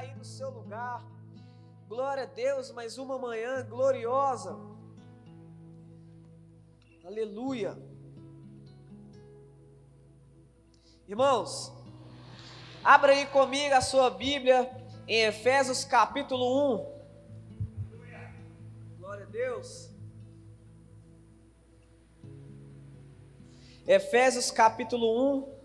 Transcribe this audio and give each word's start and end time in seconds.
aí 0.00 0.14
no 0.14 0.24
seu 0.24 0.48
lugar. 0.48 1.04
Glória 1.86 2.22
a 2.22 2.26
Deus, 2.26 2.70
mais 2.72 2.96
uma 2.96 3.18
manhã 3.18 3.62
gloriosa. 3.68 4.58
Aleluia. 7.04 7.76
Irmãos, 11.06 11.70
abra 12.82 13.12
aí 13.12 13.26
comigo 13.26 13.74
a 13.74 13.82
sua 13.82 14.08
Bíblia 14.08 14.70
em 15.06 15.24
Efésios 15.24 15.84
capítulo 15.84 16.46
1. 16.76 17.00
Glória 18.98 19.26
a 19.26 19.28
Deus. 19.28 19.90
Efésios 23.86 24.50
capítulo 24.50 25.06
1. 25.56 25.59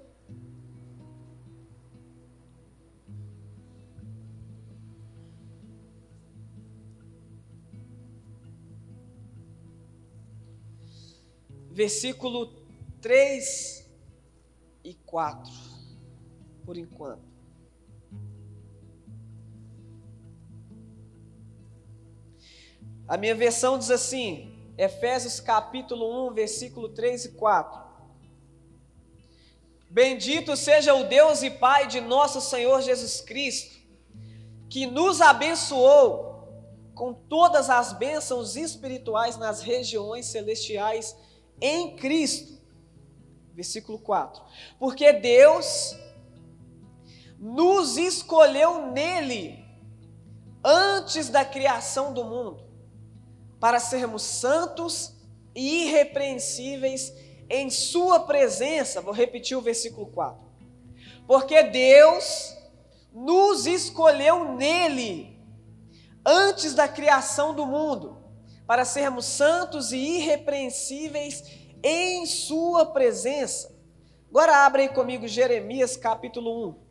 Versículo 11.75 12.53
3 13.01 13.85
e 14.81 14.93
4, 14.93 15.51
por 16.65 16.77
enquanto. 16.77 17.21
A 23.05 23.17
minha 23.17 23.35
versão 23.35 23.77
diz 23.77 23.91
assim, 23.91 24.57
Efésios 24.77 25.41
capítulo 25.41 26.29
1, 26.29 26.33
versículo 26.33 26.87
3 26.87 27.25
e 27.25 27.31
4. 27.33 27.81
Bendito 29.89 30.55
seja 30.55 30.93
o 30.93 31.03
Deus 31.03 31.43
e 31.43 31.51
Pai 31.51 31.87
de 31.87 31.99
nosso 31.99 32.39
Senhor 32.39 32.81
Jesus 32.81 33.19
Cristo, 33.19 33.75
que 34.69 34.85
nos 34.85 35.19
abençoou 35.19 36.47
com 36.93 37.13
todas 37.13 37.69
as 37.69 37.91
bênçãos 37.91 38.55
espirituais 38.55 39.35
nas 39.35 39.59
regiões 39.59 40.25
celestiais 40.27 41.13
em 41.61 41.95
Cristo. 41.95 42.55
Versículo 43.53 43.97
4. 43.99 44.41
Porque 44.77 45.13
Deus 45.13 45.95
nos 47.39 47.97
escolheu 47.97 48.91
nele 48.91 49.63
antes 50.63 51.29
da 51.29 51.45
criação 51.45 52.13
do 52.13 52.23
mundo, 52.23 52.63
para 53.59 53.79
sermos 53.79 54.23
santos 54.23 55.13
e 55.53 55.85
irrepreensíveis 55.85 57.13
em 57.49 57.69
Sua 57.69 58.21
presença. 58.21 59.01
Vou 59.01 59.13
repetir 59.13 59.55
o 59.55 59.61
versículo 59.61 60.07
4. 60.07 60.43
Porque 61.27 61.63
Deus 61.63 62.55
nos 63.13 63.65
escolheu 63.65 64.55
nele 64.55 65.39
antes 66.25 66.73
da 66.73 66.87
criação 66.87 67.53
do 67.55 67.65
mundo 67.65 68.14
para 68.67 68.85
sermos 68.85 69.25
santos 69.25 69.91
e 69.91 69.97
irrepreensíveis 69.97 71.43
em 71.83 72.25
Sua 72.25 72.85
presença. 72.85 73.73
Agora 74.29 74.65
abre 74.65 74.83
aí 74.83 74.89
comigo 74.89 75.27
Jeremias 75.27 75.95
capítulo 75.95 76.69
1. 76.69 76.85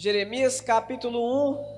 Jeremias 0.00 0.60
capítulo 0.60 1.18
1, 1.54 1.77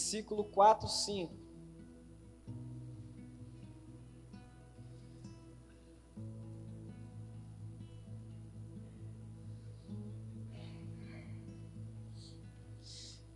versículo 0.00 0.44
4, 0.44 0.88
5. 0.88 1.30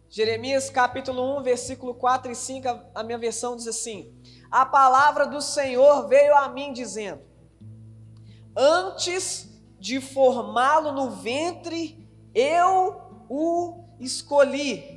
Jeremias 0.08 0.70
capítulo 0.70 1.38
1, 1.40 1.42
versículo 1.42 1.94
4 1.94 2.32
e 2.32 2.34
5, 2.34 2.68
a 2.94 3.02
minha 3.02 3.18
versão 3.18 3.56
diz 3.56 3.66
assim: 3.66 4.18
A 4.50 4.64
palavra 4.64 5.26
do 5.26 5.42
Senhor 5.42 6.08
veio 6.08 6.34
a 6.34 6.48
mim 6.48 6.72
dizendo: 6.72 7.20
Antes 8.56 9.50
de 9.78 10.00
formá-lo 10.00 10.92
no 10.92 11.10
ventre, 11.10 12.08
eu 12.34 13.02
o 13.28 13.84
escolhi 14.00 14.93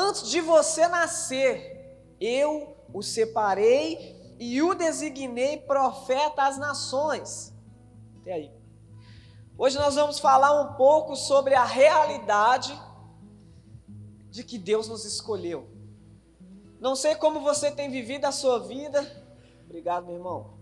Antes 0.00 0.30
de 0.30 0.40
você 0.40 0.86
nascer, 0.86 2.14
eu 2.20 2.76
o 2.94 3.02
separei 3.02 4.36
e 4.38 4.62
o 4.62 4.72
designei 4.72 5.56
profeta 5.56 6.44
às 6.44 6.56
nações. 6.56 7.52
Até 8.20 8.32
aí. 8.34 8.52
Hoje 9.58 9.76
nós 9.76 9.96
vamos 9.96 10.20
falar 10.20 10.52
um 10.62 10.74
pouco 10.74 11.16
sobre 11.16 11.56
a 11.56 11.64
realidade 11.64 12.80
de 14.30 14.44
que 14.44 14.56
Deus 14.56 14.86
nos 14.86 15.04
escolheu. 15.04 15.68
Não 16.78 16.94
sei 16.94 17.16
como 17.16 17.40
você 17.40 17.68
tem 17.68 17.90
vivido 17.90 18.24
a 18.24 18.30
sua 18.30 18.60
vida. 18.60 19.04
Obrigado, 19.64 20.06
meu 20.06 20.14
irmão. 20.14 20.54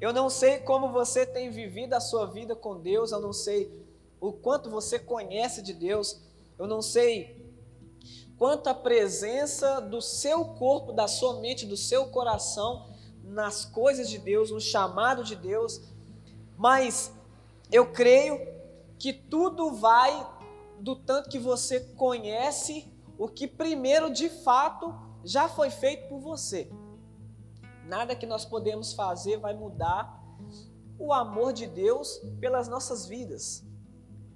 Eu 0.00 0.12
não 0.12 0.28
sei 0.28 0.58
como 0.58 0.90
você 0.90 1.24
tem 1.24 1.50
vivido 1.50 1.94
a 1.94 2.00
sua 2.00 2.26
vida 2.26 2.56
com 2.56 2.80
Deus, 2.80 3.12
eu 3.12 3.20
não 3.20 3.32
sei 3.32 3.83
o 4.24 4.32
quanto 4.32 4.70
você 4.70 4.98
conhece 4.98 5.60
de 5.60 5.74
Deus. 5.74 6.22
Eu 6.58 6.66
não 6.66 6.80
sei 6.80 7.44
quanta 8.38 8.74
presença 8.74 9.80
do 9.80 10.00
seu 10.00 10.44
corpo, 10.46 10.92
da 10.92 11.06
sua 11.06 11.40
mente, 11.40 11.66
do 11.66 11.76
seu 11.76 12.06
coração 12.06 12.88
nas 13.22 13.64
coisas 13.66 14.08
de 14.08 14.18
Deus, 14.18 14.50
no 14.50 14.60
chamado 14.60 15.22
de 15.24 15.36
Deus, 15.36 15.80
mas 16.56 17.12
eu 17.70 17.92
creio 17.92 18.38
que 18.98 19.12
tudo 19.12 19.72
vai 19.72 20.26
do 20.78 20.94
tanto 20.94 21.28
que 21.28 21.38
você 21.38 21.80
conhece 21.80 22.90
o 23.18 23.28
que 23.28 23.46
primeiro 23.46 24.10
de 24.10 24.28
fato 24.28 24.94
já 25.24 25.48
foi 25.48 25.70
feito 25.70 26.08
por 26.08 26.20
você. 26.20 26.70
Nada 27.86 28.16
que 28.16 28.26
nós 28.26 28.44
podemos 28.44 28.92
fazer 28.92 29.38
vai 29.38 29.54
mudar 29.54 30.22
o 30.98 31.12
amor 31.12 31.52
de 31.52 31.66
Deus 31.66 32.20
pelas 32.40 32.68
nossas 32.68 33.06
vidas. 33.06 33.63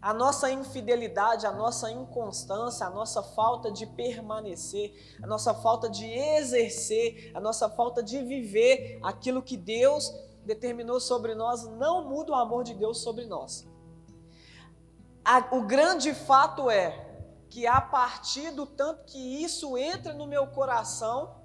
A 0.00 0.14
nossa 0.14 0.50
infidelidade, 0.50 1.44
a 1.44 1.52
nossa 1.52 1.90
inconstância, 1.90 2.86
a 2.86 2.90
nossa 2.90 3.22
falta 3.22 3.70
de 3.70 3.84
permanecer, 3.84 5.18
a 5.22 5.26
nossa 5.26 5.52
falta 5.52 5.90
de 5.90 6.06
exercer, 6.06 7.32
a 7.34 7.40
nossa 7.40 7.68
falta 7.68 8.00
de 8.02 8.22
viver 8.22 9.00
aquilo 9.02 9.42
que 9.42 9.56
Deus 9.56 10.14
determinou 10.44 11.00
sobre 11.00 11.34
nós 11.34 11.64
não 11.64 12.08
muda 12.08 12.32
o 12.32 12.34
amor 12.36 12.62
de 12.64 12.74
Deus 12.74 13.02
sobre 13.02 13.26
nós. 13.26 13.68
o 15.50 15.62
grande 15.62 16.14
fato 16.14 16.70
é 16.70 17.06
que 17.50 17.66
a 17.66 17.80
partir 17.80 18.52
do 18.52 18.66
tanto 18.66 19.04
que 19.04 19.42
isso 19.42 19.76
entra 19.76 20.12
no 20.12 20.26
meu 20.26 20.46
coração, 20.46 21.36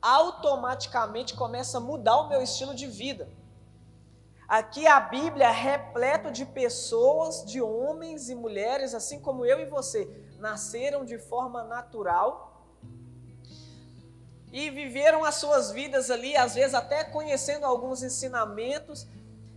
automaticamente 0.00 1.34
começa 1.34 1.78
a 1.78 1.80
mudar 1.80 2.16
o 2.16 2.28
meu 2.28 2.42
estilo 2.42 2.74
de 2.74 2.88
vida. 2.88 3.28
Aqui 4.52 4.86
a 4.86 5.00
Bíblia 5.00 5.46
é 5.46 5.50
repleta 5.50 6.30
de 6.30 6.44
pessoas, 6.44 7.42
de 7.42 7.62
homens 7.62 8.28
e 8.28 8.34
mulheres, 8.34 8.94
assim 8.94 9.18
como 9.18 9.46
eu 9.46 9.58
e 9.60 9.64
você, 9.64 10.06
nasceram 10.38 11.06
de 11.06 11.18
forma 11.18 11.64
natural 11.64 12.62
e 14.52 14.68
viveram 14.68 15.24
as 15.24 15.36
suas 15.36 15.70
vidas 15.70 16.10
ali, 16.10 16.36
às 16.36 16.54
vezes 16.54 16.74
até 16.74 17.02
conhecendo 17.02 17.64
alguns 17.64 18.02
ensinamentos, 18.02 19.06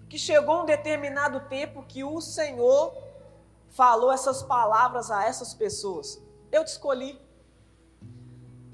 que 0.07 0.17
chegou 0.17 0.61
um 0.61 0.65
determinado 0.65 1.41
tempo 1.49 1.83
que 1.83 2.01
o 2.05 2.21
Senhor 2.21 2.95
falou 3.71 4.13
essas 4.13 4.43
palavras 4.43 5.11
a 5.11 5.25
essas 5.25 5.53
pessoas. 5.53 6.21
Eu 6.53 6.63
te 6.63 6.69
escolhi. 6.69 7.21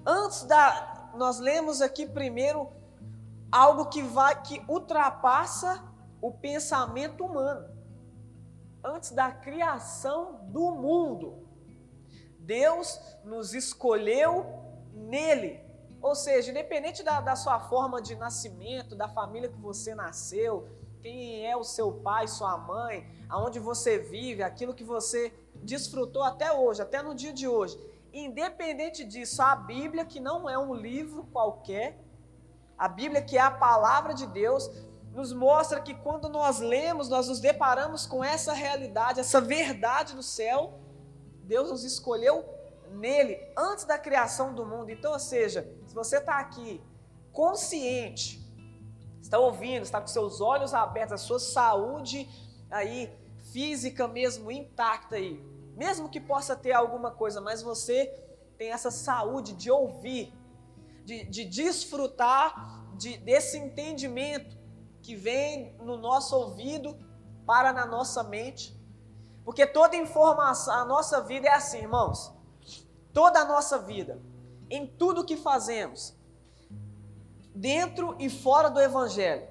Antes 0.06 0.44
da 0.44 1.10
nós 1.16 1.40
lemos 1.40 1.82
aqui 1.82 2.06
primeiro 2.06 2.70
algo 3.52 3.86
que 3.86 4.04
vai 4.04 4.40
que 4.40 4.64
ultrapassa 4.68 5.90
o 6.22 6.32
pensamento 6.32 7.26
humano. 7.26 7.70
Antes 8.84 9.12
da 9.12 9.32
criação 9.32 10.42
do 10.46 10.72
mundo, 10.72 11.48
Deus 12.40 13.00
nos 13.24 13.54
escolheu 13.54 14.46
nele. 14.94 15.60
Ou 16.02 16.16
seja, 16.16 16.50
independente 16.52 17.04
da, 17.04 17.22
da 17.22 17.36
sua 17.36 17.60
forma 17.60 18.02
de 18.02 18.16
nascimento, 18.16 18.96
da 18.96 19.08
família 19.08 19.50
que 19.50 19.60
você 19.60 19.94
nasceu, 19.94 20.68
quem 21.00 21.46
é 21.46 21.56
o 21.56 21.64
seu 21.64 21.92
pai, 21.92 22.28
sua 22.28 22.58
mãe, 22.58 23.08
aonde 23.30 23.60
você 23.60 24.00
vive, 24.00 24.44
aquilo 24.44 24.74
que 24.74 24.84
você 24.84 25.34
desfrutou 25.56 26.24
até 26.24 26.52
hoje, 26.52 26.82
até 26.82 27.02
no 27.02 27.14
dia 27.14 27.34
de 27.34 27.48
hoje. 27.48 27.80
Independente 28.14 29.06
disso, 29.06 29.42
a 29.42 29.56
Bíblia, 29.56 30.06
que 30.06 30.20
não 30.20 30.50
é 30.50 30.58
um 30.58 30.74
livro 30.74 31.24
qualquer, 31.32 32.00
A 32.82 32.88
Bíblia, 32.88 33.22
que 33.22 33.38
é 33.38 33.42
a 33.42 33.52
palavra 33.52 34.12
de 34.12 34.26
Deus, 34.26 34.68
nos 35.14 35.34
mostra 35.34 35.82
que 35.82 35.94
quando 35.94 36.30
nós 36.30 36.60
lemos, 36.60 37.10
nós 37.10 37.28
nos 37.28 37.40
deparamos 37.40 38.06
com 38.06 38.24
essa 38.24 38.54
realidade, 38.54 39.20
essa 39.20 39.42
verdade 39.42 40.16
do 40.16 40.24
céu. 40.24 40.80
Deus 41.44 41.70
nos 41.70 41.84
escolheu 41.84 42.46
nele 42.92 43.38
antes 43.58 43.84
da 43.84 43.98
criação 43.98 44.54
do 44.54 44.66
mundo. 44.66 44.90
Então, 44.90 45.12
ou 45.12 45.20
seja, 45.20 45.70
se 45.86 45.94
você 45.94 46.18
está 46.18 46.40
aqui 46.40 46.82
consciente, 47.34 48.42
está 49.22 49.38
ouvindo, 49.38 49.84
está 49.84 50.00
com 50.00 50.08
seus 50.08 50.40
olhos 50.40 50.74
abertos, 50.74 51.14
a 51.14 51.18
sua 51.18 51.40
saúde 51.40 52.30
aí 52.70 53.12
física 53.52 54.08
mesmo 54.08 54.50
intacta 54.50 55.18
aí, 55.18 55.44
mesmo 55.76 56.10
que 56.10 56.22
possa 56.22 56.56
ter 56.56 56.72
alguma 56.72 57.12
coisa, 57.12 57.42
mas 57.42 57.62
você 57.62 58.06
tem 58.58 58.72
essa 58.72 58.92
saúde 58.92 59.54
de 59.54 59.70
ouvir, 59.70 60.34
de, 61.04 61.26
de 61.26 61.44
desfrutar 61.44 62.82
de, 62.96 63.18
desse 63.18 63.58
entendimento 63.58 64.61
que 65.02 65.16
vem 65.16 65.76
no 65.80 65.98
nosso 65.98 66.36
ouvido 66.36 66.98
para 67.46 67.74
na 67.74 67.86
nossa 67.86 68.24
mente. 68.24 68.80
Porque 69.44 69.66
toda 69.66 69.96
informação, 69.96 70.74
a 70.74 70.86
nossa 70.86 71.22
vida 71.22 71.48
é 71.48 71.54
assim, 71.54 71.80
irmãos. 71.80 72.34
Toda 73.14 73.40
a 73.40 73.46
nossa 73.46 73.80
vida, 73.80 74.22
em 74.70 74.88
tudo 74.88 75.26
que 75.26 75.36
fazemos, 75.36 76.16
dentro 77.54 78.16
e 78.20 78.30
fora 78.30 78.70
do 78.70 78.80
evangelho, 78.80 79.48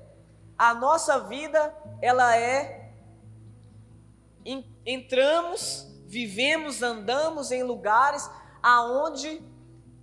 a 0.57 0.73
nossa 0.73 1.21
vida, 1.21 1.75
ela 2.01 2.37
é 2.37 2.81
entramos, 4.85 5.87
vivemos, 6.07 6.83
andamos 6.83 7.51
em 7.51 7.63
lugares 7.63 8.31
aonde 8.63 9.43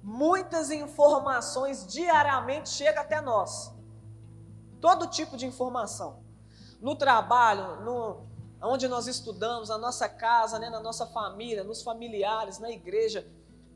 muitas 0.03 0.71
informações 0.71 1.85
diariamente 1.87 2.69
chegam 2.69 3.01
até 3.01 3.19
nós. 3.19 3.73
Todo 4.79 5.07
tipo 5.07 5.35
de 5.37 5.45
informação. 5.45 6.19
No 6.79 6.95
trabalho, 6.95 7.81
no, 7.83 8.27
onde 8.61 8.87
nós 8.87 9.07
estudamos, 9.07 9.69
na 9.69 9.77
nossa 9.77 10.07
casa, 10.07 10.59
né, 10.59 10.69
na 10.69 10.79
nossa 10.79 11.05
família, 11.07 11.63
nos 11.63 11.81
familiares, 11.81 12.59
na 12.59 12.69
igreja, 12.69 13.27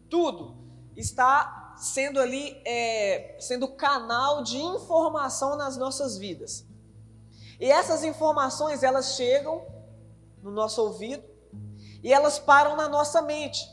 tudo 0.09 0.56
está 0.95 1.74
sendo 1.77 2.19
ali, 2.19 2.62
é, 2.65 3.38
sendo 3.39 3.68
canal 3.68 4.44
de 4.44 4.57
informação 4.57 5.56
nas 5.56 5.77
nossas 5.77 6.18
vidas. 6.18 6.65
E 7.59 7.71
essas 7.71 8.03
informações, 8.03 8.83
elas 8.83 9.15
chegam 9.15 9.65
no 10.42 10.51
nosso 10.51 10.81
ouvido 10.81 11.24
e 12.03 12.12
elas 12.12 12.39
param 12.39 12.75
na 12.75 12.89
nossa 12.89 13.21
mente. 13.21 13.69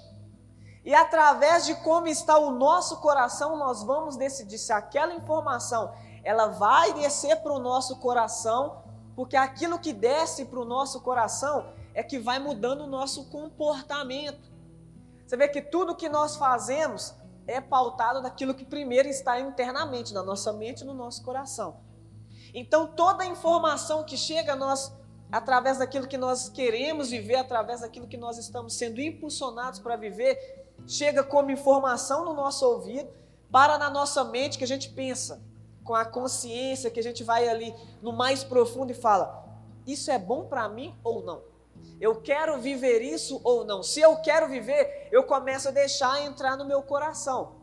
E 0.84 0.94
através 0.94 1.66
de 1.66 1.74
como 1.76 2.06
está 2.06 2.38
o 2.38 2.50
nosso 2.50 2.98
coração, 3.00 3.56
nós 3.56 3.82
vamos 3.82 4.16
decidir 4.16 4.58
se 4.58 4.72
aquela 4.72 5.14
informação 5.14 5.92
ela 6.24 6.48
vai 6.48 6.92
descer 6.94 7.36
para 7.36 7.52
o 7.52 7.58
nosso 7.58 7.96
coração, 7.96 8.82
porque 9.14 9.36
aquilo 9.36 9.78
que 9.78 9.92
desce 9.92 10.44
para 10.44 10.60
o 10.60 10.64
nosso 10.64 11.00
coração 11.00 11.72
é 11.94 12.02
que 12.02 12.18
vai 12.18 12.38
mudando 12.38 12.82
o 12.82 12.86
nosso 12.86 13.28
comportamento. 13.30 14.50
Você 15.26 15.36
vê 15.36 15.48
que 15.48 15.60
tudo 15.60 15.96
que 15.96 16.08
nós 16.08 16.36
fazemos 16.36 17.14
é 17.46 17.60
pautado 17.60 18.22
daquilo 18.22 18.54
que 18.54 18.64
primeiro 18.64 19.08
está 19.08 19.40
internamente, 19.40 20.14
na 20.14 20.22
nossa 20.22 20.52
mente 20.52 20.82
e 20.82 20.84
no 20.84 20.94
nosso 20.94 21.24
coração. 21.24 21.80
Então, 22.54 22.86
toda 22.86 23.24
a 23.24 23.26
informação 23.26 24.04
que 24.04 24.16
chega 24.16 24.52
a 24.52 24.56
nós 24.56 24.92
através 25.30 25.78
daquilo 25.78 26.06
que 26.06 26.16
nós 26.16 26.48
queremos 26.48 27.10
viver, 27.10 27.36
através 27.36 27.80
daquilo 27.80 28.06
que 28.06 28.16
nós 28.16 28.38
estamos 28.38 28.74
sendo 28.74 29.00
impulsionados 29.00 29.78
para 29.78 29.96
viver, 29.96 30.66
chega 30.86 31.22
como 31.22 31.50
informação 31.50 32.24
no 32.24 32.32
nosso 32.32 32.64
ouvido, 32.66 33.10
para 33.50 33.76
na 33.76 33.90
nossa 33.90 34.24
mente 34.24 34.56
que 34.56 34.64
a 34.64 34.68
gente 34.68 34.90
pensa 34.90 35.42
com 35.88 35.94
a 35.94 36.04
consciência 36.04 36.90
que 36.90 37.00
a 37.00 37.02
gente 37.02 37.24
vai 37.24 37.48
ali 37.48 37.74
no 38.02 38.12
mais 38.12 38.44
profundo 38.44 38.92
e 38.92 38.94
fala: 38.94 39.42
isso 39.86 40.10
é 40.10 40.18
bom 40.18 40.44
para 40.44 40.68
mim 40.68 40.94
ou 41.02 41.24
não? 41.24 41.42
Eu 41.98 42.20
quero 42.20 42.60
viver 42.60 43.00
isso 43.00 43.40
ou 43.42 43.64
não? 43.64 43.82
Se 43.82 43.98
eu 43.98 44.16
quero 44.16 44.46
viver, 44.50 45.08
eu 45.10 45.24
começo 45.24 45.68
a 45.68 45.70
deixar 45.70 46.20
entrar 46.22 46.58
no 46.58 46.66
meu 46.66 46.82
coração. 46.82 47.54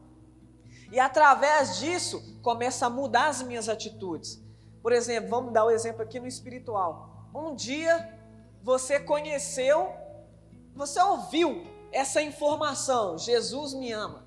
E 0.91 0.99
através 0.99 1.77
disso, 1.77 2.39
começa 2.41 2.87
a 2.87 2.89
mudar 2.89 3.27
as 3.27 3.43
minhas 3.43 3.69
atitudes. 3.69 4.41
Por 4.81 4.91
exemplo, 4.91 5.29
vamos 5.29 5.53
dar 5.53 5.65
o 5.65 5.67
um 5.67 5.71
exemplo 5.71 6.01
aqui 6.01 6.19
no 6.19 6.25
espiritual. 6.25 7.29
Um 7.31 7.53
dia 7.53 8.19
você 8.63 8.99
conheceu, 8.99 9.93
você 10.73 10.99
ouviu 10.99 11.63
essa 11.91 12.23
informação: 12.23 13.19
Jesus 13.19 13.75
me 13.75 13.91
ama. 13.91 14.25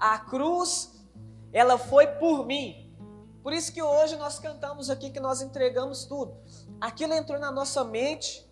A 0.00 0.18
cruz, 0.18 1.00
ela 1.52 1.78
foi 1.78 2.08
por 2.08 2.44
mim. 2.44 2.79
Por 3.42 3.52
isso 3.52 3.72
que 3.72 3.82
hoje 3.82 4.16
nós 4.16 4.38
cantamos 4.38 4.90
aqui 4.90 5.10
que 5.10 5.20
nós 5.20 5.40
entregamos 5.40 6.04
tudo. 6.04 6.36
Aquilo 6.80 7.14
entrou 7.14 7.38
na 7.38 7.50
nossa 7.50 7.82
mente. 7.82 8.48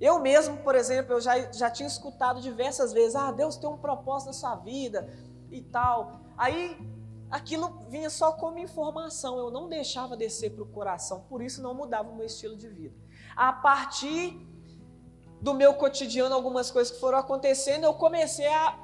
Eu 0.00 0.18
mesmo, 0.20 0.58
por 0.58 0.74
exemplo, 0.74 1.14
eu 1.14 1.20
já, 1.20 1.50
já 1.52 1.70
tinha 1.70 1.86
escutado 1.86 2.40
diversas 2.40 2.92
vezes: 2.92 3.16
ah, 3.16 3.32
Deus 3.32 3.56
tem 3.56 3.68
um 3.68 3.78
propósito 3.78 4.28
na 4.28 4.32
sua 4.34 4.56
vida 4.56 5.08
e 5.50 5.62
tal. 5.62 6.20
Aí 6.36 6.76
aquilo 7.30 7.86
vinha 7.88 8.10
só 8.10 8.32
como 8.32 8.58
informação, 8.58 9.38
eu 9.38 9.50
não 9.50 9.68
deixava 9.68 10.16
descer 10.16 10.52
para 10.52 10.62
o 10.62 10.66
coração, 10.66 11.24
por 11.28 11.42
isso 11.42 11.62
não 11.62 11.74
mudava 11.74 12.10
o 12.10 12.14
meu 12.14 12.26
estilo 12.26 12.56
de 12.56 12.68
vida. 12.68 12.94
A 13.34 13.52
partir 13.52 14.38
do 15.40 15.54
meu 15.54 15.74
cotidiano, 15.74 16.34
algumas 16.34 16.70
coisas 16.70 16.92
que 16.92 17.00
foram 17.00 17.18
acontecendo, 17.18 17.84
eu 17.84 17.94
comecei 17.94 18.46
a 18.46 18.78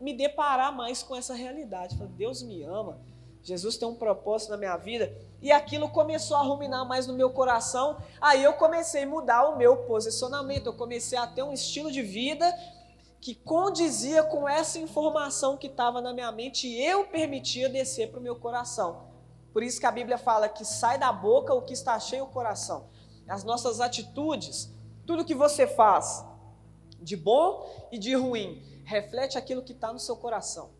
me 0.00 0.14
deparar 0.14 0.74
mais 0.74 1.02
com 1.02 1.14
essa 1.14 1.34
realidade. 1.34 1.96
Falei, 1.96 2.12
Deus 2.12 2.42
me 2.42 2.62
ama, 2.62 3.00
Jesus 3.46 3.76
tem 3.76 3.86
um 3.86 3.94
propósito 3.94 4.50
na 4.50 4.56
minha 4.56 4.76
vida. 4.76 5.16
E 5.40 5.52
aquilo 5.52 5.88
começou 5.88 6.36
a 6.36 6.42
ruminar 6.42 6.84
mais 6.84 7.06
no 7.06 7.14
meu 7.14 7.30
coração. 7.30 7.96
Aí 8.20 8.42
eu 8.42 8.54
comecei 8.54 9.04
a 9.04 9.06
mudar 9.06 9.48
o 9.48 9.56
meu 9.56 9.84
posicionamento. 9.84 10.66
Eu 10.66 10.72
comecei 10.72 11.16
a 11.16 11.28
ter 11.28 11.44
um 11.44 11.52
estilo 11.52 11.92
de 11.92 12.02
vida 12.02 12.52
que 13.20 13.36
condizia 13.36 14.24
com 14.24 14.48
essa 14.48 14.80
informação 14.80 15.56
que 15.56 15.68
estava 15.68 16.00
na 16.00 16.12
minha 16.12 16.32
mente 16.32 16.66
e 16.66 16.84
eu 16.84 17.04
permitia 17.04 17.68
descer 17.68 18.10
para 18.10 18.18
o 18.18 18.22
meu 18.22 18.34
coração. 18.34 19.12
Por 19.52 19.62
isso 19.62 19.78
que 19.78 19.86
a 19.86 19.92
Bíblia 19.92 20.18
fala 20.18 20.48
que 20.48 20.64
sai 20.64 20.98
da 20.98 21.12
boca 21.12 21.54
o 21.54 21.62
que 21.62 21.72
está 21.72 22.00
cheio 22.00 22.24
o 22.24 22.28
coração. 22.28 22.88
As 23.28 23.44
nossas 23.44 23.80
atitudes, 23.80 24.74
tudo 25.06 25.24
que 25.24 25.36
você 25.36 25.68
faz, 25.68 26.24
de 27.00 27.16
bom 27.16 27.64
e 27.92 27.98
de 27.98 28.12
ruim, 28.16 28.60
reflete 28.84 29.38
aquilo 29.38 29.62
que 29.62 29.72
está 29.72 29.92
no 29.92 30.00
seu 30.00 30.16
coração 30.16 30.75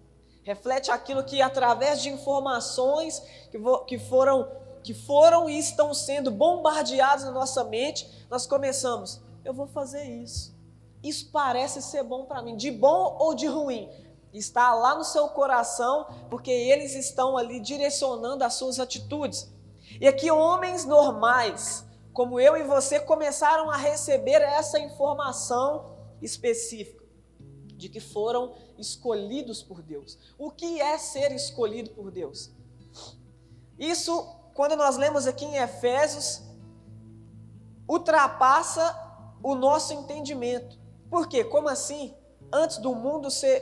reflete 0.47 0.93
aquilo 0.93 1.25
que 1.25 1.43
através 1.43 2.01
de 2.01 2.09
informações 2.09 3.21
que, 3.51 3.59
que 3.89 3.99
foram 3.99 4.49
que 4.81 4.95
foram 4.95 5.51
e 5.51 5.59
estão 5.59 5.93
sendo 5.93 6.31
bombardeados 6.31 7.25
na 7.25 7.33
nossa 7.33 7.65
mente, 7.65 8.09
nós 8.31 8.47
começamos, 8.47 9.21
eu 9.45 9.53
vou 9.53 9.67
fazer 9.67 10.05
isso. 10.05 10.55
Isso 11.03 11.29
parece 11.33 11.83
ser 11.83 12.05
bom 12.05 12.25
para 12.25 12.41
mim, 12.41 12.57
de 12.57 12.71
bom 12.71 13.17
ou 13.19 13.35
de 13.35 13.49
ruim. 13.49 13.91
Está 14.33 14.73
lá 14.75 14.95
no 14.95 15.03
seu 15.03 15.27
coração, 15.31 16.07
porque 16.31 16.53
eles 16.53 16.95
estão 16.95 17.37
ali 17.37 17.59
direcionando 17.59 18.45
as 18.45 18.55
suas 18.55 18.79
atitudes. 18.79 19.53
E 20.01 20.07
aqui 20.07 20.31
homens 20.31 20.85
normais, 20.85 21.85
como 22.13 22.39
eu 22.39 22.57
e 22.57 22.63
você, 22.63 23.01
começaram 23.01 23.69
a 23.69 23.77
receber 23.77 24.41
essa 24.41 24.79
informação 24.79 25.97
específica 26.23 27.05
de 27.77 27.89
que 27.89 27.99
foram 27.99 28.55
escolhidos 28.79 29.63
por 29.63 29.83
Deus. 29.83 30.19
O 30.39 30.51
que 30.51 30.81
é 30.81 30.99
ser 30.99 31.33
escolhido 31.33 31.91
por 31.91 32.11
Deus? 32.11 32.51
Isso, 33.79 34.23
quando 34.55 34.77
nós 34.77 34.97
lemos 34.97 35.27
aqui 35.27 35.45
em 35.45 35.57
Efésios, 35.57 36.43
ultrapassa 37.89 38.95
o 39.43 39.55
nosso 39.55 39.93
entendimento. 39.93 40.79
Por 41.11 41.29
quê? 41.29 41.45
Como 41.45 41.69
assim? 41.69 42.15
Antes 42.53 42.79
do 42.79 42.95
mundo 42.95 43.31
ser 43.31 43.61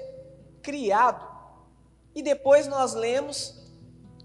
criado. 0.62 1.26
E 2.14 2.22
depois 2.22 2.66
nós 2.66 2.94
lemos 2.94 3.62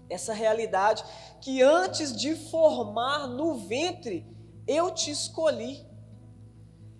essa 0.08 0.32
realidade 0.32 1.04
que 1.40 1.62
antes 1.62 2.14
de 2.14 2.34
formar 2.34 3.26
no 3.26 3.54
ventre, 3.54 4.26
eu 4.66 4.90
te 4.90 5.10
escolhi. 5.10 5.86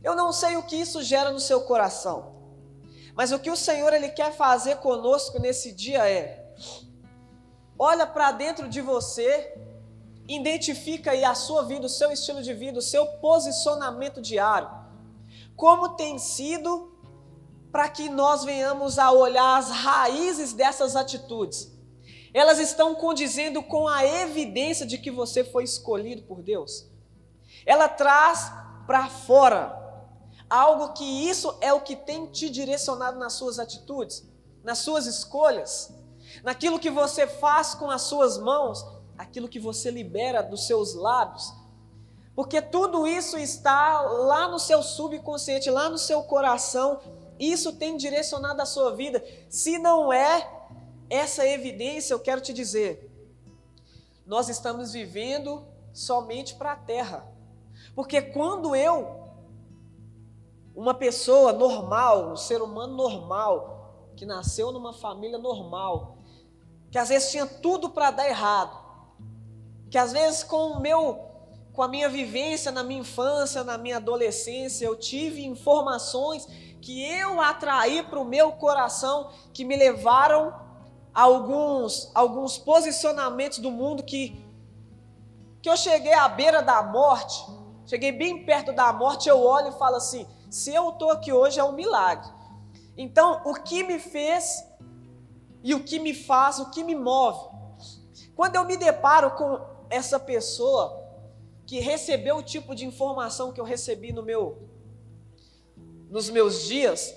Eu 0.03 0.17
não 0.17 0.33
sei 0.33 0.57
o 0.57 0.63
que 0.63 0.77
isso 0.77 1.03
gera 1.03 1.31
no 1.31 1.41
seu 1.41 1.63
coração. 1.63 2.40
Mas 3.21 3.33
o 3.33 3.39
que 3.39 3.51
o 3.51 3.57
Senhor 3.69 3.93
ele 3.93 4.09
quer 4.09 4.33
fazer 4.33 4.77
conosco 4.77 5.39
nesse 5.39 5.73
dia 5.73 6.09
é: 6.09 6.43
olha 7.79 8.07
para 8.07 8.33
dentro 8.33 8.67
de 8.67 8.81
você, 8.81 9.61
identifica 10.27 11.11
aí 11.11 11.23
a 11.23 11.35
sua 11.35 11.63
vida, 11.65 11.85
o 11.85 11.91
seu 11.91 12.11
estilo 12.11 12.43
de 12.43 12.55
vida, 12.55 12.79
o 12.79 12.89
seu 12.95 13.05
posicionamento 13.19 14.23
diário. 14.23 14.71
Como 15.55 15.97
tem 15.97 16.19
sido 16.19 16.99
para 17.71 17.91
que 17.91 18.09
nós 18.09 18.43
venhamos 18.43 18.99
a 18.99 19.13
olhar 19.13 19.59
as 19.59 19.69
raízes 19.69 20.55
dessas 20.55 20.97
atitudes. 20.97 21.71
Elas 22.33 22.59
estão 22.59 22.95
condizendo 22.95 23.63
com 23.63 23.87
a 23.87 24.03
evidência 24.03 24.87
de 24.87 24.97
que 24.97 25.11
você 25.11 25.45
foi 25.45 25.65
escolhido 25.65 26.23
por 26.23 26.41
Deus. 26.41 26.87
Ela 27.67 27.87
traz 27.87 28.51
para 28.87 29.11
fora 29.11 29.90
algo 30.51 30.93
que 30.93 31.05
isso 31.05 31.57
é 31.61 31.73
o 31.73 31.81
que 31.81 31.95
tem 31.95 32.27
te 32.27 32.51
direcionado 32.51 33.19
nas 33.19 33.35
suas 33.35 33.61
atitudes, 33.61 34.29
nas 34.65 34.79
suas 34.79 35.07
escolhas. 35.07 35.93
naquilo 36.45 36.79
que 36.79 36.91
você 36.91 37.27
faz 37.27 37.75
com 37.75 37.91
as 37.91 38.03
suas 38.03 38.39
mãos, 38.39 38.87
aquilo 39.19 39.49
que 39.49 39.59
você 39.59 39.91
libera 39.91 40.43
dos 40.43 40.67
seus 40.67 40.95
lábios. 40.95 41.53
Porque 42.35 42.63
tudo 42.63 43.07
isso 43.07 43.37
está 43.37 44.01
lá 44.01 44.49
no 44.49 44.59
seu 44.59 44.83
subconsciente, 44.83 45.71
lá 45.71 45.89
no 45.89 45.99
seu 45.99 46.23
coração. 46.23 47.01
Isso 47.39 47.73
tem 47.73 47.97
direcionado 47.97 48.63
a 48.63 48.67
sua 48.67 48.95
vida. 48.95 49.23
Se 49.49 49.77
não 49.79 50.13
é 50.13 50.49
essa 51.11 51.47
evidência, 51.47 52.15
eu 52.15 52.21
quero 52.21 52.41
te 52.41 52.53
dizer, 52.53 53.11
nós 54.25 54.49
estamos 54.49 54.93
vivendo 54.93 55.67
somente 55.93 56.55
para 56.55 56.73
a 56.73 56.77
terra. 56.77 57.27
Porque 57.95 58.23
quando 58.23 58.77
eu, 58.77 59.20
uma 60.75 60.95
pessoa 60.95 61.53
normal, 61.53 62.31
um 62.33 62.37
ser 62.37 62.63
humano 62.63 62.95
normal, 62.95 64.11
que 64.17 64.25
nasceu 64.25 64.71
numa 64.73 64.93
família 64.93 65.39
normal, 65.39 66.19
que 66.91 66.99
às 66.99 67.09
vezes 67.09 67.31
tinha 67.31 67.47
tudo 67.47 67.91
para 67.91 68.11
dar 68.11 68.29
errado, 68.29 68.79
que 69.91 69.99
às 69.99 70.13
vezes 70.13 70.43
com 70.43 70.73
o 70.73 70.81
meu 70.81 71.31
com 71.73 71.83
a 71.83 71.89
minha 71.89 72.09
vivência 72.09 72.73
na 72.73 72.83
minha 72.83 73.01
infância, 73.01 73.63
na 73.63 73.79
minha 73.79 73.97
adolescência, 73.97 74.85
eu 74.85 74.97
tive 74.97 75.47
informações 75.47 76.47
que 76.81 77.05
eu 77.05 77.41
atraí 77.41 78.03
para 78.03 78.19
o 78.19 78.25
meu 78.25 78.53
coração 78.53 79.31
que 79.53 79.65
me 79.65 79.77
levaram 79.77 80.53
a 81.15 81.23
alguns 81.23 82.11
alguns 82.15 82.59
posicionamentos 82.59 83.59
do 83.59 83.71
mundo 83.71 84.03
que 84.03 84.45
que 85.63 85.69
eu 85.69 85.77
cheguei 85.77 86.15
à 86.15 86.27
beira 86.29 86.63
da 86.63 86.83
morte, 86.83 87.45
cheguei 87.87 88.13
bem 88.13 88.45
perto 88.45 88.73
da 88.73 88.93
morte, 88.93 89.29
eu 89.29 89.39
olho 89.39 89.69
e 89.69 89.79
falo 89.79 89.97
assim: 89.97 90.27
se 90.51 90.75
eu 90.75 90.91
estou 90.91 91.11
aqui 91.11 91.33
hoje 91.33 91.61
é 91.61 91.65
um 91.65 91.73
milagre. 91.73 92.29
Então, 92.97 93.41
o 93.45 93.55
que 93.55 93.83
me 93.85 93.99
fez 93.99 94.65
e 95.63 95.75
o 95.75 95.83
que 95.83 95.99
me 95.99 96.13
faz, 96.13 96.59
o 96.59 96.71
que 96.71 96.83
me 96.83 96.95
move. 96.95 97.49
Quando 98.35 98.57
eu 98.57 98.65
me 98.65 98.77
deparo 98.77 99.31
com 99.33 99.61
essa 99.89 100.19
pessoa 100.19 100.99
que 101.67 101.79
recebeu 101.79 102.39
o 102.39 102.43
tipo 102.43 102.75
de 102.75 102.85
informação 102.85 103.53
que 103.53 103.61
eu 103.61 103.65
recebi 103.65 104.13
no 104.13 104.23
meu 104.23 104.69
nos 106.11 106.29
meus 106.29 106.67
dias, 106.67 107.15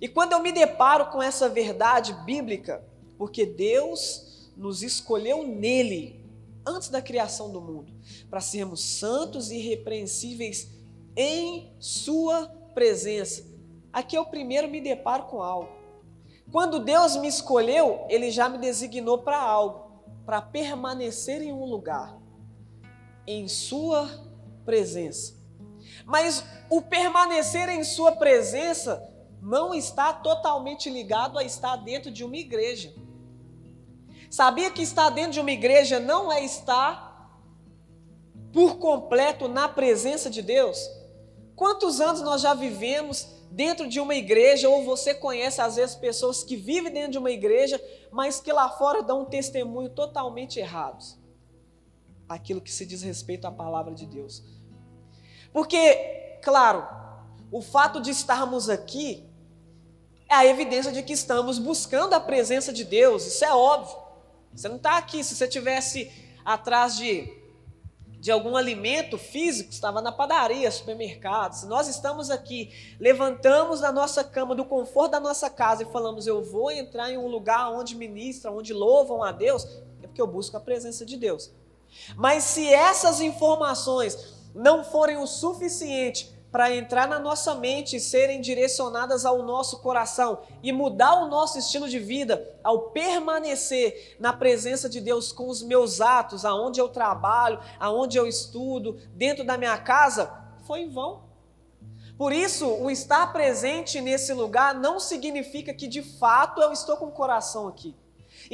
e 0.00 0.08
quando 0.08 0.32
eu 0.32 0.42
me 0.42 0.50
deparo 0.50 1.06
com 1.12 1.22
essa 1.22 1.48
verdade 1.48 2.12
bíblica, 2.24 2.84
porque 3.16 3.46
Deus 3.46 4.50
nos 4.56 4.82
escolheu 4.82 5.46
nele 5.46 6.20
antes 6.66 6.88
da 6.88 7.00
criação 7.00 7.52
do 7.52 7.60
mundo, 7.60 7.92
para 8.28 8.40
sermos 8.40 8.80
santos 8.80 9.52
e 9.52 9.58
irrepreensíveis 9.58 10.68
em 11.16 11.72
Sua 11.78 12.61
presença. 12.74 13.44
Aqui 13.92 14.16
eu 14.16 14.24
primeiro 14.24 14.68
me 14.68 14.80
deparo 14.80 15.24
com 15.24 15.42
algo. 15.42 15.68
Quando 16.50 16.80
Deus 16.80 17.16
me 17.16 17.28
escolheu, 17.28 18.04
Ele 18.08 18.30
já 18.30 18.48
me 18.48 18.58
designou 18.58 19.18
para 19.18 19.40
algo, 19.40 20.02
para 20.26 20.40
permanecer 20.42 21.40
em 21.42 21.52
um 21.52 21.64
lugar, 21.64 22.18
em 23.26 23.48
Sua 23.48 24.08
presença. 24.64 25.34
Mas 26.04 26.44
o 26.70 26.82
permanecer 26.82 27.68
em 27.68 27.84
Sua 27.84 28.12
presença 28.12 29.08
não 29.40 29.74
está 29.74 30.12
totalmente 30.12 30.88
ligado 30.88 31.38
a 31.38 31.44
estar 31.44 31.76
dentro 31.76 32.10
de 32.10 32.24
uma 32.24 32.36
igreja. 32.36 32.94
Sabia 34.30 34.70
que 34.70 34.82
estar 34.82 35.10
dentro 35.10 35.32
de 35.32 35.40
uma 35.40 35.50
igreja 35.50 36.00
não 36.00 36.32
é 36.32 36.44
estar 36.44 37.12
por 38.52 38.78
completo 38.78 39.48
na 39.48 39.68
presença 39.68 40.30
de 40.30 40.42
Deus? 40.42 40.78
Quantos 41.56 42.00
anos 42.00 42.20
nós 42.20 42.40
já 42.40 42.54
vivemos 42.54 43.28
dentro 43.50 43.88
de 43.88 44.00
uma 44.00 44.14
igreja, 44.14 44.68
ou 44.68 44.84
você 44.84 45.14
conhece 45.14 45.60
às 45.60 45.76
vezes 45.76 45.94
pessoas 45.94 46.42
que 46.42 46.56
vivem 46.56 46.92
dentro 46.92 47.12
de 47.12 47.18
uma 47.18 47.30
igreja, 47.30 47.80
mas 48.10 48.40
que 48.40 48.52
lá 48.52 48.68
fora 48.70 49.02
dão 49.02 49.22
um 49.22 49.24
testemunho 49.26 49.90
totalmente 49.90 50.58
errados? 50.58 51.18
Aquilo 52.28 52.60
que 52.60 52.72
se 52.72 52.86
diz 52.86 53.02
respeito 53.02 53.46
à 53.46 53.52
palavra 53.52 53.94
de 53.94 54.06
Deus. 54.06 54.42
Porque, 55.52 56.38
claro, 56.42 56.86
o 57.50 57.60
fato 57.60 58.00
de 58.00 58.10
estarmos 58.10 58.70
aqui 58.70 59.28
é 60.28 60.34
a 60.34 60.46
evidência 60.46 60.90
de 60.90 61.02
que 61.02 61.12
estamos 61.12 61.58
buscando 61.58 62.14
a 62.14 62.20
presença 62.20 62.72
de 62.72 62.84
Deus, 62.84 63.26
isso 63.26 63.44
é 63.44 63.52
óbvio. 63.52 64.02
Você 64.54 64.68
não 64.68 64.76
está 64.76 64.96
aqui. 64.96 65.22
Se 65.22 65.34
você 65.34 65.48
tivesse 65.48 66.10
atrás 66.44 66.96
de, 66.96 67.30
de 68.22 68.30
algum 68.30 68.56
alimento 68.56 69.18
físico, 69.18 69.72
estava 69.72 70.00
na 70.00 70.12
padaria, 70.12 70.70
supermercado. 70.70 71.54
Se 71.54 71.66
nós 71.66 71.88
estamos 71.88 72.30
aqui, 72.30 72.70
levantamos 73.00 73.80
da 73.80 73.90
nossa 73.90 74.22
cama, 74.22 74.54
do 74.54 74.64
conforto 74.64 75.10
da 75.10 75.18
nossa 75.18 75.50
casa 75.50 75.82
e 75.82 75.86
falamos: 75.86 76.24
Eu 76.24 76.40
vou 76.40 76.70
entrar 76.70 77.10
em 77.10 77.18
um 77.18 77.26
lugar 77.26 77.72
onde 77.72 77.96
ministram, 77.96 78.56
onde 78.56 78.72
louvam 78.72 79.24
a 79.24 79.32
Deus, 79.32 79.66
é 80.00 80.06
porque 80.06 80.22
eu 80.22 80.26
busco 80.28 80.56
a 80.56 80.60
presença 80.60 81.04
de 81.04 81.16
Deus. 81.16 81.50
Mas 82.14 82.44
se 82.44 82.72
essas 82.72 83.20
informações 83.20 84.16
não 84.54 84.84
forem 84.84 85.16
o 85.16 85.26
suficiente 85.26 86.31
para 86.52 86.70
entrar 86.76 87.08
na 87.08 87.18
nossa 87.18 87.54
mente 87.54 87.96
e 87.96 88.00
serem 88.00 88.38
direcionadas 88.42 89.24
ao 89.24 89.42
nosso 89.42 89.80
coração 89.80 90.42
e 90.62 90.70
mudar 90.70 91.14
o 91.14 91.28
nosso 91.28 91.58
estilo 91.58 91.88
de 91.88 91.98
vida 91.98 92.46
ao 92.62 92.90
permanecer 92.90 94.16
na 94.20 94.34
presença 94.34 94.86
de 94.86 95.00
Deus 95.00 95.32
com 95.32 95.48
os 95.48 95.62
meus 95.62 96.02
atos, 96.02 96.44
aonde 96.44 96.78
eu 96.78 96.90
trabalho, 96.90 97.58
aonde 97.80 98.18
eu 98.18 98.26
estudo, 98.26 99.00
dentro 99.14 99.44
da 99.44 99.56
minha 99.56 99.78
casa, 99.78 100.30
foi 100.66 100.80
em 100.80 100.90
vão. 100.90 101.22
Por 102.18 102.34
isso, 102.34 102.68
o 102.68 102.90
estar 102.90 103.32
presente 103.32 103.98
nesse 104.02 104.34
lugar 104.34 104.74
não 104.74 105.00
significa 105.00 105.72
que 105.72 105.88
de 105.88 106.02
fato 106.02 106.60
eu 106.60 106.70
estou 106.70 106.98
com 106.98 107.06
o 107.06 107.12
coração 107.12 107.66
aqui. 107.66 107.96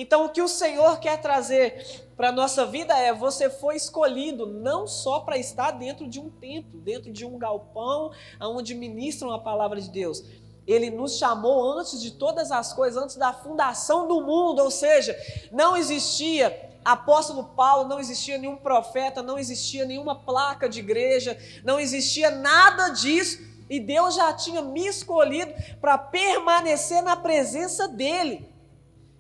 Então, 0.00 0.24
o 0.24 0.28
que 0.28 0.40
o 0.40 0.46
Senhor 0.46 1.00
quer 1.00 1.20
trazer 1.20 2.06
para 2.16 2.28
a 2.28 2.32
nossa 2.32 2.64
vida 2.64 2.96
é: 2.96 3.12
você 3.12 3.50
foi 3.50 3.74
escolhido 3.74 4.46
não 4.46 4.86
só 4.86 5.18
para 5.18 5.36
estar 5.36 5.72
dentro 5.72 6.08
de 6.08 6.20
um 6.20 6.30
templo, 6.30 6.78
dentro 6.78 7.12
de 7.12 7.26
um 7.26 7.36
galpão, 7.36 8.12
onde 8.40 8.76
ministram 8.76 9.32
a 9.32 9.40
palavra 9.40 9.80
de 9.80 9.90
Deus. 9.90 10.22
Ele 10.68 10.88
nos 10.88 11.18
chamou 11.18 11.76
antes 11.76 12.00
de 12.00 12.12
todas 12.12 12.52
as 12.52 12.72
coisas, 12.72 13.02
antes 13.02 13.16
da 13.16 13.32
fundação 13.32 14.06
do 14.06 14.20
mundo, 14.20 14.62
ou 14.62 14.70
seja, 14.70 15.18
não 15.50 15.76
existia 15.76 16.70
apóstolo 16.84 17.42
Paulo, 17.56 17.88
não 17.88 17.98
existia 17.98 18.38
nenhum 18.38 18.56
profeta, 18.56 19.20
não 19.20 19.36
existia 19.36 19.84
nenhuma 19.84 20.14
placa 20.14 20.68
de 20.68 20.78
igreja, 20.78 21.36
não 21.64 21.80
existia 21.80 22.30
nada 22.30 22.90
disso, 22.90 23.42
e 23.68 23.80
Deus 23.80 24.14
já 24.14 24.32
tinha 24.32 24.62
me 24.62 24.86
escolhido 24.86 25.52
para 25.80 25.98
permanecer 25.98 27.02
na 27.02 27.16
presença 27.16 27.88
dele. 27.88 28.57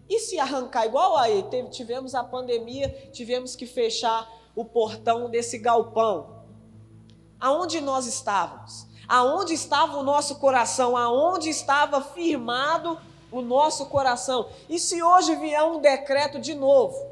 E 0.08 0.18
se 0.20 0.38
arrancar 0.38 0.86
igual 0.86 1.16
aí, 1.16 1.44
tivemos 1.70 2.14
a 2.14 2.24
pandemia, 2.24 3.10
tivemos 3.12 3.54
que 3.54 3.66
fechar 3.66 4.28
o 4.56 4.64
portão 4.64 5.28
desse 5.28 5.58
galpão. 5.58 6.44
Aonde 7.38 7.80
nós 7.80 8.06
estávamos? 8.06 8.86
Aonde 9.06 9.54
estava 9.54 9.96
o 9.96 10.02
nosso 10.02 10.36
coração? 10.36 10.96
Aonde 10.96 11.48
estava 11.48 12.00
firmado 12.00 12.98
o 13.30 13.40
nosso 13.40 13.86
coração? 13.86 14.48
E 14.68 14.78
se 14.78 15.02
hoje 15.02 15.36
vier 15.36 15.62
um 15.62 15.80
decreto 15.80 16.40
de 16.40 16.54
novo? 16.54 17.06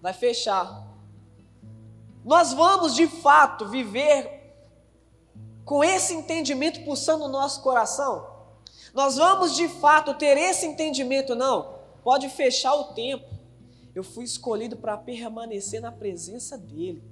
Vai 0.00 0.12
fechar. 0.12 0.86
Nós 2.24 2.52
vamos 2.52 2.94
de 2.94 3.08
fato 3.08 3.66
viver 3.66 4.54
com 5.64 5.82
esse 5.82 6.14
entendimento 6.14 6.84
pulsando 6.84 7.24
no 7.24 7.32
nosso 7.32 7.62
coração? 7.62 8.29
Nós 8.92 9.16
vamos 9.16 9.54
de 9.54 9.68
fato 9.68 10.14
ter 10.14 10.36
esse 10.36 10.66
entendimento, 10.66 11.34
não? 11.34 11.74
Pode 12.02 12.28
fechar 12.28 12.74
o 12.74 12.92
tempo. 12.94 13.26
Eu 13.94 14.02
fui 14.02 14.24
escolhido 14.24 14.76
para 14.76 14.96
permanecer 14.96 15.80
na 15.80 15.92
presença 15.92 16.56
dEle. 16.56 17.02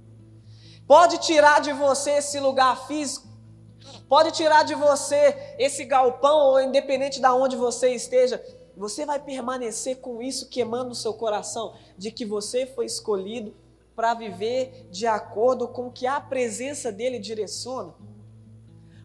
Pode 0.86 1.18
tirar 1.18 1.60
de 1.60 1.72
você 1.72 2.12
esse 2.12 2.40
lugar 2.40 2.86
físico. 2.86 3.28
Pode 4.08 4.32
tirar 4.32 4.64
de 4.64 4.74
você 4.74 5.54
esse 5.58 5.84
galpão, 5.84 6.38
ou 6.38 6.60
independente 6.60 7.20
de 7.20 7.26
onde 7.26 7.56
você 7.56 7.94
esteja, 7.94 8.42
você 8.76 9.04
vai 9.04 9.18
permanecer 9.18 9.96
com 9.98 10.22
isso 10.22 10.48
queimando 10.48 10.90
no 10.90 10.94
seu 10.94 11.12
coração, 11.12 11.74
de 11.96 12.10
que 12.10 12.24
você 12.24 12.64
foi 12.64 12.86
escolhido 12.86 13.54
para 13.94 14.14
viver 14.14 14.86
de 14.90 15.06
acordo 15.06 15.66
com 15.66 15.88
o 15.88 15.92
que 15.92 16.06
a 16.06 16.20
presença 16.20 16.92
dele 16.92 17.18
direciona. 17.18 17.92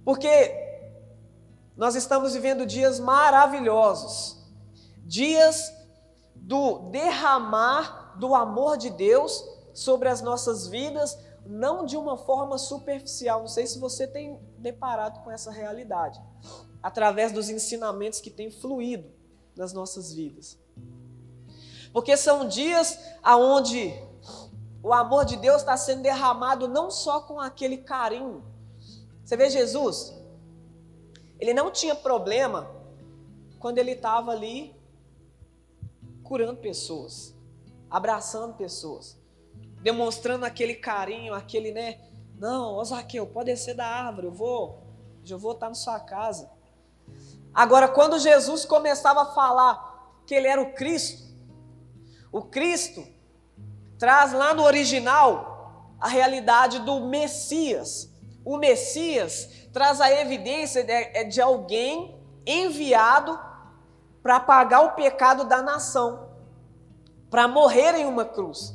Porque 0.05 0.62
nós 1.75 1.95
estamos 1.95 2.33
vivendo 2.33 2.65
dias 2.65 2.99
maravilhosos, 2.99 4.37
dias 5.05 5.73
do 6.35 6.89
derramar 6.89 8.15
do 8.17 8.35
amor 8.35 8.77
de 8.77 8.89
Deus 8.89 9.43
sobre 9.73 10.07
as 10.07 10.21
nossas 10.21 10.67
vidas, 10.67 11.17
não 11.45 11.85
de 11.85 11.97
uma 11.97 12.15
forma 12.15 12.57
superficial. 12.57 13.41
Não 13.41 13.47
sei 13.47 13.65
se 13.65 13.79
você 13.79 14.05
tem 14.05 14.39
deparado 14.57 15.21
com 15.21 15.31
essa 15.31 15.51
realidade, 15.51 16.21
através 16.81 17.31
dos 17.31 17.49
ensinamentos 17.49 18.21
que 18.21 18.29
têm 18.29 18.51
fluído 18.51 19.11
nas 19.55 19.73
nossas 19.73 20.13
vidas. 20.13 20.59
Porque 21.91 22.15
são 22.15 22.47
dias 22.47 22.99
aonde 23.21 23.93
o 24.81 24.93
amor 24.93 25.25
de 25.25 25.37
Deus 25.37 25.61
está 25.61 25.77
sendo 25.77 26.01
derramado 26.01 26.67
não 26.67 26.91
só 26.91 27.21
com 27.21 27.39
aquele 27.39 27.77
carinho. 27.77 28.43
Você 29.23 29.37
vê 29.37 29.49
Jesus, 29.49 30.13
ele 31.43 31.53
não 31.53 31.69
tinha 31.69 31.93
problema 31.93 32.71
quando 33.59 33.77
ele 33.77 33.91
estava 33.91 34.31
ali 34.31 34.73
curando 36.23 36.61
pessoas, 36.61 37.35
abraçando 37.89 38.53
pessoas, 38.53 39.19
demonstrando 39.81 40.45
aquele 40.45 40.73
carinho, 40.73 41.33
aquele, 41.33 41.73
né? 41.73 41.99
Não, 42.39 42.75
ô 42.75 42.83
Zaqueu, 42.85 43.27
pode 43.27 43.47
descer 43.47 43.75
da 43.75 43.85
árvore, 43.85 44.27
eu 44.27 44.31
vou, 44.31 44.83
eu 45.29 45.37
vou 45.37 45.51
estar 45.51 45.67
na 45.67 45.75
sua 45.75 45.99
casa. 45.99 46.49
Agora, 47.53 47.89
quando 47.89 48.17
Jesus 48.19 48.63
começava 48.63 49.23
a 49.23 49.33
falar 49.33 50.21
que 50.25 50.33
ele 50.33 50.47
era 50.47 50.61
o 50.61 50.73
Cristo, 50.73 51.25
o 52.31 52.41
Cristo 52.41 53.05
traz 53.99 54.31
lá 54.31 54.53
no 54.53 54.63
original 54.63 55.89
a 55.99 56.07
realidade 56.07 56.79
do 56.79 57.01
Messias. 57.01 58.12
O 58.45 58.57
Messias 58.57 59.49
traz 59.71 60.01
a 60.01 60.11
evidência 60.11 60.83
de, 60.83 60.91
é 60.91 61.23
de 61.23 61.41
alguém 61.41 62.15
enviado 62.45 63.39
para 64.21 64.39
pagar 64.39 64.81
o 64.81 64.91
pecado 64.91 65.45
da 65.45 65.61
nação, 65.61 66.29
para 67.29 67.47
morrer 67.47 67.95
em 67.95 68.05
uma 68.05 68.25
cruz, 68.25 68.73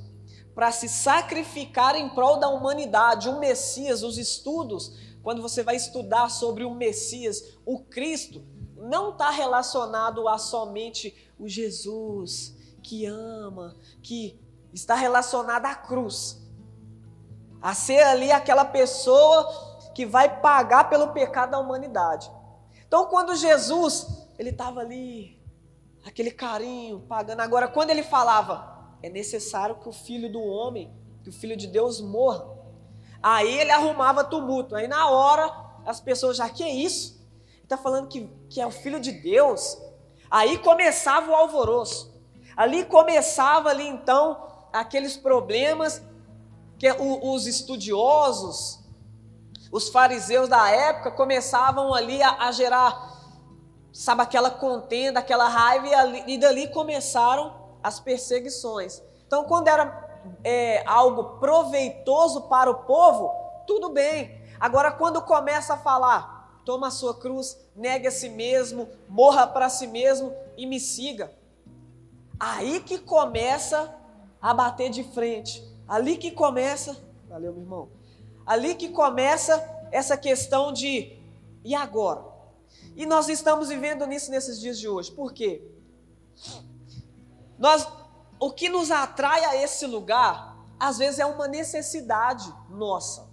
para 0.55 0.73
se 0.73 0.89
sacrificar 0.89 1.95
em 1.97 2.09
prol 2.11 2.39
da 2.39 2.49
humanidade. 2.49 3.29
O 3.29 3.39
Messias, 3.39 4.03
os 4.03 4.19
estudos, 4.19 4.97
quando 5.23 5.41
você 5.43 5.63
vai 5.63 5.77
estudar 5.77 6.31
sobre 6.31 6.65
o 6.65 6.75
Messias, 6.75 7.59
o 7.65 7.81
Cristo, 7.81 8.43
não 8.77 9.11
está 9.11 9.31
relacionado 9.31 10.29
a 10.29 10.39
somente 10.39 11.15
o 11.39 11.49
Jesus 11.49 12.57
que 12.83 13.05
ama, 13.07 13.77
que 14.03 14.41
está 14.73 14.95
relacionado 14.95 15.67
à 15.67 15.75
cruz, 15.75 16.41
a 17.61 17.75
ser 17.75 18.01
ali 18.03 18.31
aquela 18.31 18.65
pessoa 18.65 19.47
que 19.95 20.07
vai 20.07 20.41
pagar 20.41 20.89
pelo 20.89 21.09
pecado 21.09 21.51
da 21.51 21.59
humanidade. 21.59 22.31
Então, 22.87 23.07
quando 23.07 23.35
Jesus, 23.35 24.29
ele 24.39 24.51
estava 24.51 24.81
ali, 24.81 25.39
aquele 26.07 26.31
carinho, 26.31 27.01
pagando. 27.01 27.41
Agora, 27.41 27.69
quando 27.69 27.91
ele 27.91 28.03
falava, 28.03 28.97
é 29.03 29.09
necessário 29.09 29.77
que 29.77 29.89
o 29.89 29.93
filho 29.93 30.31
do 30.31 30.41
homem, 30.41 30.93
que 31.23 31.29
o 31.29 31.33
filho 31.33 31.57
de 31.57 31.67
Deus 31.67 32.01
morra. 32.01 32.47
Aí 33.23 33.59
ele 33.59 33.71
arrumava 33.71 34.25
tumulto. 34.25 34.75
Aí 34.75 34.89
na 34.89 35.11
hora, 35.11 35.53
as 35.85 36.01
pessoas 36.01 36.37
já, 36.37 36.49
que 36.49 36.63
é 36.63 36.71
isso? 36.71 37.19
Está 37.63 37.77
falando 37.77 38.09
que, 38.09 38.31
que 38.49 38.61
é 38.61 38.67
o 38.67 38.71
filho 38.71 39.01
de 39.01 39.13
Deus. 39.13 39.79
Aí 40.31 40.59
começava 40.59 41.31
o 41.31 41.35
alvoroço. 41.35 42.17
Ali 42.57 42.85
começava 42.85 43.71
ali 43.71 43.87
então 43.87 44.69
aqueles 44.73 45.17
problemas 45.17 46.03
que 46.79 46.91
os 46.93 47.47
estudiosos, 47.47 48.79
os 49.71 49.89
fariseus 49.89 50.49
da 50.49 50.71
época 50.71 51.11
começavam 51.11 51.93
ali 51.93 52.23
a, 52.23 52.47
a 52.47 52.53
gerar, 52.53 53.19
sabe, 53.93 54.23
aquela 54.23 54.51
contenda, 54.51 55.21
aquela 55.21 55.49
raiva, 55.49 55.89
e, 55.89 55.95
ali, 55.95 56.25
e 56.27 56.39
dali 56.39 56.69
começaram 56.69 57.53
as 57.83 57.99
perseguições. 57.99 59.03
Então, 59.27 59.45
quando 59.45 59.69
era 59.69 60.09
é, 60.45 60.83
algo 60.87 61.39
proveitoso 61.39 62.43
para 62.43 62.71
o 62.71 62.85
povo, 62.85 63.31
tudo 63.67 63.91
bem. 63.91 64.41
Agora, 64.59 64.93
quando 64.93 65.21
começa 65.23 65.75
a 65.75 65.79
falar, 65.79 66.61
toma 66.65 66.89
a 66.89 66.91
sua 66.91 67.15
cruz, 67.15 67.59
negue 67.75 68.07
a 68.07 68.11
si 68.11 68.29
mesmo, 68.29 68.89
morra 69.09 69.47
para 69.47 69.69
si 69.69 69.87
mesmo 69.87 70.33
e 70.57 70.65
me 70.65 70.79
siga. 70.79 71.33
Aí 72.39 72.81
que 72.81 72.99
começa 72.99 73.95
a 74.41 74.55
bater 74.55 74.91
de 74.91 75.03
frente. 75.03 75.68
Ali 75.89 76.19
que 76.19 76.31
começa, 76.31 76.97
valeu, 77.29 77.53
meu 77.53 77.63
irmão. 77.63 77.89
Ali 78.45 78.75
que 78.75 78.91
começa 78.91 79.57
essa 79.91 80.17
questão 80.17 80.73
de 80.73 81.19
e 81.65 81.75
agora? 81.75 82.25
E 82.95 83.07
nós 83.07 83.29
estamos 83.29 83.69
vivendo 83.69 84.07
nisso 84.07 84.31
nesses 84.31 84.61
dias 84.61 84.79
de 84.79 84.89
hoje. 84.89 85.11
Por 85.11 85.33
quê? 85.33 85.63
Nós, 87.59 87.89
o 88.39 88.53
que 88.53 88.69
nos 88.69 88.91
atrai 88.91 89.45
a 89.45 89.57
esse 89.57 89.87
lugar, 89.87 90.57
às 90.79 90.99
vezes 90.99 91.19
é 91.19 91.27
uma 91.27 91.49
necessidade 91.49 92.53
nossa. 92.69 93.27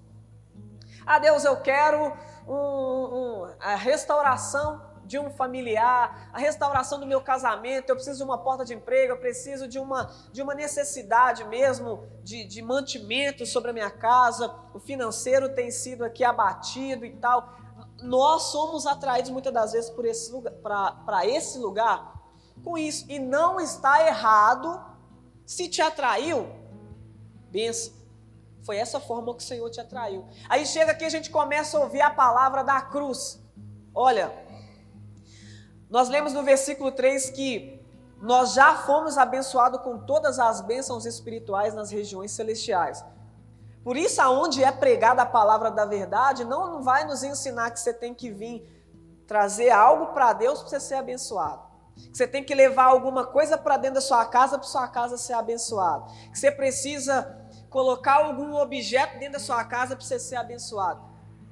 Ah, 1.06 1.20
Deus, 1.20 1.44
eu 1.44 1.58
quero 1.62 2.14
um, 2.48 2.54
um, 2.54 3.54
a 3.60 3.76
restauração 3.76 4.82
de 5.06 5.20
um 5.20 5.30
familiar, 5.30 6.30
a 6.34 6.40
restauração 6.40 7.00
do 7.00 7.06
meu 7.06 7.22
casamento, 7.22 7.90
eu 7.90 7.96
preciso 7.96 8.18
de 8.18 8.24
uma 8.24 8.38
porta 8.38 8.66
de 8.66 8.74
emprego, 8.74 9.14
eu 9.14 9.18
preciso 9.18 9.68
de 9.68 9.80
uma, 9.80 10.12
de 10.32 10.42
uma 10.42 10.56
necessidade 10.56 11.44
mesmo 11.46 12.08
de, 12.24 12.46
de 12.46 12.62
mantimento 12.62 13.46
sobre 13.46 13.70
a 13.72 13.74
minha 13.74 13.92
casa, 13.92 14.54
o 14.74 14.80
financeiro 14.80 15.54
tem 15.54 15.72
sido 15.72 16.04
aqui 16.04 16.24
abatido 16.24 17.06
e 17.06 17.16
tal. 17.18 17.54
Nós 18.02 18.44
somos 18.44 18.86
atraídos 18.86 19.32
muitas 19.32 19.54
das 19.54 19.72
vezes 19.72 19.90
por 19.90 20.06
esse 20.06 20.32
lugar, 20.32 20.54
para 21.06 21.26
esse 21.26 21.58
lugar 21.58 22.14
com 22.64 22.78
isso. 22.78 23.06
E 23.10 23.20
não 23.20 23.60
está 23.60 24.06
errado 24.06 24.84
se 25.46 25.68
te 25.68 25.82
atraiu, 25.82 26.50
benção. 27.52 27.94
Foi 28.66 28.78
essa 28.78 29.00
forma 29.00 29.32
que 29.36 29.44
o 29.44 29.46
Senhor 29.46 29.70
te 29.70 29.80
atraiu. 29.80 30.26
Aí 30.50 30.66
chega 30.66 30.92
aqui 30.92 31.06
a 31.06 31.10
gente 31.10 31.30
começa 31.30 31.78
a 31.78 31.82
ouvir 31.82 32.02
a 32.02 32.10
palavra 32.10 32.64
da 32.64 32.82
cruz. 32.82 33.40
Olha, 33.94 34.34
nós 35.96 36.10
lemos 36.10 36.34
no 36.34 36.44
versículo 36.44 36.92
3 36.92 37.30
que 37.30 37.80
nós 38.22 38.54
já 38.54 38.76
fomos 38.80 39.18
abençoados 39.18 39.80
com 39.80 39.98
todas 39.98 40.40
as 40.40 40.60
bênçãos 40.60 41.06
espirituais 41.06 41.74
nas 41.74 41.90
regiões 41.90 42.32
celestiais. 42.32 43.02
Por 43.82 43.96
isso, 43.96 44.22
aonde 44.22 44.62
é 44.62 44.74
pregada 44.74 45.22
a 45.22 45.26
palavra 45.26 45.72
da 45.72 45.86
verdade, 45.86 46.44
não 46.44 46.84
vai 46.84 47.06
nos 47.06 47.24
ensinar 47.24 47.72
que 47.72 47.80
você 47.80 47.94
tem 47.94 48.14
que 48.14 48.30
vir 48.30 48.70
trazer 49.26 49.70
algo 49.70 50.08
para 50.08 50.34
Deus 50.34 50.60
para 50.60 50.68
você 50.72 50.82
ser 50.82 50.96
abençoado. 50.96 51.62
Que 51.96 52.18
você 52.18 52.28
tem 52.28 52.44
que 52.44 52.54
levar 52.54 52.88
alguma 52.88 53.26
coisa 53.26 53.58
para 53.58 53.78
dentro 53.78 53.96
da 53.96 54.02
sua 54.02 54.26
casa 54.26 54.58
para 54.58 54.68
sua 54.68 54.90
casa 54.90 55.18
ser 55.18 55.32
abençoada. 55.32 56.12
Que 56.30 56.38
você 56.38 56.52
precisa 56.52 57.48
colocar 57.70 58.16
algum 58.16 58.54
objeto 58.58 59.18
dentro 59.18 59.36
da 59.36 59.40
sua 59.40 59.64
casa 59.64 59.96
para 59.96 60.04
você 60.04 60.20
ser 60.20 60.36
abençoado. 60.36 61.02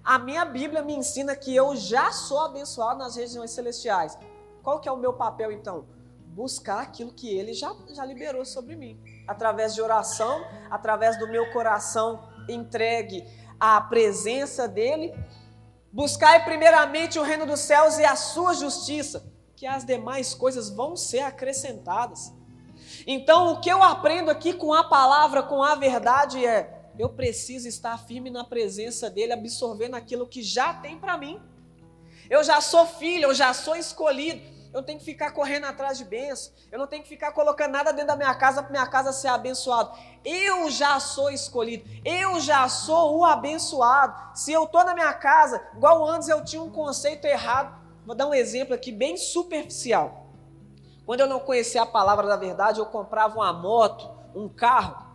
A 0.03 0.19
minha 0.19 0.43
Bíblia 0.43 0.81
me 0.81 0.93
ensina 0.93 1.33
que 1.33 1.55
eu 1.55 1.77
já 1.77 2.11
sou 2.11 2.41
abençoado 2.41 2.99
nas 2.99 3.15
regiões 3.15 3.51
celestiais. 3.51 4.17
Qual 4.63 4.79
que 4.79 4.87
é 4.87 4.91
o 4.91 4.97
meu 4.97 5.11
papel 5.11 5.51
então? 5.51 5.85
Buscar 6.27 6.79
aquilo 6.79 7.11
que 7.11 7.29
ele 7.29 7.53
já, 7.53 7.75
já 7.89 8.05
liberou 8.05 8.45
sobre 8.45 8.77
mim. 8.77 8.97
Através 9.27 9.75
de 9.75 9.81
oração, 9.81 10.43
através 10.71 11.19
do 11.19 11.27
meu 11.27 11.51
coração 11.51 12.27
entregue 12.47 13.25
à 13.59 13.79
presença 13.81 14.65
dele. 14.65 15.13
Buscar 15.91 16.43
primeiramente 16.45 17.19
o 17.19 17.23
reino 17.23 17.45
dos 17.45 17.59
céus 17.59 17.99
e 17.99 18.05
a 18.05 18.15
sua 18.15 18.53
justiça, 18.53 19.31
que 19.55 19.67
as 19.67 19.85
demais 19.85 20.33
coisas 20.33 20.69
vão 20.69 20.95
ser 20.95 21.19
acrescentadas. 21.19 22.33
Então, 23.05 23.53
o 23.53 23.61
que 23.61 23.69
eu 23.69 23.83
aprendo 23.83 24.31
aqui 24.31 24.53
com 24.53 24.73
a 24.73 24.85
palavra, 24.85 25.43
com 25.43 25.61
a 25.61 25.75
verdade 25.75 26.43
é: 26.43 26.89
eu 26.97 27.09
preciso 27.09 27.67
estar 27.67 27.97
firme 27.97 28.29
na 28.29 28.45
presença 28.45 29.09
dele, 29.09 29.33
absorvendo 29.33 29.95
aquilo 29.95 30.25
que 30.25 30.41
já 30.41 30.73
tem 30.73 30.97
para 30.97 31.17
mim. 31.17 31.39
Eu 32.29 32.43
já 32.43 32.61
sou 32.61 32.85
filho, 32.85 33.25
eu 33.25 33.33
já 33.35 33.53
sou 33.53 33.75
escolhido 33.75 34.52
eu 34.73 34.79
não 34.79 34.83
tenho 34.83 34.97
que 34.97 35.05
ficar 35.05 35.29
correndo 35.31 35.65
atrás 35.65 35.99
de 35.99 36.03
bênção, 36.03 36.51
eu 36.71 36.79
não 36.79 36.87
tenho 36.87 37.03
que 37.03 37.09
ficar 37.09 37.31
colocando 37.31 37.73
nada 37.73 37.93
dentro 37.93 38.07
da 38.07 38.15
minha 38.15 38.33
casa 38.33 38.63
para 38.63 38.71
minha 38.71 38.87
casa 38.87 39.13
ser 39.13 39.27
abençoado. 39.27 39.91
Eu 40.25 40.67
já 40.71 40.99
sou 40.99 41.29
escolhido, 41.29 41.87
eu 42.03 42.39
já 42.39 42.67
sou 42.67 43.19
o 43.19 43.23
abençoado. 43.23 44.35
Se 44.35 44.51
eu 44.51 44.63
estou 44.63 44.83
na 44.83 44.95
minha 44.95 45.13
casa, 45.13 45.63
igual 45.75 46.03
antes 46.03 46.27
eu 46.27 46.43
tinha 46.43 46.61
um 46.61 46.71
conceito 46.71 47.25
errado, 47.25 47.79
vou 48.03 48.15
dar 48.15 48.25
um 48.25 48.33
exemplo 48.33 48.73
aqui 48.73 48.91
bem 48.91 49.15
superficial. 49.15 50.25
Quando 51.05 51.19
eu 51.19 51.27
não 51.27 51.39
conhecia 51.39 51.83
a 51.83 51.85
palavra 51.85 52.25
da 52.25 52.35
verdade, 52.35 52.79
eu 52.79 52.87
comprava 52.87 53.35
uma 53.35 53.53
moto, 53.53 54.09
um 54.33 54.49
carro. 54.49 55.05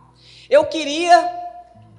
Eu 0.49 0.67
queria 0.67 1.37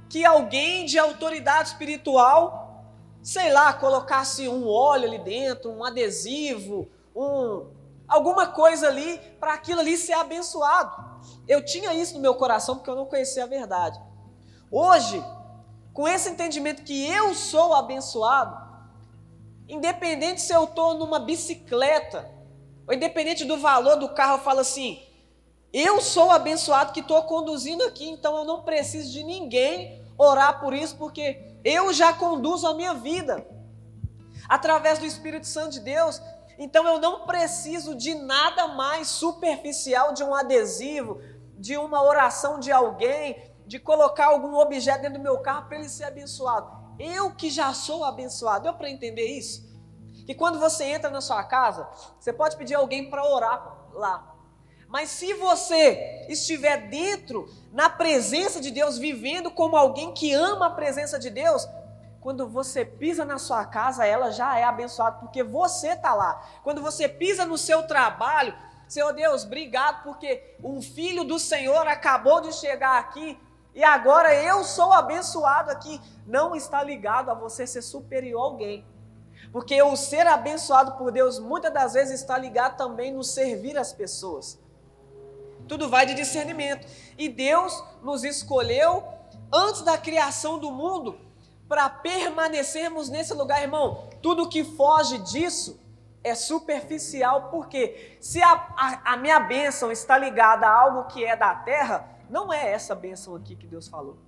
que 0.08 0.24
alguém 0.24 0.86
de 0.86 0.98
autoridade 0.98 1.68
espiritual, 1.68 2.86
sei 3.22 3.52
lá, 3.52 3.70
colocasse 3.74 4.48
um 4.48 4.66
óleo 4.66 5.04
ali 5.04 5.18
dentro, 5.18 5.70
um 5.70 5.84
adesivo, 5.84 6.88
um, 7.14 7.70
alguma 8.08 8.46
coisa 8.48 8.88
ali 8.88 9.18
para 9.38 9.54
aquilo 9.54 9.80
ali 9.80 9.96
ser 9.96 10.14
abençoado. 10.14 11.10
Eu 11.46 11.64
tinha 11.64 11.94
isso 11.94 12.14
no 12.14 12.20
meu 12.20 12.34
coração 12.34 12.76
porque 12.76 12.90
eu 12.90 12.96
não 12.96 13.06
conhecia 13.06 13.44
a 13.44 13.46
verdade. 13.46 14.00
Hoje, 14.70 15.22
com 15.92 16.06
esse 16.06 16.28
entendimento 16.28 16.82
que 16.82 17.06
eu 17.06 17.34
sou 17.34 17.74
abençoado, 17.74 18.56
independente 19.68 20.40
se 20.40 20.52
eu 20.52 20.64
estou 20.64 20.94
numa 20.94 21.18
bicicleta, 21.18 22.30
ou 22.86 22.94
independente 22.94 23.44
do 23.44 23.58
valor 23.58 23.96
do 23.96 24.08
carro, 24.08 24.34
eu 24.34 24.42
falo 24.42 24.60
assim: 24.60 25.02
eu 25.72 26.00
sou 26.00 26.30
abençoado 26.30 26.92
que 26.92 27.00
estou 27.00 27.22
conduzindo 27.24 27.84
aqui, 27.84 28.08
então 28.08 28.36
eu 28.36 28.44
não 28.44 28.62
preciso 28.62 29.10
de 29.12 29.22
ninguém 29.22 30.04
orar 30.18 30.60
por 30.60 30.74
isso, 30.74 30.96
porque 30.96 31.40
eu 31.64 31.92
já 31.92 32.12
conduzo 32.12 32.66
a 32.66 32.74
minha 32.74 32.94
vida. 32.94 33.46
Através 34.48 34.98
do 34.98 35.06
Espírito 35.06 35.46
Santo 35.46 35.74
de 35.74 35.80
Deus, 35.80 36.20
então 36.62 36.86
eu 36.86 37.00
não 37.00 37.24
preciso 37.24 37.94
de 37.94 38.12
nada 38.14 38.68
mais 38.68 39.08
superficial 39.08 40.12
de 40.12 40.22
um 40.22 40.34
adesivo, 40.34 41.18
de 41.56 41.78
uma 41.78 42.02
oração 42.02 42.60
de 42.60 42.70
alguém, 42.70 43.50
de 43.66 43.78
colocar 43.78 44.26
algum 44.26 44.54
objeto 44.56 45.00
dentro 45.00 45.16
do 45.16 45.22
meu 45.22 45.38
carro 45.38 45.68
para 45.68 45.78
ele 45.78 45.88
ser 45.88 46.04
abençoado. 46.04 46.70
Eu 46.98 47.34
que 47.34 47.48
já 47.48 47.72
sou 47.72 48.04
abençoado. 48.04 48.64
Deu 48.64 48.74
para 48.74 48.90
entender 48.90 49.24
isso? 49.24 49.66
Que 50.26 50.34
quando 50.34 50.60
você 50.60 50.84
entra 50.84 51.08
na 51.08 51.22
sua 51.22 51.42
casa, 51.44 51.88
você 52.18 52.30
pode 52.30 52.58
pedir 52.58 52.74
alguém 52.74 53.08
para 53.08 53.24
orar 53.24 53.88
lá. 53.94 54.36
Mas 54.86 55.08
se 55.08 55.32
você 55.32 56.26
estiver 56.28 56.90
dentro, 56.90 57.48
na 57.72 57.88
presença 57.88 58.60
de 58.60 58.70
Deus, 58.70 58.98
vivendo 58.98 59.50
como 59.50 59.78
alguém 59.78 60.12
que 60.12 60.34
ama 60.34 60.66
a 60.66 60.70
presença 60.70 61.18
de 61.18 61.30
Deus, 61.30 61.66
quando 62.20 62.46
você 62.46 62.84
pisa 62.84 63.24
na 63.24 63.38
sua 63.38 63.64
casa, 63.64 64.06
ela 64.06 64.30
já 64.30 64.58
é 64.58 64.64
abençoada, 64.64 65.18
porque 65.18 65.42
você 65.42 65.92
está 65.92 66.14
lá. 66.14 66.42
Quando 66.62 66.82
você 66.82 67.08
pisa 67.08 67.46
no 67.46 67.56
seu 67.56 67.86
trabalho, 67.86 68.54
Senhor 68.86 69.12
Deus, 69.12 69.44
obrigado, 69.44 70.02
porque 70.02 70.56
um 70.62 70.82
filho 70.82 71.24
do 71.24 71.38
Senhor 71.38 71.86
acabou 71.86 72.40
de 72.40 72.52
chegar 72.52 72.98
aqui 72.98 73.38
e 73.74 73.84
agora 73.84 74.34
eu 74.34 74.64
sou 74.64 74.92
abençoado 74.92 75.70
aqui. 75.70 76.00
Não 76.26 76.54
está 76.54 76.82
ligado 76.82 77.30
a 77.30 77.34
você 77.34 77.66
ser 77.66 77.82
superior 77.82 78.40
a 78.40 78.44
alguém. 78.44 78.86
Porque 79.52 79.80
o 79.82 79.96
ser 79.96 80.26
abençoado 80.26 80.92
por 80.92 81.10
Deus 81.10 81.38
muitas 81.38 81.72
das 81.72 81.94
vezes 81.94 82.20
está 82.20 82.36
ligado 82.36 82.76
também 82.76 83.12
no 83.12 83.24
servir 83.24 83.78
as 83.78 83.92
pessoas. 83.92 84.58
Tudo 85.66 85.88
vai 85.88 86.04
de 86.04 86.14
discernimento. 86.14 86.86
E 87.16 87.28
Deus 87.28 87.82
nos 88.02 88.24
escolheu 88.24 89.04
antes 89.52 89.82
da 89.82 89.96
criação 89.96 90.58
do 90.58 90.70
mundo 90.70 91.29
para 91.70 91.88
permanecermos 91.88 93.08
nesse 93.08 93.32
lugar, 93.32 93.62
irmão. 93.62 94.10
Tudo 94.20 94.48
que 94.48 94.64
foge 94.64 95.18
disso 95.18 95.80
é 96.24 96.34
superficial, 96.34 97.48
porque 97.48 98.18
se 98.20 98.42
a, 98.42 98.52
a, 98.76 99.12
a 99.12 99.16
minha 99.16 99.38
bênção 99.38 99.92
está 99.92 100.18
ligada 100.18 100.66
a 100.66 100.74
algo 100.74 101.04
que 101.04 101.24
é 101.24 101.36
da 101.36 101.54
terra, 101.54 102.10
não 102.28 102.52
é 102.52 102.72
essa 102.72 102.92
bênção 102.92 103.36
aqui 103.36 103.54
que 103.54 103.68
Deus 103.68 103.86
falou. 103.86 104.18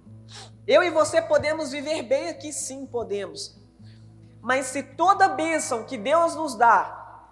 Eu 0.68 0.84
e 0.84 0.90
você 0.90 1.20
podemos 1.20 1.72
viver 1.72 2.04
bem 2.04 2.28
aqui, 2.28 2.52
sim, 2.52 2.86
podemos. 2.86 3.60
Mas 4.40 4.66
se 4.66 4.84
toda 4.84 5.26
bênção 5.26 5.82
que 5.82 5.98
Deus 5.98 6.36
nos 6.36 6.54
dá 6.54 7.26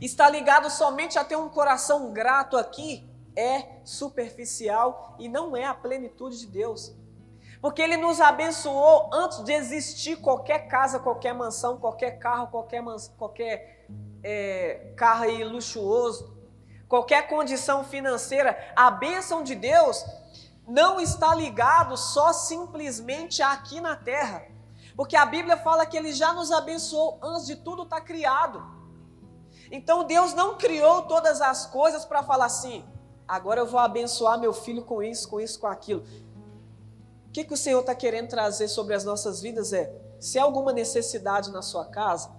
está 0.00 0.28
ligado 0.28 0.68
somente 0.68 1.16
a 1.16 1.22
ter 1.22 1.36
um 1.36 1.48
coração 1.48 2.12
grato 2.12 2.56
aqui, 2.56 3.08
é 3.36 3.78
superficial 3.84 5.14
e 5.16 5.28
não 5.28 5.56
é 5.56 5.64
a 5.64 5.74
plenitude 5.74 6.40
de 6.40 6.46
Deus. 6.48 6.92
Porque 7.66 7.82
Ele 7.82 7.96
nos 7.96 8.20
abençoou 8.20 9.10
antes 9.12 9.42
de 9.42 9.52
existir 9.52 10.18
qualquer 10.18 10.68
casa, 10.68 11.00
qualquer 11.00 11.34
mansão, 11.34 11.76
qualquer 11.78 12.12
carro, 12.12 12.46
qualquer, 12.46 12.80
mans... 12.80 13.12
qualquer 13.18 13.84
é, 14.22 14.92
carro 14.96 15.24
aí 15.24 15.42
luxuoso, 15.42 16.32
qualquer 16.88 17.26
condição 17.26 17.82
financeira. 17.82 18.56
A 18.76 18.88
bênção 18.88 19.42
de 19.42 19.56
Deus 19.56 20.06
não 20.64 21.00
está 21.00 21.34
ligado 21.34 21.96
só 21.96 22.32
simplesmente 22.32 23.42
aqui 23.42 23.80
na 23.80 23.96
terra. 23.96 24.46
Porque 24.96 25.16
a 25.16 25.26
Bíblia 25.26 25.56
fala 25.56 25.84
que 25.84 25.96
Ele 25.96 26.12
já 26.12 26.32
nos 26.32 26.52
abençoou 26.52 27.18
antes 27.20 27.46
de 27.46 27.56
tudo 27.56 27.82
estar 27.82 27.96
tá 27.96 28.02
criado. 28.02 28.64
Então 29.72 30.04
Deus 30.04 30.32
não 30.34 30.56
criou 30.56 31.02
todas 31.02 31.40
as 31.40 31.66
coisas 31.66 32.04
para 32.04 32.22
falar 32.22 32.44
assim: 32.44 32.84
agora 33.26 33.58
eu 33.58 33.66
vou 33.66 33.80
abençoar 33.80 34.38
meu 34.38 34.52
filho 34.52 34.84
com 34.84 35.02
isso, 35.02 35.28
com 35.28 35.40
isso, 35.40 35.58
com 35.58 35.66
aquilo. 35.66 36.04
Que, 37.36 37.44
que 37.44 37.52
o 37.52 37.56
Senhor 37.58 37.80
está 37.80 37.94
querendo 37.94 38.30
trazer 38.30 38.66
sobre 38.66 38.94
as 38.94 39.04
nossas 39.04 39.42
vidas 39.42 39.70
é: 39.70 39.94
se 40.18 40.38
há 40.38 40.42
alguma 40.42 40.72
necessidade 40.72 41.52
na 41.52 41.60
sua 41.60 41.84
casa, 41.84 42.30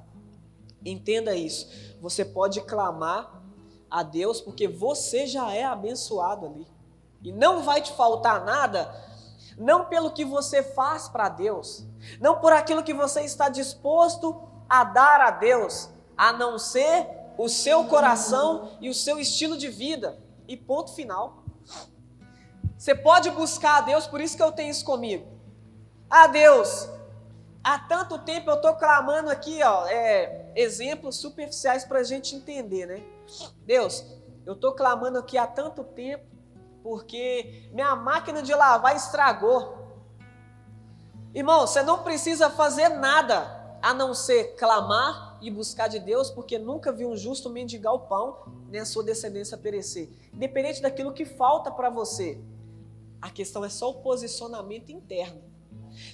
entenda 0.83 1.35
isso. 1.35 1.69
Você 2.01 2.25
pode 2.25 2.61
clamar 2.61 3.43
a 3.91 4.01
Deus, 4.01 4.41
porque 4.41 4.67
você 4.67 5.27
já 5.27 5.53
é 5.53 5.63
abençoado 5.63 6.47
ali. 6.47 6.67
E 7.21 7.31
não 7.31 7.61
vai 7.61 7.79
te 7.79 7.91
faltar 7.91 8.43
nada, 8.43 8.91
não 9.55 9.85
pelo 9.85 10.09
que 10.09 10.25
você 10.25 10.63
faz 10.63 11.07
para 11.07 11.29
Deus, 11.29 11.85
não 12.19 12.39
por 12.39 12.51
aquilo 12.51 12.81
que 12.81 12.91
você 12.91 13.21
está 13.21 13.49
disposto 13.49 14.49
a 14.67 14.83
dar 14.83 15.21
a 15.21 15.29
Deus, 15.29 15.91
a 16.17 16.33
não 16.33 16.57
ser 16.57 17.07
o 17.37 17.47
seu 17.47 17.85
coração 17.85 18.71
e 18.81 18.89
o 18.89 18.95
seu 18.95 19.19
estilo 19.19 19.59
de 19.59 19.67
vida. 19.67 20.17
E 20.47 20.57
ponto 20.57 20.91
final. 20.91 21.36
Você 22.77 22.93
pode 22.93 23.31
buscar 23.31 23.77
a 23.77 23.81
Deus, 23.81 24.05
por 24.05 24.21
isso 24.21 24.37
que 24.37 24.43
eu 24.43 24.51
tenho 24.51 24.69
isso 24.69 24.85
comigo. 24.85 25.25
Ah, 26.09 26.27
Deus, 26.27 26.87
há 27.63 27.79
tanto 27.79 28.19
tempo 28.19 28.49
eu 28.49 28.55
estou 28.55 28.75
clamando 28.75 29.29
aqui, 29.29 29.61
ó, 29.63 29.87
é, 29.87 30.51
exemplos 30.55 31.17
superficiais 31.17 31.83
para 31.83 31.99
a 31.99 32.03
gente 32.03 32.35
entender, 32.35 32.85
né? 32.85 33.03
Deus, 33.65 34.05
eu 34.45 34.53
estou 34.53 34.73
clamando 34.73 35.17
aqui 35.17 35.37
há 35.37 35.47
tanto 35.47 35.83
tempo 35.83 36.25
porque 36.83 37.67
minha 37.73 37.95
máquina 37.95 38.41
de 38.41 38.53
lavar 38.53 38.95
estragou. 38.95 39.75
Irmão, 41.33 41.67
você 41.67 41.83
não 41.83 42.03
precisa 42.03 42.49
fazer 42.49 42.89
nada 42.89 43.77
a 43.81 43.93
não 43.93 44.13
ser 44.13 44.55
clamar 44.55 45.37
e 45.41 45.51
buscar 45.51 45.87
de 45.87 45.99
Deus, 45.99 46.29
porque 46.29 46.57
nunca 46.57 46.91
viu 46.91 47.09
um 47.09 47.17
justo 47.17 47.49
mendigar 47.49 47.93
o 47.93 47.99
pão, 47.99 48.37
nem 48.69 48.81
a 48.81 48.85
sua 48.85 49.03
descendência 49.03 49.57
perecer. 49.57 50.09
Independente 50.33 50.81
daquilo 50.81 51.13
que 51.13 51.25
falta 51.25 51.69
para 51.69 51.89
você, 51.89 52.39
a 53.21 53.29
questão 53.29 53.63
é 53.63 53.69
só 53.69 53.89
o 53.89 53.95
posicionamento 53.95 54.91
interno. 54.91 55.41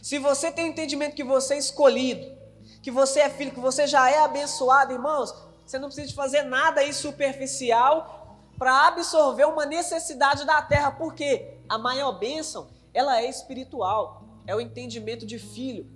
Se 0.02 0.18
você 0.18 0.52
tem 0.52 0.66
o 0.66 0.68
entendimento 0.68 1.16
que 1.16 1.24
você 1.24 1.56
é 1.56 1.58
escolhido, 1.58 2.38
que 2.82 2.92
você 2.92 3.22
é 3.22 3.30
filho, 3.30 3.52
que 3.52 3.60
você 3.60 3.88
já 3.88 4.10
é 4.10 4.20
abençoado, 4.20 4.94
irmãos, 4.94 5.34
você 5.66 5.78
não 5.80 5.88
precisa 5.88 6.14
fazer 6.14 6.44
nada 6.44 6.82
aí 6.82 6.94
superficial 6.94 8.40
para 8.58 8.88
absorver 8.88 9.46
uma 9.46 9.66
necessidade 9.66 10.46
da 10.46 10.62
terra, 10.62 10.92
porque 10.92 11.58
a 11.68 11.78
maior 11.78 12.14
bênção, 12.14 12.68
ela 12.94 13.20
é 13.22 13.30
espiritual, 13.30 14.24
é 14.46 14.56
o 14.56 14.62
entendimento 14.62 15.26
de 15.26 15.40
filho, 15.40 15.90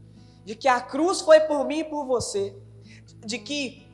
de 0.43 0.55
que 0.55 0.67
a 0.67 0.81
cruz 0.81 1.21
foi 1.21 1.41
por 1.41 1.65
mim 1.65 1.79
e 1.79 1.83
por 1.83 2.05
você 2.05 2.55
de 3.25 3.37
que 3.37 3.85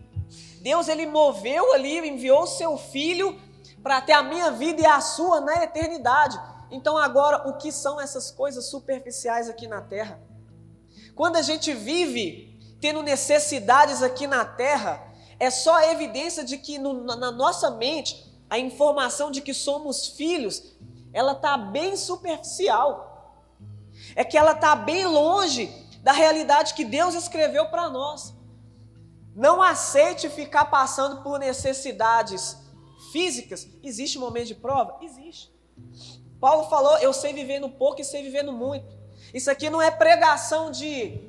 Deus 0.61 0.87
ele 0.87 1.05
moveu 1.05 1.73
ali, 1.73 2.07
enviou 2.07 2.43
o 2.43 2.47
seu 2.47 2.77
filho 2.77 3.39
para 3.81 4.01
ter 4.01 4.13
a 4.13 4.23
minha 4.23 4.51
vida 4.51 4.81
e 4.81 4.85
a 4.85 5.01
sua 5.01 5.41
na 5.41 5.63
eternidade. 5.63 6.39
Então 6.73 6.97
agora, 6.97 7.47
o 7.47 7.53
que 7.53 7.71
são 7.71 8.01
essas 8.01 8.31
coisas 8.31 8.65
superficiais 8.65 9.47
aqui 9.47 9.67
na 9.67 9.79
terra? 9.79 10.19
Quando 11.15 11.35
a 11.35 11.41
gente 11.43 11.71
vive 11.71 12.59
tendo 12.81 13.03
necessidades 13.03 14.01
aqui 14.01 14.25
na 14.25 14.43
terra, 14.43 15.13
é 15.39 15.51
só 15.51 15.75
a 15.75 15.91
evidência 15.91 16.43
de 16.43 16.57
que 16.57 16.79
no, 16.79 17.03
na 17.03 17.31
nossa 17.31 17.69
mente 17.69 18.33
a 18.49 18.57
informação 18.57 19.29
de 19.29 19.39
que 19.39 19.53
somos 19.53 20.07
filhos, 20.09 20.75
ela 21.13 21.33
está 21.33 21.55
bem 21.57 21.95
superficial. 21.95 23.43
É 24.15 24.23
que 24.23 24.37
ela 24.37 24.53
está 24.53 24.75
bem 24.75 25.05
longe 25.05 25.71
da 26.01 26.11
realidade 26.11 26.73
que 26.73 26.83
Deus 26.83 27.13
escreveu 27.13 27.67
para 27.67 27.87
nós. 27.87 28.33
Não 29.35 29.61
aceite 29.61 30.27
ficar 30.27 30.65
passando 30.65 31.21
por 31.21 31.39
necessidades 31.39 32.57
físicas. 33.11 33.67
Existe 33.83 34.17
um 34.17 34.21
momento 34.21 34.47
de 34.47 34.55
prova? 34.55 34.97
Existe. 35.01 35.53
Paulo 36.45 36.67
falou: 36.69 36.97
Eu 36.97 37.13
sei 37.13 37.31
viver 37.31 37.59
no 37.59 37.69
pouco 37.69 38.01
e 38.01 38.03
sei 38.03 38.21
viver 38.21 38.43
no 38.43 38.51
muito. 38.51 38.93
Isso 39.33 39.49
aqui 39.49 39.69
não 39.69 39.81
é 39.81 39.89
pregação 39.89 40.69
de, 40.69 41.21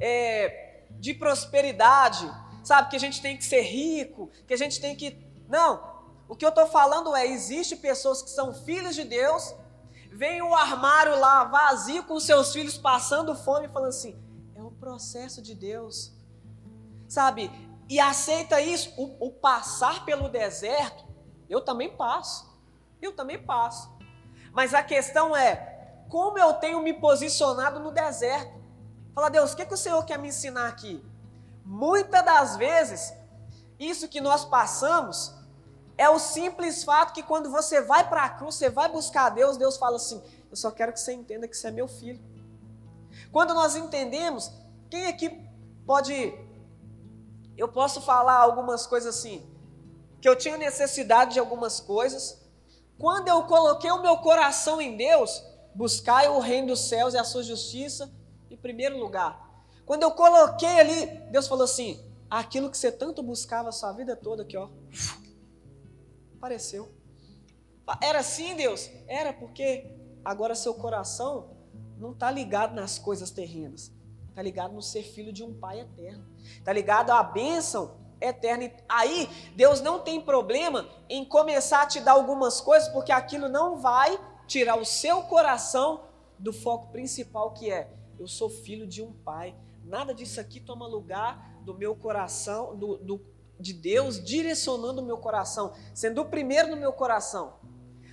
é, 0.00 0.84
de 0.92 1.12
prosperidade, 1.12 2.24
sabe? 2.64 2.88
Que 2.88 2.96
a 2.96 3.00
gente 3.00 3.20
tem 3.20 3.36
que 3.36 3.44
ser 3.44 3.60
rico, 3.60 4.30
que 4.46 4.54
a 4.54 4.56
gente 4.56 4.80
tem 4.80 4.96
que. 4.96 5.18
Não. 5.46 6.00
O 6.26 6.34
que 6.34 6.46
eu 6.46 6.48
estou 6.48 6.66
falando 6.66 7.14
é: 7.14 7.26
existe 7.26 7.76
pessoas 7.76 8.22
que 8.22 8.30
são 8.30 8.54
filhos 8.54 8.94
de 8.94 9.04
Deus, 9.04 9.54
vem 10.10 10.40
o 10.40 10.54
armário 10.54 11.20
lá 11.20 11.44
vazio 11.44 12.02
com 12.04 12.18
seus 12.18 12.54
filhos 12.54 12.78
passando 12.78 13.34
fome, 13.34 13.68
falando 13.68 13.90
assim: 13.90 14.18
é 14.54 14.62
o 14.62 14.70
processo 14.70 15.42
de 15.42 15.54
Deus 15.54 16.18
sabe? 17.10 17.50
E 17.88 17.98
aceita 17.98 18.60
isso, 18.60 18.92
o, 18.96 19.26
o 19.26 19.30
passar 19.32 20.04
pelo 20.04 20.28
deserto, 20.28 21.04
eu 21.48 21.60
também 21.60 21.90
passo, 21.90 22.49
eu 23.06 23.12
também 23.12 23.42
passo. 23.42 23.90
Mas 24.52 24.74
a 24.74 24.82
questão 24.82 25.36
é, 25.36 26.04
como 26.08 26.38
eu 26.38 26.54
tenho 26.54 26.82
me 26.82 26.92
posicionado 26.92 27.80
no 27.80 27.92
deserto? 27.92 28.60
Fala, 29.14 29.28
Deus, 29.28 29.52
o 29.52 29.56
que, 29.56 29.64
que 29.64 29.74
o 29.74 29.76
Senhor 29.76 30.04
quer 30.04 30.18
me 30.18 30.28
ensinar 30.28 30.68
aqui? 30.68 31.04
Muitas 31.64 32.24
das 32.24 32.56
vezes, 32.56 33.12
isso 33.78 34.08
que 34.08 34.20
nós 34.20 34.44
passamos 34.44 35.34
é 35.96 36.08
o 36.08 36.18
simples 36.18 36.82
fato 36.82 37.12
que 37.12 37.22
quando 37.22 37.50
você 37.50 37.80
vai 37.80 38.08
para 38.08 38.24
a 38.24 38.30
cruz, 38.30 38.54
você 38.54 38.70
vai 38.70 38.88
buscar 38.88 39.26
a 39.26 39.30
Deus, 39.30 39.56
Deus 39.56 39.76
fala 39.76 39.96
assim: 39.96 40.22
Eu 40.50 40.56
só 40.56 40.70
quero 40.70 40.92
que 40.92 41.00
você 41.00 41.12
entenda 41.12 41.46
que 41.46 41.56
você 41.56 41.68
é 41.68 41.70
meu 41.70 41.86
filho. 41.86 42.20
Quando 43.30 43.54
nós 43.54 43.76
entendemos, 43.76 44.50
quem 44.88 45.06
aqui 45.06 45.28
pode 45.86 46.34
eu 47.56 47.68
posso 47.68 48.00
falar 48.00 48.36
algumas 48.36 48.86
coisas 48.86 49.14
assim, 49.14 49.46
que 50.18 50.26
eu 50.26 50.34
tinha 50.34 50.56
necessidade 50.56 51.34
de 51.34 51.38
algumas 51.38 51.78
coisas. 51.78 52.39
Quando 53.00 53.28
eu 53.28 53.44
coloquei 53.44 53.90
o 53.90 54.02
meu 54.02 54.18
coração 54.18 54.78
em 54.78 54.94
Deus, 54.94 55.42
buscai 55.74 56.28
o 56.28 56.38
reino 56.38 56.68
dos 56.68 56.80
céus 56.80 57.14
e 57.14 57.16
a 57.16 57.24
sua 57.24 57.42
justiça 57.42 58.12
em 58.50 58.58
primeiro 58.58 58.98
lugar. 58.98 59.64
Quando 59.86 60.02
eu 60.02 60.10
coloquei 60.10 60.78
ali, 60.78 61.06
Deus 61.30 61.48
falou 61.48 61.64
assim: 61.64 61.98
aquilo 62.28 62.70
que 62.70 62.76
você 62.76 62.92
tanto 62.92 63.22
buscava 63.22 63.70
a 63.70 63.72
sua 63.72 63.90
vida 63.92 64.14
toda 64.14 64.42
aqui, 64.42 64.54
ó, 64.54 64.68
apareceu. 66.36 66.92
Era 68.02 68.18
assim, 68.18 68.54
Deus? 68.54 68.90
Era 69.08 69.32
porque 69.32 69.96
agora 70.22 70.54
seu 70.54 70.74
coração 70.74 71.56
não 71.96 72.12
está 72.12 72.30
ligado 72.30 72.74
nas 72.74 72.98
coisas 72.98 73.30
terrenas, 73.30 73.90
está 74.28 74.42
ligado 74.42 74.74
no 74.74 74.82
ser 74.82 75.04
filho 75.04 75.32
de 75.32 75.42
um 75.42 75.58
pai 75.58 75.80
eterno. 75.80 76.26
Está 76.58 76.70
ligado 76.70 77.12
à 77.12 77.22
bênção 77.22 77.96
eterna. 78.20 78.64
E 78.64 78.72
aí, 78.88 79.28
Deus 79.54 79.80
não 79.80 80.00
tem 80.00 80.20
problema 80.20 80.88
em 81.08 81.24
começar 81.24 81.82
a 81.82 81.86
te 81.86 82.00
dar 82.00 82.12
algumas 82.12 82.60
coisas, 82.60 82.88
porque 82.88 83.12
aquilo 83.12 83.48
não 83.48 83.78
vai 83.78 84.18
tirar 84.46 84.76
o 84.76 84.84
seu 84.84 85.22
coração 85.22 86.04
do 86.38 86.52
foco 86.52 86.90
principal 86.92 87.52
que 87.52 87.70
é: 87.70 87.90
eu 88.18 88.26
sou 88.26 88.50
filho 88.50 88.86
de 88.86 89.02
um 89.02 89.12
pai. 89.12 89.54
Nada 89.84 90.14
disso 90.14 90.40
aqui 90.40 90.60
toma 90.60 90.86
lugar 90.86 91.60
do 91.62 91.74
meu 91.74 91.94
coração, 91.96 92.76
do, 92.76 92.96
do 92.98 93.20
de 93.58 93.74
Deus 93.74 94.22
direcionando 94.22 95.02
o 95.02 95.04
meu 95.04 95.18
coração, 95.18 95.74
sendo 95.94 96.22
o 96.22 96.24
primeiro 96.24 96.68
no 96.68 96.76
meu 96.76 96.92
coração. 96.92 97.54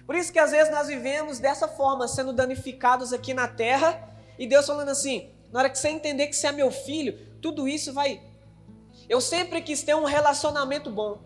Por 0.06 0.16
isso 0.16 0.32
que 0.32 0.40
às 0.40 0.52
vezes 0.52 0.72
nós 0.72 0.88
vivemos 0.88 1.40
dessa 1.40 1.68
forma, 1.68 2.08
sendo 2.08 2.34
danificados 2.34 3.14
aqui 3.14 3.34
na 3.34 3.48
terra, 3.48 4.14
e 4.38 4.46
Deus 4.46 4.66
falando 4.66 4.90
assim: 4.90 5.32
na 5.52 5.60
hora 5.60 5.70
que 5.70 5.78
você 5.78 5.90
entender 5.90 6.28
que 6.28 6.36
você 6.36 6.48
é 6.48 6.52
meu 6.52 6.72
filho, 6.72 7.18
tudo 7.42 7.68
isso 7.68 7.94
vai. 7.94 8.22
Eu 9.10 9.22
sempre 9.22 9.62
quis 9.62 9.84
ter 9.84 9.96
um 9.96 10.04
relacionamento 10.04 10.90
bom. 10.90 11.20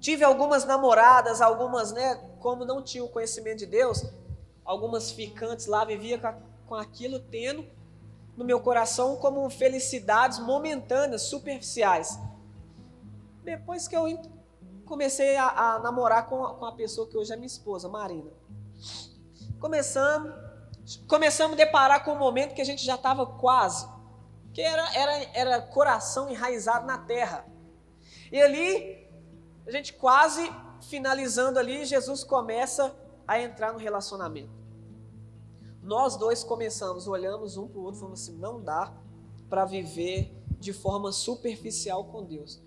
Tive 0.00 0.22
algumas 0.22 0.64
namoradas, 0.64 1.40
algumas, 1.40 1.92
né, 1.92 2.14
como 2.38 2.64
não 2.64 2.82
tinha 2.82 3.02
o 3.02 3.08
conhecimento 3.08 3.58
de 3.58 3.66
Deus, 3.66 4.04
algumas 4.64 5.10
ficantes 5.10 5.66
lá, 5.66 5.84
vivia 5.84 6.18
com, 6.18 6.32
com 6.68 6.74
aquilo 6.74 7.18
tendo 7.18 7.66
no 8.36 8.44
meu 8.44 8.60
coração 8.60 9.16
como 9.16 9.48
felicidades 9.48 10.38
momentâneas, 10.38 11.22
superficiais. 11.22 12.20
Depois 13.42 13.88
que 13.88 13.96
eu 13.96 14.04
comecei 14.84 15.36
a, 15.36 15.48
a 15.48 15.78
namorar 15.80 16.28
com 16.28 16.44
a, 16.44 16.54
com 16.54 16.64
a 16.66 16.72
pessoa 16.72 17.08
que 17.08 17.16
hoje 17.16 17.32
é 17.32 17.36
minha 17.36 17.46
esposa, 17.46 17.88
Marina. 17.88 18.30
Começamos, 19.58 20.32
começamos 21.08 21.54
a 21.54 21.56
deparar 21.56 22.04
com 22.04 22.12
um 22.12 22.18
momento 22.18 22.54
que 22.54 22.60
a 22.60 22.64
gente 22.64 22.84
já 22.84 22.94
estava 22.94 23.26
quase, 23.26 23.88
que 24.56 24.62
era, 24.62 24.90
era, 24.94 25.12
era 25.34 25.60
coração 25.60 26.30
enraizado 26.30 26.86
na 26.86 26.96
terra. 26.96 27.46
E 28.32 28.40
ali, 28.40 29.06
a 29.66 29.70
gente 29.70 29.92
quase 29.92 30.50
finalizando 30.80 31.58
ali, 31.58 31.84
Jesus 31.84 32.24
começa 32.24 32.96
a 33.28 33.38
entrar 33.38 33.74
no 33.74 33.78
relacionamento. 33.78 34.48
Nós 35.82 36.16
dois 36.16 36.42
começamos, 36.42 37.06
olhamos 37.06 37.58
um 37.58 37.68
para 37.68 37.78
o 37.78 37.82
outro, 37.82 38.00
falamos 38.00 38.22
assim: 38.22 38.38
não 38.38 38.58
dá 38.58 38.94
para 39.50 39.66
viver 39.66 40.34
de 40.58 40.72
forma 40.72 41.12
superficial 41.12 42.04
com 42.04 42.24
Deus. 42.24 42.58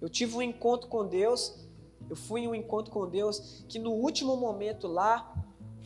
Eu 0.00 0.08
tive 0.08 0.36
um 0.36 0.42
encontro 0.42 0.88
com 0.88 1.06
Deus, 1.06 1.68
eu 2.08 2.16
fui 2.16 2.40
em 2.40 2.48
um 2.48 2.54
encontro 2.54 2.90
com 2.90 3.06
Deus 3.06 3.62
que 3.68 3.78
no 3.78 3.90
último 3.90 4.34
momento 4.34 4.88
lá, 4.88 5.30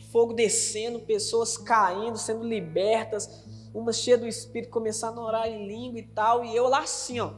fogo 0.09 0.31
descendo, 0.31 1.01
pessoas 1.01 1.57
caindo, 1.57 2.17
sendo 2.17 2.45
libertas, 2.45 3.43
uma 3.79 3.93
cheia 3.93 4.17
do 4.17 4.27
Espírito, 4.27 4.69
começando 4.69 5.19
a 5.19 5.23
orar 5.23 5.47
em 5.47 5.67
língua 5.67 5.99
e 5.99 6.07
tal, 6.07 6.43
e 6.43 6.55
eu 6.55 6.67
lá 6.67 6.81
assim, 6.81 7.19
ó, 7.19 7.33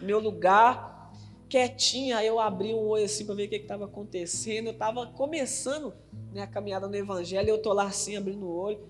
meu 0.00 0.20
lugar, 0.20 1.12
quietinha, 1.48 2.22
eu 2.22 2.38
abri 2.38 2.74
um 2.74 2.86
olho 2.86 3.04
assim 3.04 3.24
para 3.24 3.34
ver 3.34 3.46
o 3.46 3.48
que 3.48 3.56
estava 3.56 3.86
acontecendo, 3.86 4.66
eu 4.66 4.72
estava 4.72 5.06
começando 5.06 5.94
né, 6.32 6.42
a 6.42 6.46
caminhada 6.46 6.86
no 6.86 6.94
Evangelho, 6.94 7.48
eu 7.48 7.60
tô 7.60 7.72
lá 7.72 7.86
assim, 7.86 8.16
abrindo 8.16 8.46
o 8.46 8.54
olho, 8.54 8.86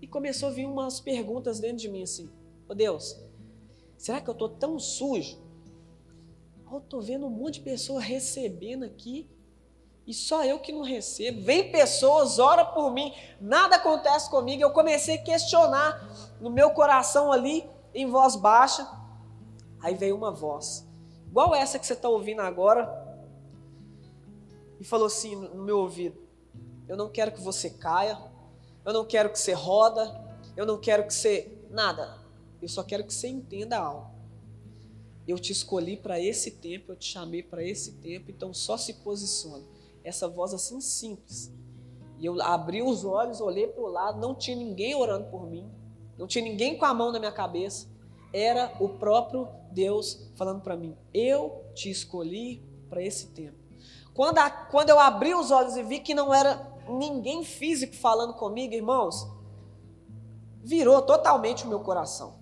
e 0.00 0.06
começou 0.06 0.48
a 0.48 0.52
vir 0.52 0.66
umas 0.66 1.00
perguntas 1.00 1.58
dentro 1.60 1.78
de 1.78 1.88
mim 1.88 2.02
assim, 2.02 2.26
ô 2.26 2.30
oh, 2.68 2.74
Deus, 2.74 3.18
será 3.96 4.20
que 4.20 4.28
eu 4.28 4.34
tô 4.34 4.48
tão 4.48 4.78
sujo? 4.78 5.40
Eu 6.70 6.80
tô 6.80 7.00
vendo 7.00 7.26
um 7.26 7.30
monte 7.30 7.54
de 7.54 7.60
pessoas 7.60 8.04
recebendo 8.04 8.84
aqui 8.84 9.28
e 10.12 10.14
só 10.14 10.44
eu 10.44 10.58
que 10.58 10.72
não 10.72 10.82
recebo. 10.82 11.40
Vem 11.40 11.72
pessoas, 11.72 12.38
ora 12.38 12.66
por 12.66 12.92
mim, 12.92 13.14
nada 13.40 13.76
acontece 13.76 14.28
comigo. 14.28 14.62
Eu 14.62 14.70
comecei 14.70 15.14
a 15.14 15.22
questionar 15.22 16.06
no 16.38 16.50
meu 16.50 16.72
coração 16.72 17.32
ali, 17.32 17.66
em 17.94 18.06
voz 18.06 18.36
baixa. 18.36 18.86
Aí 19.80 19.94
veio 19.94 20.14
uma 20.14 20.30
voz, 20.30 20.86
igual 21.26 21.54
essa 21.54 21.78
que 21.78 21.86
você 21.86 21.94
está 21.94 22.10
ouvindo 22.10 22.42
agora, 22.42 22.86
e 24.78 24.84
falou 24.84 25.06
assim 25.06 25.34
no 25.34 25.64
meu 25.64 25.78
ouvido: 25.78 26.20
Eu 26.86 26.94
não 26.94 27.08
quero 27.08 27.32
que 27.32 27.40
você 27.40 27.70
caia, 27.70 28.18
eu 28.84 28.92
não 28.92 29.06
quero 29.06 29.30
que 29.30 29.38
você 29.38 29.54
roda, 29.54 30.38
eu 30.54 30.66
não 30.66 30.78
quero 30.78 31.06
que 31.06 31.14
você. 31.14 31.58
Nada. 31.70 32.20
Eu 32.60 32.68
só 32.68 32.82
quero 32.82 33.02
que 33.02 33.14
você 33.14 33.28
entenda 33.28 33.78
algo. 33.78 34.10
Eu 35.26 35.38
te 35.38 35.52
escolhi 35.52 35.96
para 35.96 36.20
esse 36.20 36.50
tempo, 36.50 36.92
eu 36.92 36.96
te 36.96 37.06
chamei 37.06 37.42
para 37.42 37.64
esse 37.64 37.92
tempo, 37.92 38.30
então 38.30 38.52
só 38.52 38.76
se 38.76 38.92
posicione. 38.92 39.71
Essa 40.04 40.28
voz 40.28 40.52
assim 40.52 40.80
simples. 40.80 41.52
E 42.18 42.26
eu 42.26 42.40
abri 42.42 42.82
os 42.82 43.04
olhos, 43.04 43.40
olhei 43.40 43.66
para 43.66 43.82
o 43.82 43.88
lado, 43.88 44.20
não 44.20 44.34
tinha 44.34 44.56
ninguém 44.56 44.94
orando 44.94 45.30
por 45.30 45.46
mim, 45.46 45.70
não 46.16 46.26
tinha 46.26 46.44
ninguém 46.44 46.76
com 46.76 46.84
a 46.84 46.94
mão 46.94 47.10
na 47.12 47.18
minha 47.18 47.32
cabeça. 47.32 47.88
Era 48.32 48.72
o 48.80 48.88
próprio 48.88 49.48
Deus 49.70 50.30
falando 50.36 50.60
para 50.60 50.76
mim: 50.76 50.96
Eu 51.12 51.64
te 51.74 51.90
escolhi 51.90 52.62
para 52.88 53.02
esse 53.02 53.28
tempo. 53.28 53.56
Quando, 54.14 54.38
a, 54.38 54.50
quando 54.50 54.90
eu 54.90 54.98
abri 54.98 55.34
os 55.34 55.50
olhos 55.50 55.76
e 55.76 55.82
vi 55.82 56.00
que 56.00 56.14
não 56.14 56.32
era 56.32 56.70
ninguém 56.88 57.44
físico 57.44 57.94
falando 57.94 58.34
comigo, 58.34 58.74
irmãos, 58.74 59.26
virou 60.62 61.00
totalmente 61.02 61.64
o 61.64 61.68
meu 61.68 61.80
coração 61.80 62.41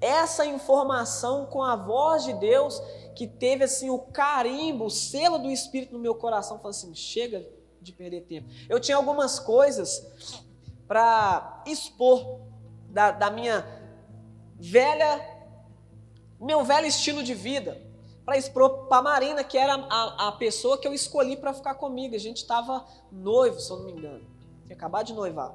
essa 0.00 0.44
informação 0.44 1.46
com 1.46 1.62
a 1.62 1.74
voz 1.74 2.24
de 2.24 2.32
Deus, 2.34 2.80
que 3.14 3.26
teve 3.26 3.64
assim 3.64 3.90
o 3.90 3.98
carimbo, 3.98 4.86
o 4.86 4.90
selo 4.90 5.38
do 5.38 5.50
Espírito 5.50 5.92
no 5.92 5.98
meu 5.98 6.14
coração, 6.14 6.58
falou 6.58 6.70
assim: 6.70 6.94
chega 6.94 7.46
de 7.80 7.92
perder 7.92 8.22
tempo. 8.22 8.48
Eu 8.68 8.78
tinha 8.80 8.96
algumas 8.96 9.38
coisas 9.38 10.06
para 10.86 11.62
expor 11.66 12.40
da, 12.88 13.10
da 13.10 13.30
minha 13.30 13.64
velha, 14.54 15.20
meu 16.40 16.64
velho 16.64 16.86
estilo 16.86 17.22
de 17.22 17.34
vida, 17.34 17.80
para 18.24 18.36
expor 18.36 18.86
para 18.88 19.02
Marina, 19.02 19.44
que 19.44 19.56
era 19.56 19.74
a, 19.74 20.28
a 20.28 20.32
pessoa 20.32 20.78
que 20.78 20.86
eu 20.86 20.92
escolhi 20.92 21.36
para 21.36 21.54
ficar 21.54 21.74
comigo. 21.74 22.14
A 22.14 22.18
gente 22.18 22.38
estava 22.38 22.84
noivo, 23.10 23.60
se 23.60 23.70
eu 23.70 23.78
não 23.78 23.86
me 23.86 23.92
engano, 23.92 24.26
tinha 24.64 24.76
acabado 24.76 25.06
de 25.06 25.14
noivar. 25.14 25.54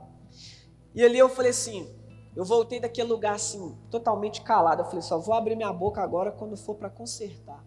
E 0.95 1.03
ali 1.03 1.17
eu 1.17 1.29
falei 1.29 1.51
assim: 1.51 2.00
eu 2.35 2.45
voltei 2.45 2.79
daquele 2.79 3.09
lugar 3.09 3.35
assim, 3.35 3.77
totalmente 3.89 4.41
calado. 4.41 4.81
Eu 4.81 4.85
falei, 4.85 5.01
só 5.01 5.17
vou 5.17 5.33
abrir 5.33 5.55
minha 5.55 5.73
boca 5.73 6.01
agora 6.01 6.31
quando 6.31 6.55
for 6.55 6.75
para 6.75 6.89
consertar. 6.89 7.63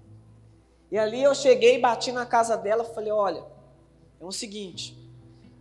E 0.90 0.98
ali 0.98 1.22
eu 1.22 1.34
cheguei, 1.34 1.78
bati 1.80 2.12
na 2.12 2.24
casa 2.24 2.56
dela, 2.56 2.84
falei, 2.84 3.12
olha, 3.12 3.44
é 4.20 4.24
o 4.24 4.32
seguinte, 4.32 4.96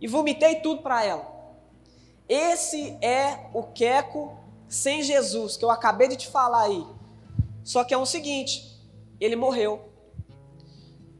e 0.00 0.06
vomitei 0.06 0.56
tudo 0.56 0.82
para 0.82 1.04
ela. 1.04 1.34
Esse 2.28 2.96
é 3.02 3.50
o 3.52 3.64
queco 3.64 4.38
sem 4.68 5.02
Jesus, 5.02 5.56
que 5.56 5.64
eu 5.64 5.70
acabei 5.70 6.08
de 6.08 6.16
te 6.16 6.28
falar 6.28 6.62
aí. 6.62 6.86
Só 7.62 7.84
que 7.84 7.92
é 7.92 7.98
o 7.98 8.06
seguinte, 8.06 8.80
ele 9.20 9.36
morreu. 9.36 9.88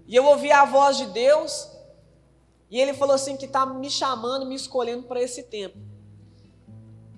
E 0.06 0.14
eu 0.14 0.24
ouvi 0.24 0.50
a 0.50 0.64
voz 0.64 0.96
de 0.96 1.06
Deus, 1.06 1.70
e 2.70 2.80
ele 2.80 2.94
falou 2.94 3.14
assim 3.14 3.36
que 3.36 3.44
está 3.44 3.66
me 3.66 3.90
chamando, 3.90 4.46
me 4.46 4.54
escolhendo 4.54 5.04
para 5.04 5.20
esse 5.20 5.42
tempo. 5.42 5.78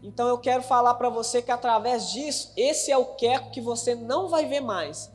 Então 0.07 0.29
eu 0.29 0.39
quero 0.39 0.63
falar 0.63 0.95
para 0.95 1.09
você 1.09 1.43
que 1.43 1.51
através 1.51 2.13
disso, 2.13 2.53
esse 2.57 2.93
é 2.93 2.97
o 2.97 3.17
queco 3.17 3.51
que 3.51 3.61
você 3.61 3.93
não 3.93 4.29
vai 4.29 4.47
ver 4.47 4.61
mais. 4.61 5.11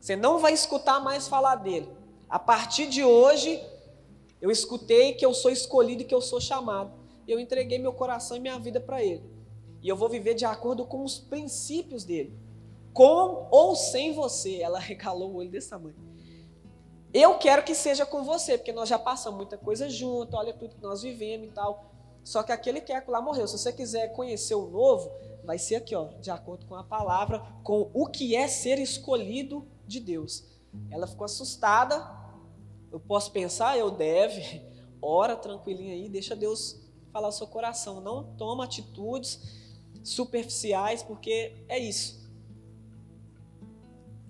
Você 0.00 0.16
não 0.16 0.40
vai 0.40 0.52
escutar 0.52 0.98
mais 0.98 1.28
falar 1.28 1.54
dele. 1.54 1.88
A 2.28 2.36
partir 2.36 2.88
de 2.88 3.04
hoje, 3.04 3.62
eu 4.40 4.50
escutei 4.50 5.12
que 5.12 5.24
eu 5.24 5.32
sou 5.32 5.48
escolhido 5.48 6.02
e 6.02 6.04
que 6.04 6.14
eu 6.14 6.20
sou 6.20 6.40
chamado. 6.40 6.92
Eu 7.28 7.38
entreguei 7.38 7.78
meu 7.78 7.92
coração 7.92 8.36
e 8.36 8.40
minha 8.40 8.58
vida 8.58 8.80
para 8.80 9.00
ele. 9.00 9.22
E 9.80 9.88
eu 9.88 9.94
vou 9.94 10.08
viver 10.08 10.34
de 10.34 10.44
acordo 10.44 10.84
com 10.84 11.04
os 11.04 11.20
princípios 11.20 12.02
dele. 12.02 12.36
Com 12.92 13.46
ou 13.48 13.76
sem 13.76 14.12
você. 14.12 14.60
Ela 14.60 14.80
regalou 14.80 15.30
o 15.30 15.36
olho 15.36 15.50
desse 15.50 15.70
tamanho. 15.70 15.94
Eu 17.14 17.38
quero 17.38 17.62
que 17.62 17.76
seja 17.76 18.04
com 18.04 18.24
você, 18.24 18.58
porque 18.58 18.72
nós 18.72 18.88
já 18.88 18.98
passamos 18.98 19.36
muita 19.36 19.56
coisa 19.56 19.88
junto, 19.88 20.36
olha 20.36 20.52
tudo 20.52 20.74
que 20.74 20.82
nós 20.82 21.02
vivemos 21.02 21.46
e 21.46 21.50
tal. 21.52 21.90
Só 22.30 22.44
que 22.44 22.52
aquele 22.52 22.80
queco 22.80 23.10
lá 23.10 23.20
morreu. 23.20 23.48
Se 23.48 23.58
você 23.58 23.72
quiser 23.72 24.12
conhecer 24.12 24.54
o 24.54 24.70
novo, 24.70 25.10
vai 25.42 25.58
ser 25.58 25.74
aqui, 25.74 25.96
ó, 25.96 26.12
de 26.20 26.30
acordo 26.30 26.64
com 26.64 26.76
a 26.76 26.84
palavra, 26.84 27.40
com 27.64 27.90
o 27.92 28.06
que 28.06 28.36
é 28.36 28.46
ser 28.46 28.78
escolhido 28.78 29.66
de 29.84 29.98
Deus. 29.98 30.44
Ela 30.92 31.08
ficou 31.08 31.24
assustada. 31.24 32.08
Eu 32.92 33.00
posso 33.00 33.32
pensar, 33.32 33.76
eu 33.76 33.90
deve. 33.90 34.62
Ora 35.02 35.34
tranquilinha 35.34 35.92
aí, 35.92 36.08
deixa 36.08 36.36
Deus 36.36 36.80
falar 37.12 37.26
o 37.26 37.32
seu 37.32 37.48
coração. 37.48 38.00
Não 38.00 38.22
toma 38.36 38.62
atitudes 38.62 39.40
superficiais, 40.04 41.02
porque 41.02 41.64
é 41.68 41.80
isso. 41.80 42.30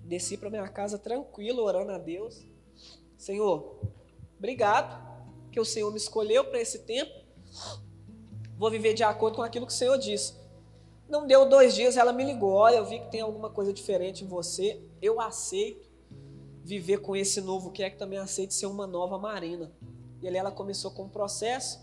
Desci 0.05 0.37
para 0.37 0.49
minha 0.49 0.67
casa 0.67 0.97
tranquilo, 0.97 1.61
orando 1.61 1.91
a 1.91 1.99
Deus. 1.99 2.43
Senhor, 3.15 3.79
obrigado 4.39 4.99
que 5.51 5.59
o 5.59 5.65
Senhor 5.65 5.91
me 5.91 5.97
escolheu 5.97 6.45
para 6.45 6.59
esse 6.59 6.79
tempo 6.79 7.21
Vou 8.61 8.69
viver 8.69 8.93
de 8.93 9.03
acordo 9.03 9.37
com 9.37 9.41
aquilo 9.41 9.65
que 9.65 9.73
o 9.73 9.75
Senhor 9.75 9.97
disse. 9.97 10.35
Não 11.09 11.25
deu 11.25 11.49
dois 11.49 11.73
dias, 11.73 11.97
ela 11.97 12.13
me 12.13 12.23
ligou. 12.23 12.51
Olha, 12.51 12.75
eu 12.75 12.85
vi 12.85 12.99
que 12.99 13.09
tem 13.09 13.19
alguma 13.19 13.49
coisa 13.49 13.73
diferente 13.73 14.23
em 14.23 14.27
você. 14.27 14.79
Eu 15.01 15.19
aceito 15.19 15.89
viver 16.63 16.99
com 16.99 17.15
esse 17.15 17.41
novo 17.41 17.71
que 17.71 17.81
é 17.81 17.89
que 17.89 17.97
também 17.97 18.19
aceito 18.19 18.53
ser 18.53 18.67
uma 18.67 18.85
nova 18.85 19.17
Marina. 19.17 19.71
E 20.21 20.27
ali 20.27 20.37
ela 20.37 20.51
começou 20.51 20.91
com 20.91 21.05
um 21.05 21.09
processo. 21.09 21.79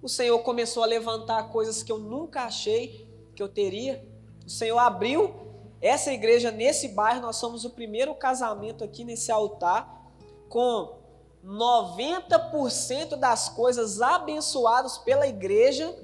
O 0.00 0.08
Senhor 0.08 0.38
começou 0.38 0.82
a 0.82 0.86
levantar 0.86 1.50
coisas 1.50 1.82
que 1.82 1.92
eu 1.92 1.98
nunca 1.98 2.44
achei 2.44 3.06
que 3.36 3.42
eu 3.42 3.48
teria. 3.50 4.02
O 4.46 4.48
Senhor 4.48 4.78
abriu 4.78 5.34
Essa 5.82 6.14
igreja, 6.14 6.50
nesse 6.50 6.88
bairro, 6.88 7.20
nós 7.20 7.36
somos 7.36 7.66
o 7.66 7.70
primeiro 7.70 8.14
casamento 8.14 8.82
aqui 8.82 9.04
nesse 9.04 9.30
altar 9.30 10.10
com 10.48 10.96
90% 11.44 13.16
das 13.16 13.50
coisas 13.50 14.00
abençoadas 14.00 14.96
pela 14.96 15.26
igreja 15.26 15.94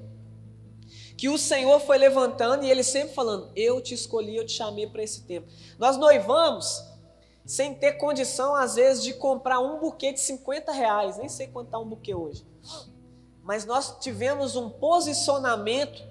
que 1.19 1.29
o 1.29 1.37
Senhor 1.37 1.81
foi 1.81 1.99
levantando 1.99 2.65
e 2.65 2.71
ele 2.71 2.85
sempre 2.85 3.13
falando: 3.13 3.51
Eu 3.57 3.81
te 3.81 3.93
escolhi, 3.93 4.37
eu 4.37 4.47
te 4.47 4.53
chamei 4.53 4.87
para 4.87 5.03
esse 5.03 5.23
tempo. 5.23 5.49
Nós 5.77 5.97
noivamos 5.97 6.81
sem 7.45 7.75
ter 7.75 7.95
condição, 7.95 8.55
às 8.55 8.77
vezes, 8.77 9.03
de 9.03 9.13
comprar 9.15 9.59
um 9.59 9.81
buquê 9.81 10.13
de 10.13 10.21
50 10.21 10.71
reais, 10.71 11.19
nem 11.19 11.29
sei 11.29 11.49
quanto 11.49 11.67
está 11.67 11.79
um 11.79 11.89
buquê 11.89 12.15
hoje. 12.15 12.47
Mas 13.43 13.65
nós 13.65 13.99
tivemos 13.99 14.55
um 14.55 14.71
posicionamento, 14.71 16.07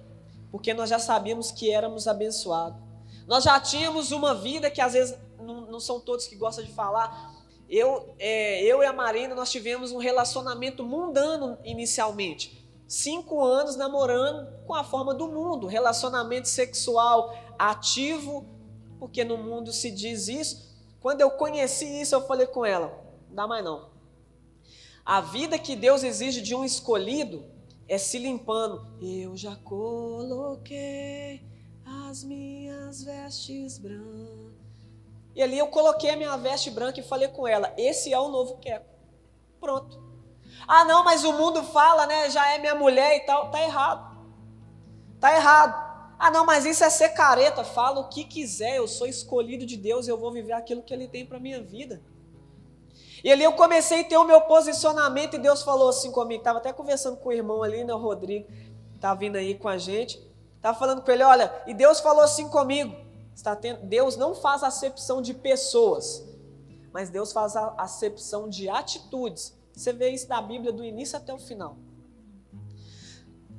porque 0.51 0.73
nós 0.73 0.89
já 0.89 0.99
sabíamos 0.99 1.51
que 1.51 1.71
éramos 1.71 2.05
abençoados. 2.05 2.81
Nós 3.25 3.45
já 3.45 3.59
tínhamos 3.61 4.11
uma 4.11 4.35
vida 4.35 4.69
que 4.69 4.81
às 4.81 4.91
vezes 4.91 5.17
não, 5.39 5.61
não 5.61 5.79
são 5.79 6.01
todos 6.01 6.27
que 6.27 6.35
gostam 6.35 6.65
de 6.65 6.73
falar, 6.73 7.33
eu, 7.69 8.13
é, 8.19 8.61
eu 8.63 8.81
e 8.81 8.85
a 8.85 8.91
Marina, 8.91 9.33
nós 9.35 9.51
tivemos 9.51 9.91
um 9.91 9.99
relacionamento 9.99 10.83
mundano 10.83 11.57
inicialmente. 11.63 12.66
Cinco 12.87 13.43
anos 13.43 13.75
namorando 13.75 14.47
com 14.65 14.73
a 14.73 14.83
forma 14.83 15.13
do 15.13 15.27
mundo, 15.27 15.67
relacionamento 15.67 16.47
sexual 16.47 17.35
ativo, 17.59 18.45
porque 18.99 19.23
no 19.23 19.37
mundo 19.37 19.73
se 19.73 19.91
diz 19.91 20.27
isso. 20.27 20.75
Quando 21.01 21.21
eu 21.21 21.31
conheci 21.31 22.01
isso, 22.01 22.15
eu 22.15 22.25
falei 22.25 22.47
com 22.47 22.65
ela: 22.65 22.87
não 23.27 23.35
dá 23.35 23.47
mais 23.47 23.63
não. 23.63 23.89
A 25.05 25.21
vida 25.21 25.59
que 25.59 25.75
Deus 25.75 26.03
exige 26.03 26.41
de 26.41 26.55
um 26.55 26.63
escolhido 26.63 27.45
é 27.87 27.97
se 27.97 28.17
limpando. 28.17 28.87
Eu 29.01 29.35
já 29.35 29.55
coloquei 29.57 31.41
as 31.85 32.23
minhas 32.23 33.03
vestes 33.03 33.77
brancas 33.77 34.57
e 35.37 35.43
ali 35.43 35.55
eu 35.55 35.67
coloquei 35.67 36.09
a 36.09 36.17
minha 36.17 36.35
veste 36.35 36.71
branca 36.71 36.99
e 36.99 37.03
falei 37.03 37.27
com 37.27 37.47
ela: 37.47 37.71
esse 37.77 38.11
é 38.11 38.19
o 38.19 38.27
novo 38.27 38.57
queco. 38.57 38.89
Pronto. 39.59 40.06
Ah, 40.67 40.83
não, 40.83 41.03
mas 41.03 41.23
o 41.23 41.33
mundo 41.33 41.63
fala, 41.63 42.05
né? 42.05 42.29
Já 42.29 42.53
é 42.53 42.57
minha 42.57 42.75
mulher 42.75 43.17
e 43.17 43.19
tal. 43.21 43.49
Tá 43.49 43.61
errado. 43.61 44.17
Tá 45.19 45.33
errado. 45.33 45.87
Ah, 46.19 46.29
não, 46.29 46.45
mas 46.45 46.65
isso 46.65 46.83
é 46.83 46.89
ser 46.89 47.09
careta. 47.09 47.63
Fala 47.63 47.99
o 47.99 48.09
que 48.09 48.23
quiser. 48.23 48.77
Eu 48.77 48.87
sou 48.87 49.07
escolhido 49.07 49.65
de 49.65 49.77
Deus 49.77 50.07
e 50.07 50.09
eu 50.09 50.17
vou 50.17 50.31
viver 50.31 50.53
aquilo 50.53 50.83
que 50.83 50.93
Ele 50.93 51.07
tem 51.07 51.25
para 51.25 51.39
minha 51.39 51.61
vida. 51.61 52.01
E 53.23 53.31
ali 53.31 53.43
eu 53.43 53.53
comecei 53.53 54.01
a 54.01 54.03
ter 54.03 54.17
o 54.17 54.23
meu 54.23 54.41
posicionamento 54.41 55.35
e 55.35 55.39
Deus 55.39 55.63
falou 55.63 55.89
assim 55.89 56.11
comigo. 56.11 56.41
Estava 56.41 56.59
até 56.59 56.73
conversando 56.73 57.17
com 57.17 57.29
o 57.29 57.33
irmão 57.33 57.63
ali, 57.63 57.83
né, 57.83 57.93
o 57.93 57.97
Rodrigo, 57.97 58.47
tá 58.99 59.13
vindo 59.15 59.37
aí 59.37 59.55
com 59.55 59.67
a 59.67 59.77
gente. 59.77 60.21
Tava 60.61 60.77
falando 60.77 61.01
com 61.01 61.11
ele, 61.11 61.23
olha, 61.23 61.51
e 61.65 61.73
Deus 61.73 61.99
falou 61.99 62.23
assim 62.23 62.47
comigo 62.47 63.07
está 63.37 63.55
tendo, 63.55 63.85
Deus 63.85 64.17
não 64.17 64.33
faz 64.33 64.63
acepção 64.63 65.21
de 65.21 65.31
pessoas, 65.33 66.25
mas 66.91 67.11
Deus 67.11 67.31
faz 67.31 67.55
a 67.55 67.75
acepção 67.77 68.49
de 68.49 68.67
atitudes. 68.67 69.55
Você 69.77 69.93
vê 69.93 70.09
isso 70.09 70.27
da 70.27 70.41
Bíblia 70.41 70.73
do 70.73 70.83
início 70.83 71.15
até 71.15 71.31
o 71.31 71.37
final. 71.37 71.77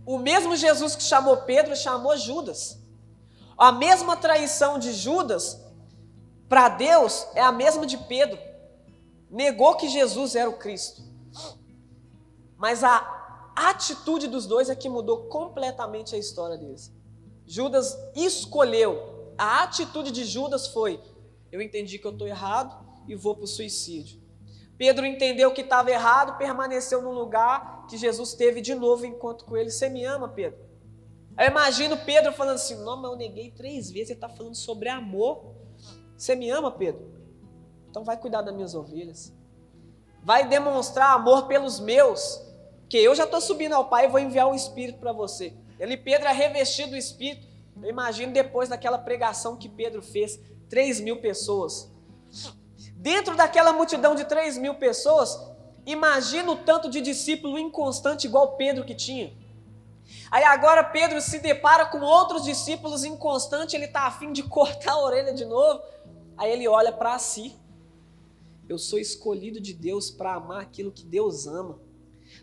O 0.05 0.19
mesmo 0.19 0.57
Jesus 0.57 0.97
que 0.97 1.03
chamou 1.03 1.37
Pedro 1.39 1.77
chamou 1.77 2.17
Judas. 2.17 2.79
A 3.57 3.71
mesma 3.71 4.17
traição 4.17 4.79
de 4.79 4.93
Judas 4.93 5.61
para 6.49 6.69
Deus 6.69 7.25
é 7.35 7.41
a 7.41 7.53
mesma 7.53 7.87
de 7.87 7.97
Pedro. 7.97 8.39
Negou 9.31 9.77
que 9.77 9.89
Jesus 9.89 10.35
era 10.35 10.51
o 10.51 10.59
Cristo. 10.59 11.03
Mas 12.57 12.83
a 12.83 13.53
atitude 13.55 14.27
dos 14.27 14.45
dois 14.45 14.69
é 14.69 14.75
que 14.75 14.89
mudou 14.89 15.29
completamente 15.29 16.17
a 16.17 16.19
história 16.19 16.59
deles. 16.59 16.93
Judas 17.47 17.97
escolheu 18.17 19.33
a 19.39 19.63
atitude 19.63 20.11
de 20.11 20.25
Judas 20.25 20.67
foi: 20.67 21.01
eu 21.53 21.63
entendi 21.63 21.97
que 21.97 22.07
eu 22.07 22.11
estou 22.11 22.27
errado 22.27 22.85
e 23.07 23.15
vou 23.15 23.37
para 23.37 23.45
o 23.45 23.47
suicídio. 23.47 24.21
Pedro 24.79 25.05
entendeu 25.05 25.53
que 25.53 25.63
estava 25.63 25.91
errado, 25.91 26.39
permaneceu 26.39 27.03
no 27.03 27.11
lugar 27.11 27.87
que 27.89 27.97
Jesus 27.97 28.33
teve 28.35 28.61
de 28.61 28.77
novo 28.77 29.05
encontro 29.05 29.45
com 29.45 29.57
ele. 29.57 29.71
Você 29.71 29.89
me 29.89 30.05
ama, 30.05 30.29
Pedro? 30.29 30.61
Eu 31.37 31.49
imagino 31.49 31.97
Pedro 31.97 32.33
falando 32.33 32.55
assim: 32.55 32.77
Não, 32.85 32.97
mas 32.97 33.11
eu 33.11 33.17
neguei 33.17 33.51
três 33.51 33.91
vezes. 33.91 34.11
Ele 34.11 34.17
está 34.19 34.29
falando 34.29 34.55
sobre 34.55 34.89
amor. 34.89 35.57
Você 36.17 36.37
me 36.37 36.49
ama, 36.49 36.71
Pedro? 36.71 37.13
Então 37.91 38.05
vai 38.05 38.17
cuidar 38.17 38.43
das 38.43 38.55
minhas 38.55 38.75
ovelhas. 38.75 39.37
Vai 40.23 40.49
demonstrar 40.49 41.13
amor 41.13 41.49
pelos 41.49 41.81
meus. 41.81 42.41
Que 42.89 42.99
eu 42.99 43.15
já 43.15 43.25
estou 43.25 43.41
subindo 43.41 43.75
ao 43.75 43.89
Pai 43.89 44.07
e 44.07 44.09
vou 44.09 44.21
enviar 44.21 44.49
o 44.49 44.55
Espírito 44.55 45.01
para 45.01 45.13
você. 45.13 45.55
Ele, 45.79 45.97
Pedro, 45.97 46.29
é 46.29 46.33
revestido 46.33 46.91
do 46.91 46.97
Espírito. 46.97 47.47
Eu 47.83 47.89
imagino 47.91 48.33
depois 48.33 48.69
daquela 48.69 48.99
pregação 48.99 49.57
que 49.57 49.69
Pedro 49.69 50.03
fez, 50.03 50.41
3 50.69 51.01
mil 51.01 51.21
pessoas. 51.21 51.93
Dentro 52.99 53.37
daquela 53.37 53.73
multidão 53.73 54.17
de 54.17 54.25
3 54.25 54.59
mil 54.59 54.75
pessoas, 54.75 55.41
imagina 55.87 56.51
o 56.51 56.57
tanto 56.57 56.91
de 56.91 57.01
discípulo 57.01 57.57
inconstante 57.57 58.27
igual 58.27 58.57
Pedro 58.57 58.85
que 58.85 58.93
tinha. 58.93 59.33
Aí 60.33 60.43
agora 60.43 60.83
Pedro 60.83 61.21
se 61.21 61.39
depara 61.39 61.87
com 61.87 62.01
outros 62.01 62.43
discípulos 62.43 63.05
inconstantes, 63.05 63.75
ele 63.75 63.85
está 63.85 64.09
afim 64.09 64.33
de 64.33 64.43
cortar 64.51 64.95
a 64.95 65.01
orelha 65.01 65.33
de 65.33 65.45
novo. 65.45 65.81
Aí 66.37 66.51
ele 66.51 66.67
olha 66.67 66.93
para 66.93 67.17
si. 67.21 67.57
Eu 68.69 68.79
sou 68.79 68.99
escolhido 68.99 69.61
de 69.61 69.73
Deus 69.73 70.11
para 70.11 70.35
amar 70.35 70.61
aquilo 70.63 70.91
que 70.91 71.05
Deus 71.05 71.47
ama. 71.47 71.79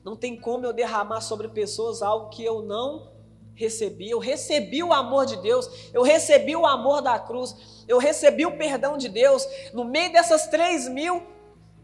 Não 0.05 0.15
tem 0.15 0.39
como 0.39 0.65
eu 0.65 0.71
derramar 0.71 1.19
sobre 1.19 1.49
pessoas 1.49 2.01
algo 2.01 2.29
que 2.29 2.45
eu 2.45 2.61
não 2.61 3.13
recebi, 3.53 4.09
eu 4.09 4.19
recebi 4.19 4.83
o 4.83 4.91
amor 4.91 5.25
de 5.25 5.37
Deus, 5.37 5.69
eu 5.93 6.01
recebi 6.01 6.55
o 6.55 6.65
amor 6.65 7.01
da 7.01 7.17
cruz, 7.17 7.55
eu 7.87 7.97
recebi 7.97 8.45
o 8.45 8.57
perdão 8.57 8.97
de 8.97 9.09
Deus. 9.09 9.47
No 9.73 9.83
meio 9.83 10.11
dessas 10.11 10.47
três 10.47 10.87
mil, 10.87 11.23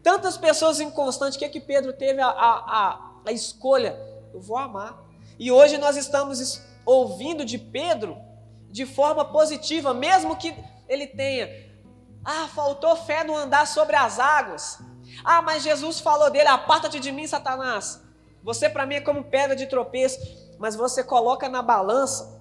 tantas 0.02 0.36
pessoas 0.36 0.80
inconstantes, 0.80 1.36
o 1.36 1.38
que 1.38 1.44
é 1.44 1.48
que 1.48 1.60
Pedro 1.60 1.92
teve 1.92 2.20
a, 2.20 2.26
a, 2.26 2.30
a, 2.30 3.10
a 3.26 3.32
escolha? 3.32 3.98
Eu 4.32 4.40
vou 4.40 4.56
amar. 4.56 5.02
E 5.38 5.50
hoje 5.50 5.78
nós 5.78 5.96
estamos 5.96 6.62
ouvindo 6.84 7.44
de 7.44 7.58
Pedro 7.58 8.16
de 8.70 8.86
forma 8.86 9.24
positiva, 9.24 9.92
mesmo 9.92 10.36
que 10.36 10.54
ele 10.88 11.06
tenha, 11.06 11.48
ah, 12.24 12.48
faltou 12.48 12.96
fé 12.96 13.22
no 13.22 13.36
andar 13.36 13.66
sobre 13.66 13.96
as 13.96 14.18
águas. 14.18 14.78
Ah, 15.24 15.42
mas 15.42 15.62
Jesus 15.62 16.00
falou 16.00 16.30
dele, 16.30 16.48
aparta-te 16.48 16.98
de 16.98 17.12
mim, 17.12 17.26
Satanás. 17.26 18.02
Você 18.42 18.68
para 18.68 18.86
mim 18.86 18.96
é 18.96 19.00
como 19.00 19.24
pedra 19.24 19.54
de 19.54 19.66
tropeço 19.66 20.18
mas 20.62 20.76
você 20.76 21.02
coloca 21.02 21.48
na 21.48 21.60
balança 21.60 22.40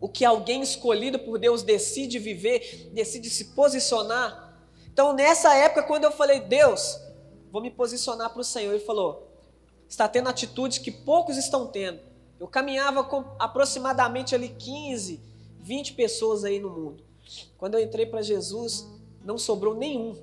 o 0.00 0.08
que 0.08 0.24
alguém 0.24 0.62
escolhido 0.62 1.18
por 1.18 1.38
Deus 1.38 1.62
decide 1.62 2.18
viver, 2.18 2.90
decide 2.92 3.28
se 3.30 3.46
posicionar. 3.46 4.56
Então, 4.92 5.12
nessa 5.12 5.54
época, 5.54 5.82
quando 5.82 6.04
eu 6.04 6.12
falei, 6.12 6.40
Deus, 6.40 7.00
vou 7.50 7.62
me 7.62 7.70
posicionar 7.70 8.30
para 8.30 8.40
o 8.40 8.44
Senhor, 8.44 8.72
ele 8.72 8.84
falou: 8.84 9.28
está 9.88 10.06
tendo 10.08 10.28
atitudes 10.28 10.78
que 10.78 10.90
poucos 10.90 11.36
estão 11.36 11.66
tendo. 11.66 12.00
Eu 12.38 12.46
caminhava 12.46 13.02
com 13.02 13.24
aproximadamente 13.38 14.34
ali 14.34 14.48
15, 14.50 15.20
20 15.60 15.94
pessoas 15.94 16.44
aí 16.44 16.60
no 16.60 16.70
mundo. 16.70 17.04
Quando 17.56 17.74
eu 17.74 17.80
entrei 17.80 18.06
para 18.06 18.22
Jesus, 18.22 18.86
não 19.24 19.36
sobrou 19.36 19.74
nenhum. 19.74 20.16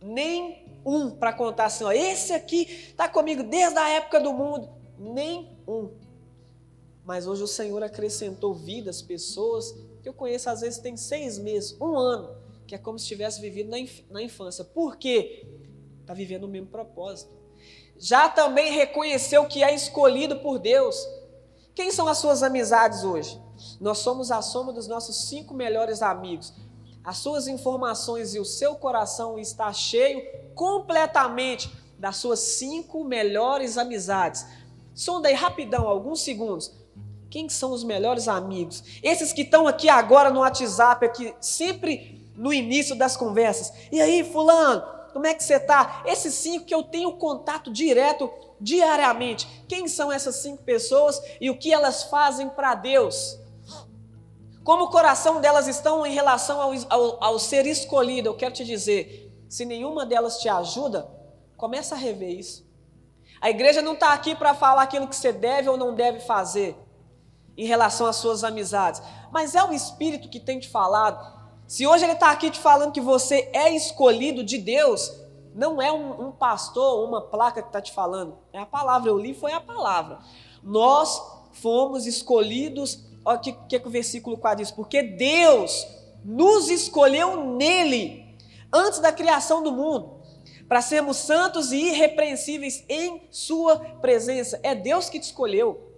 Nem 0.00 0.80
um 0.84 1.10
para 1.10 1.32
contar 1.32 1.66
assim, 1.66 1.84
ó, 1.84 1.90
esse 1.90 2.32
aqui 2.32 2.62
está 2.88 3.08
comigo 3.08 3.42
desde 3.42 3.78
a 3.78 3.88
época 3.88 4.20
do 4.20 4.32
mundo. 4.32 4.68
Nem 4.98 5.56
um. 5.66 5.90
Mas 7.04 7.26
hoje 7.26 7.42
o 7.42 7.46
Senhor 7.46 7.82
acrescentou 7.82 8.54
vidas, 8.54 9.02
pessoas 9.02 9.74
que 10.02 10.08
eu 10.08 10.14
conheço 10.14 10.50
às 10.50 10.60
vezes 10.60 10.78
tem 10.78 10.96
seis 10.96 11.38
meses, 11.38 11.76
um 11.80 11.96
ano, 11.96 12.36
que 12.66 12.74
é 12.74 12.78
como 12.78 12.98
se 12.98 13.06
tivesse 13.06 13.40
vivido 13.40 13.70
na, 13.70 13.78
inf 13.78 14.00
na 14.10 14.22
infância. 14.22 14.64
Por 14.64 14.96
quê? 14.96 15.46
Está 16.00 16.14
vivendo 16.14 16.44
o 16.44 16.48
mesmo 16.48 16.68
propósito. 16.68 17.32
Já 17.98 18.28
também 18.28 18.72
reconheceu 18.72 19.46
que 19.46 19.62
é 19.62 19.74
escolhido 19.74 20.40
por 20.40 20.58
Deus. 20.58 20.96
Quem 21.74 21.90
são 21.90 22.06
as 22.08 22.18
suas 22.18 22.42
amizades 22.42 23.04
hoje? 23.04 23.40
Nós 23.80 23.98
somos 23.98 24.30
a 24.30 24.42
soma 24.42 24.72
dos 24.72 24.86
nossos 24.86 25.28
cinco 25.28 25.54
melhores 25.54 26.02
amigos. 26.02 26.52
As 27.02 27.18
suas 27.18 27.46
informações 27.46 28.34
e 28.34 28.38
o 28.38 28.44
seu 28.44 28.74
coração 28.76 29.38
está 29.38 29.72
cheio 29.72 30.22
completamente 30.54 31.70
das 31.98 32.16
suas 32.16 32.40
cinco 32.40 33.04
melhores 33.04 33.76
amizades. 33.76 34.46
Sonda 34.94 35.28
aí 35.28 35.34
rapidão, 35.34 35.86
alguns 35.86 36.20
segundos. 36.20 36.83
Quem 37.34 37.48
são 37.48 37.72
os 37.72 37.82
melhores 37.82 38.28
amigos? 38.28 39.00
Esses 39.02 39.32
que 39.32 39.42
estão 39.42 39.66
aqui 39.66 39.88
agora 39.88 40.30
no 40.30 40.38
WhatsApp, 40.38 41.04
aqui, 41.04 41.34
sempre 41.40 42.30
no 42.36 42.52
início 42.52 42.94
das 42.94 43.16
conversas. 43.16 43.72
E 43.90 44.00
aí, 44.00 44.22
fulano, 44.22 44.84
como 45.12 45.26
é 45.26 45.34
que 45.34 45.42
você 45.42 45.54
está? 45.54 46.04
Esses 46.06 46.32
cinco 46.32 46.64
que 46.64 46.72
eu 46.72 46.84
tenho 46.84 47.10
contato 47.14 47.72
direto 47.72 48.30
diariamente. 48.60 49.48
Quem 49.66 49.88
são 49.88 50.12
essas 50.12 50.36
cinco 50.36 50.62
pessoas 50.62 51.20
e 51.40 51.50
o 51.50 51.58
que 51.58 51.72
elas 51.72 52.04
fazem 52.04 52.48
para 52.50 52.76
Deus? 52.76 53.36
Como 54.62 54.84
o 54.84 54.90
coração 54.90 55.40
delas 55.40 55.66
estão 55.66 56.06
em 56.06 56.14
relação 56.14 56.60
ao, 56.60 56.72
ao, 56.88 57.24
ao 57.24 57.38
ser 57.40 57.66
escolhido? 57.66 58.28
Eu 58.28 58.36
quero 58.36 58.54
te 58.54 58.64
dizer, 58.64 59.34
se 59.48 59.64
nenhuma 59.64 60.06
delas 60.06 60.38
te 60.38 60.48
ajuda, 60.48 61.10
começa 61.56 61.96
a 61.96 61.98
rever 61.98 62.30
isso. 62.30 62.64
A 63.40 63.50
igreja 63.50 63.82
não 63.82 63.94
está 63.94 64.12
aqui 64.12 64.36
para 64.36 64.54
falar 64.54 64.82
aquilo 64.82 65.08
que 65.08 65.16
você 65.16 65.32
deve 65.32 65.68
ou 65.68 65.76
não 65.76 65.96
deve 65.96 66.20
fazer 66.20 66.83
em 67.56 67.66
relação 67.66 68.06
às 68.06 68.16
suas 68.16 68.44
amizades, 68.44 69.00
mas 69.30 69.54
é 69.54 69.62
o 69.62 69.72
Espírito 69.72 70.28
que 70.28 70.40
tem 70.40 70.58
te 70.58 70.68
falado. 70.68 71.34
Se 71.66 71.86
hoje 71.86 72.04
ele 72.04 72.12
está 72.12 72.30
aqui 72.30 72.50
te 72.50 72.58
falando 72.58 72.92
que 72.92 73.00
você 73.00 73.50
é 73.52 73.74
escolhido 73.74 74.44
de 74.44 74.58
Deus, 74.58 75.10
não 75.54 75.80
é 75.80 75.90
um, 75.92 76.28
um 76.28 76.32
pastor 76.32 76.98
ou 76.98 77.06
uma 77.06 77.20
placa 77.20 77.62
que 77.62 77.68
está 77.68 77.80
te 77.80 77.92
falando, 77.92 78.36
é 78.52 78.58
a 78.58 78.66
palavra. 78.66 79.08
Eu 79.08 79.18
li, 79.18 79.32
foi 79.32 79.52
a 79.52 79.60
palavra. 79.60 80.18
Nós 80.62 81.22
fomos 81.52 82.06
escolhidos. 82.06 83.04
Olha 83.24 83.38
o 83.38 83.40
que, 83.40 83.52
que, 83.52 83.78
que 83.78 83.86
o 83.86 83.90
versículo 83.90 84.36
4 84.36 84.64
diz: 84.64 84.70
Porque 84.70 85.02
Deus 85.02 85.86
nos 86.24 86.68
escolheu 86.68 87.44
nele, 87.54 88.36
antes 88.72 88.98
da 88.98 89.12
criação 89.12 89.62
do 89.62 89.70
mundo, 89.70 90.20
para 90.68 90.82
sermos 90.82 91.18
santos 91.18 91.70
e 91.70 91.76
irrepreensíveis 91.76 92.84
em 92.88 93.28
Sua 93.30 93.78
presença. 94.00 94.58
É 94.62 94.74
Deus 94.74 95.08
que 95.08 95.20
te 95.20 95.24
escolheu. 95.24 95.93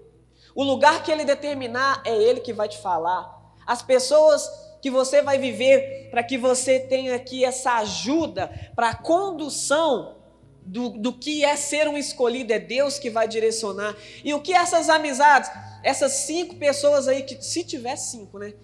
O 0.57 0.65
lugar 0.65 1.03
que 1.05 1.13
Ele 1.13 1.25
determinar 1.25 2.03
é 2.05 2.17
Ele 2.17 2.41
que 2.41 2.55
vai 2.55 2.67
te 2.67 2.79
falar. 2.79 3.31
As 3.67 3.83
pessoas 3.83 4.49
que 4.81 4.91
você 4.91 5.21
vai 5.21 5.37
viver 5.37 6.09
para 6.11 6.23
que 6.23 6.39
você 6.39 6.81
tenha 6.81 7.15
aqui 7.15 7.45
essa 7.45 7.75
ajuda 7.75 8.51
para 8.75 8.91
a 8.91 8.95
condução 8.95 10.17
do, 10.63 10.91
do 10.91 11.13
que 11.13 11.45
é 11.45 11.57
ser 11.57 11.89
um 11.89 11.99
escolhido, 11.99 12.53
é 12.53 12.59
Deus 12.59 12.99
que 12.99 13.11
vai 13.11 13.29
direcionar. 13.29 13.95
E 14.25 14.33
o 14.33 14.41
que 14.41 14.53
essas 14.53 14.89
amizades, 14.89 15.51
essas 15.83 16.13
cinco 16.13 16.57
pessoas 16.57 17.07
aí, 17.07 17.23
que 17.23 17.41
se 17.43 17.63
tiver 17.63 17.97
cinco, 17.97 18.39
né? 18.39 18.55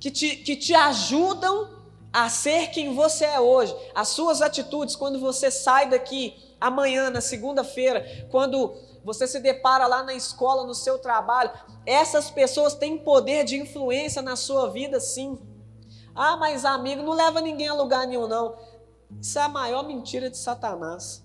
Que 0.00 0.10
te, 0.10 0.36
que 0.36 0.56
te 0.56 0.74
ajudam 0.74 1.76
a 2.12 2.30
ser 2.30 2.70
quem 2.70 2.94
você 2.94 3.26
é 3.26 3.38
hoje. 3.38 3.76
As 3.94 4.08
suas 4.08 4.40
atitudes, 4.40 4.96
quando 4.96 5.20
você 5.20 5.50
sai 5.50 5.90
daqui 5.90 6.34
amanhã, 6.58 7.10
na 7.10 7.20
segunda-feira, 7.20 8.26
quando 8.30 8.74
você 9.06 9.24
se 9.24 9.38
depara 9.38 9.86
lá 9.86 10.02
na 10.02 10.14
escola, 10.14 10.64
no 10.64 10.74
seu 10.74 10.98
trabalho, 10.98 11.52
essas 11.86 12.28
pessoas 12.28 12.74
têm 12.74 12.98
poder 12.98 13.44
de 13.44 13.56
influência 13.56 14.20
na 14.20 14.34
sua 14.34 14.68
vida, 14.68 14.98
sim. 14.98 15.38
Ah, 16.12 16.36
mas 16.36 16.64
amigo, 16.64 17.04
não 17.04 17.12
leva 17.12 17.40
ninguém 17.40 17.68
a 17.68 17.74
lugar 17.74 18.04
nenhum, 18.04 18.26
não. 18.26 18.56
Isso 19.22 19.38
é 19.38 19.42
a 19.42 19.48
maior 19.48 19.86
mentira 19.86 20.28
de 20.28 20.36
Satanás. 20.36 21.24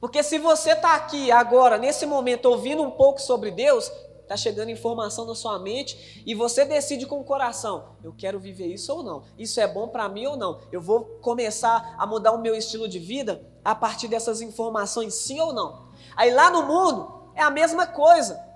Porque 0.00 0.20
se 0.24 0.36
você 0.40 0.72
está 0.72 0.96
aqui 0.96 1.30
agora, 1.30 1.78
nesse 1.78 2.04
momento, 2.06 2.46
ouvindo 2.46 2.82
um 2.82 2.90
pouco 2.90 3.20
sobre 3.20 3.52
Deus, 3.52 3.88
está 4.22 4.36
chegando 4.36 4.70
informação 4.70 5.24
na 5.24 5.36
sua 5.36 5.60
mente 5.60 6.24
e 6.26 6.34
você 6.34 6.64
decide 6.64 7.06
com 7.06 7.20
o 7.20 7.24
coração: 7.24 7.90
eu 8.02 8.12
quero 8.12 8.40
viver 8.40 8.66
isso 8.66 8.92
ou 8.92 9.04
não? 9.04 9.22
Isso 9.38 9.60
é 9.60 9.68
bom 9.68 9.86
para 9.86 10.08
mim 10.08 10.26
ou 10.26 10.36
não? 10.36 10.58
Eu 10.72 10.80
vou 10.80 11.04
começar 11.20 11.94
a 11.96 12.04
mudar 12.04 12.32
o 12.32 12.40
meu 12.40 12.56
estilo 12.56 12.88
de 12.88 12.98
vida 12.98 13.46
a 13.64 13.76
partir 13.76 14.08
dessas 14.08 14.40
informações, 14.40 15.14
sim 15.14 15.38
ou 15.38 15.52
não? 15.52 15.89
Aí 16.16 16.32
lá 16.32 16.50
no 16.50 16.64
mundo 16.64 17.30
é 17.34 17.42
a 17.42 17.50
mesma 17.50 17.86
coisa. 17.86 18.50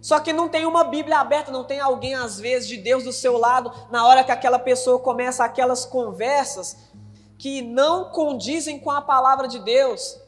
Só 0.00 0.20
que 0.20 0.32
não 0.32 0.48
tem 0.48 0.64
uma 0.64 0.84
Bíblia 0.84 1.18
aberta, 1.18 1.50
não 1.50 1.64
tem 1.64 1.80
alguém, 1.80 2.14
às 2.14 2.38
vezes, 2.38 2.68
de 2.68 2.76
Deus 2.76 3.04
do 3.04 3.12
seu 3.12 3.36
lado, 3.36 3.72
na 3.90 4.06
hora 4.06 4.22
que 4.22 4.30
aquela 4.30 4.58
pessoa 4.58 4.98
começa 5.00 5.44
aquelas 5.44 5.84
conversas 5.84 6.88
que 7.36 7.62
não 7.62 8.10
condizem 8.10 8.78
com 8.78 8.90
a 8.90 9.02
palavra 9.02 9.48
de 9.48 9.58
Deus, 9.58 10.20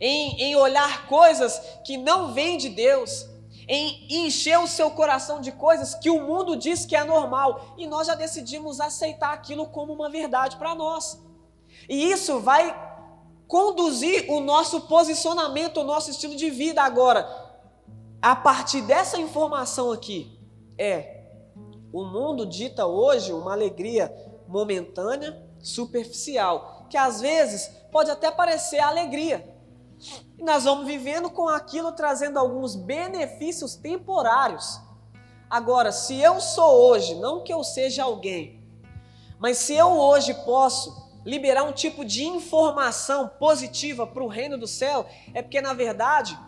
em, 0.00 0.40
em 0.40 0.56
olhar 0.56 1.06
coisas 1.06 1.60
que 1.84 1.96
não 1.96 2.32
vêm 2.32 2.56
de 2.56 2.70
Deus, 2.70 3.26
em 3.68 4.26
encher 4.26 4.58
o 4.58 4.66
seu 4.66 4.90
coração 4.90 5.40
de 5.40 5.52
coisas 5.52 5.94
que 5.94 6.10
o 6.10 6.22
mundo 6.26 6.56
diz 6.56 6.84
que 6.84 6.96
é 6.96 7.04
normal, 7.04 7.74
e 7.76 7.86
nós 7.86 8.06
já 8.06 8.14
decidimos 8.14 8.80
aceitar 8.80 9.32
aquilo 9.32 9.66
como 9.66 9.92
uma 9.92 10.10
verdade 10.10 10.56
para 10.56 10.74
nós. 10.74 11.20
E 11.88 12.10
isso 12.10 12.40
vai 12.40 12.89
conduzir 13.50 14.30
o 14.30 14.38
nosso 14.38 14.82
posicionamento, 14.82 15.80
o 15.80 15.84
nosso 15.84 16.08
estilo 16.08 16.36
de 16.36 16.48
vida 16.48 16.80
agora. 16.82 17.28
A 18.22 18.36
partir 18.36 18.80
dessa 18.82 19.18
informação 19.18 19.90
aqui, 19.90 20.38
é 20.78 21.24
o 21.92 22.04
mundo 22.04 22.46
dita 22.46 22.86
hoje 22.86 23.32
uma 23.32 23.50
alegria 23.52 24.14
momentânea, 24.46 25.36
superficial, 25.58 26.86
que 26.88 26.96
às 26.96 27.20
vezes 27.20 27.66
pode 27.90 28.08
até 28.08 28.30
parecer 28.30 28.78
alegria. 28.78 29.52
E 30.38 30.44
nós 30.44 30.62
vamos 30.62 30.86
vivendo 30.86 31.28
com 31.28 31.48
aquilo 31.48 31.90
trazendo 31.90 32.38
alguns 32.38 32.76
benefícios 32.76 33.74
temporários. 33.74 34.80
Agora, 35.50 35.90
se 35.90 36.20
eu 36.20 36.40
sou 36.40 36.88
hoje, 36.88 37.16
não 37.16 37.42
que 37.42 37.52
eu 37.52 37.64
seja 37.64 38.04
alguém, 38.04 38.62
mas 39.40 39.58
se 39.58 39.74
eu 39.74 39.88
hoje 39.88 40.34
posso 40.44 41.09
liberar 41.24 41.64
um 41.64 41.72
tipo 41.72 42.04
de 42.04 42.24
informação 42.24 43.28
positiva 43.28 44.06
para 44.06 44.22
o 44.22 44.28
reino 44.28 44.56
do 44.56 44.66
céu, 44.66 45.06
é 45.34 45.42
porque, 45.42 45.60
na 45.60 45.72
verdade, 45.72 46.38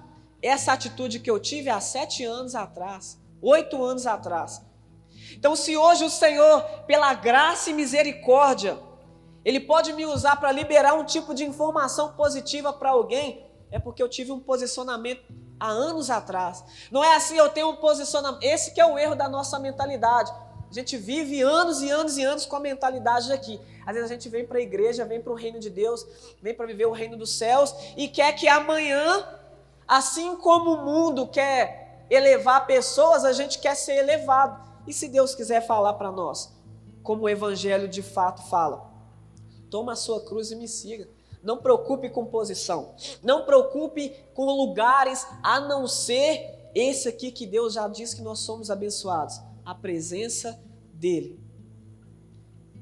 essa 0.40 0.72
atitude 0.72 1.20
que 1.20 1.30
eu 1.30 1.38
tive 1.38 1.70
há 1.70 1.80
sete 1.80 2.24
anos 2.24 2.54
atrás, 2.54 3.20
oito 3.40 3.82
anos 3.82 4.06
atrás. 4.06 4.62
Então, 5.36 5.54
se 5.54 5.76
hoje 5.76 6.04
o 6.04 6.10
Senhor, 6.10 6.62
pela 6.86 7.14
graça 7.14 7.70
e 7.70 7.74
misericórdia, 7.74 8.78
Ele 9.44 9.60
pode 9.60 9.92
me 9.92 10.06
usar 10.06 10.36
para 10.36 10.52
liberar 10.52 10.94
um 10.94 11.04
tipo 11.04 11.34
de 11.34 11.44
informação 11.44 12.12
positiva 12.12 12.72
para 12.72 12.90
alguém, 12.90 13.46
é 13.70 13.78
porque 13.78 14.02
eu 14.02 14.08
tive 14.08 14.32
um 14.32 14.40
posicionamento 14.40 15.22
há 15.58 15.68
anos 15.68 16.10
atrás. 16.10 16.64
Não 16.90 17.02
é 17.02 17.14
assim, 17.14 17.36
eu 17.36 17.48
tenho 17.48 17.70
um 17.70 17.76
posicionamento. 17.76 18.42
Esse 18.42 18.74
que 18.74 18.80
é 18.80 18.86
o 18.86 18.98
erro 18.98 19.14
da 19.14 19.28
nossa 19.28 19.58
mentalidade. 19.58 20.32
A 20.72 20.74
gente 20.74 20.96
vive 20.96 21.42
anos 21.42 21.82
e 21.82 21.90
anos 21.90 22.16
e 22.16 22.24
anos 22.24 22.46
com 22.46 22.56
a 22.56 22.60
mentalidade 22.60 23.28
daqui. 23.28 23.60
Às 23.84 23.94
vezes 23.94 24.10
a 24.10 24.14
gente 24.14 24.26
vem 24.30 24.46
para 24.46 24.56
a 24.56 24.62
igreja, 24.62 25.04
vem 25.04 25.20
para 25.20 25.30
o 25.30 25.36
reino 25.36 25.60
de 25.60 25.68
Deus, 25.68 26.06
vem 26.40 26.54
para 26.54 26.64
viver 26.64 26.86
o 26.86 26.92
reino 26.92 27.14
dos 27.14 27.30
céus 27.34 27.74
e 27.94 28.08
quer 28.08 28.32
que 28.32 28.48
amanhã, 28.48 29.22
assim 29.86 30.34
como 30.36 30.72
o 30.72 30.82
mundo 30.82 31.26
quer 31.26 32.06
elevar 32.08 32.66
pessoas, 32.66 33.22
a 33.22 33.34
gente 33.34 33.58
quer 33.58 33.74
ser 33.74 33.96
elevado. 33.96 34.66
E 34.86 34.94
se 34.94 35.08
Deus 35.08 35.34
quiser 35.34 35.60
falar 35.66 35.92
para 35.92 36.10
nós, 36.10 36.50
como 37.02 37.24
o 37.24 37.28
evangelho 37.28 37.86
de 37.86 38.00
fato 38.00 38.40
fala, 38.48 38.90
toma 39.70 39.92
a 39.92 39.96
sua 39.96 40.24
cruz 40.24 40.52
e 40.52 40.56
me 40.56 40.66
siga. 40.66 41.06
Não 41.42 41.58
preocupe 41.58 42.08
com 42.08 42.24
posição, 42.24 42.94
não 43.22 43.44
preocupe 43.44 44.16
com 44.32 44.46
lugares, 44.46 45.26
a 45.42 45.60
não 45.60 45.86
ser 45.86 46.70
esse 46.74 47.10
aqui 47.10 47.30
que 47.30 47.44
Deus 47.44 47.74
já 47.74 47.86
disse 47.88 48.16
que 48.16 48.22
nós 48.22 48.38
somos 48.38 48.70
abençoados 48.70 49.51
a 49.64 49.74
presença 49.74 50.60
dele. 50.92 51.40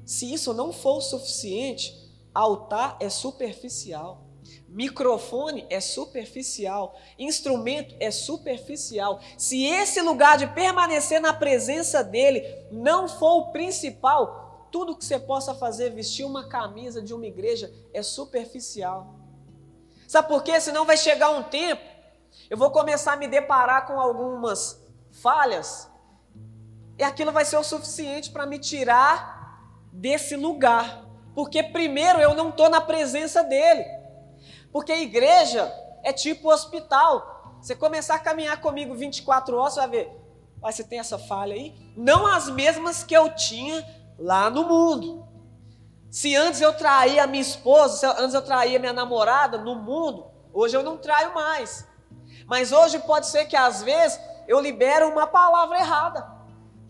Se 0.05 0.31
isso 0.33 0.53
não 0.53 0.73
for 0.73 0.97
o 0.97 1.01
suficiente, 1.01 1.95
altar 2.33 2.97
é 2.99 3.09
superficial, 3.09 4.25
microfone 4.67 5.65
é 5.69 5.79
superficial, 5.79 6.97
instrumento 7.19 7.95
é 7.99 8.09
superficial. 8.09 9.19
Se 9.37 9.63
esse 9.63 10.01
lugar 10.01 10.37
de 10.37 10.47
permanecer 10.47 11.21
na 11.21 11.33
presença 11.33 12.03
dele 12.03 12.43
não 12.71 13.07
for 13.07 13.37
o 13.37 13.51
principal, 13.51 14.67
tudo 14.71 14.95
que 14.95 15.03
você 15.03 15.19
possa 15.19 15.53
fazer, 15.53 15.91
vestir 15.91 16.25
uma 16.25 16.47
camisa 16.47 17.01
de 17.01 17.13
uma 17.13 17.25
igreja, 17.25 17.71
é 17.93 18.01
superficial. 18.01 19.15
Sabe 20.07 20.27
por 20.27 20.43
quê? 20.43 20.59
Senão 20.59 20.85
vai 20.85 20.97
chegar 20.97 21.29
um 21.29 21.43
tempo, 21.43 21.83
eu 22.49 22.57
vou 22.57 22.71
começar 22.71 23.13
a 23.13 23.17
me 23.17 23.27
deparar 23.27 23.85
com 23.85 23.99
algumas 23.99 24.81
falhas 25.11 25.90
e 27.01 27.03
aquilo 27.03 27.31
vai 27.31 27.43
ser 27.43 27.57
o 27.57 27.63
suficiente 27.63 28.29
para 28.29 28.45
me 28.45 28.59
tirar 28.59 29.59
desse 29.91 30.35
lugar. 30.35 31.03
Porque 31.33 31.63
primeiro 31.63 32.19
eu 32.19 32.35
não 32.35 32.49
estou 32.49 32.69
na 32.69 32.79
presença 32.79 33.43
dele. 33.43 33.83
Porque 34.71 34.91
a 34.91 34.99
igreja 34.99 35.73
é 36.03 36.13
tipo 36.13 36.51
hospital. 36.51 37.57
Você 37.59 37.75
começar 37.75 38.13
a 38.13 38.19
caminhar 38.19 38.61
comigo 38.61 38.93
24 38.93 39.57
horas, 39.57 39.73
você 39.73 39.79
vai 39.79 39.89
ver, 39.89 40.11
mas 40.61 40.75
você 40.75 40.83
tem 40.83 40.99
essa 40.99 41.17
falha 41.17 41.55
aí? 41.55 41.73
Não 41.97 42.27
as 42.27 42.49
mesmas 42.49 43.03
que 43.03 43.17
eu 43.17 43.33
tinha 43.33 43.83
lá 44.19 44.47
no 44.51 44.63
mundo. 44.65 45.27
Se 46.11 46.35
antes 46.35 46.61
eu 46.61 46.71
traía 46.71 47.23
a 47.23 47.27
minha 47.27 47.41
esposa, 47.41 47.97
se 47.97 48.05
antes 48.05 48.35
eu 48.35 48.43
traía 48.43 48.77
minha 48.77 48.93
namorada 48.93 49.57
no 49.57 49.73
mundo, 49.73 50.27
hoje 50.53 50.77
eu 50.77 50.83
não 50.83 50.97
traio 50.97 51.33
mais. 51.33 51.83
Mas 52.45 52.71
hoje 52.71 52.99
pode 52.99 53.25
ser 53.25 53.45
que 53.45 53.55
às 53.55 53.81
vezes 53.81 54.19
eu 54.47 54.59
libero 54.59 55.09
uma 55.09 55.25
palavra 55.25 55.79
errada 55.79 56.40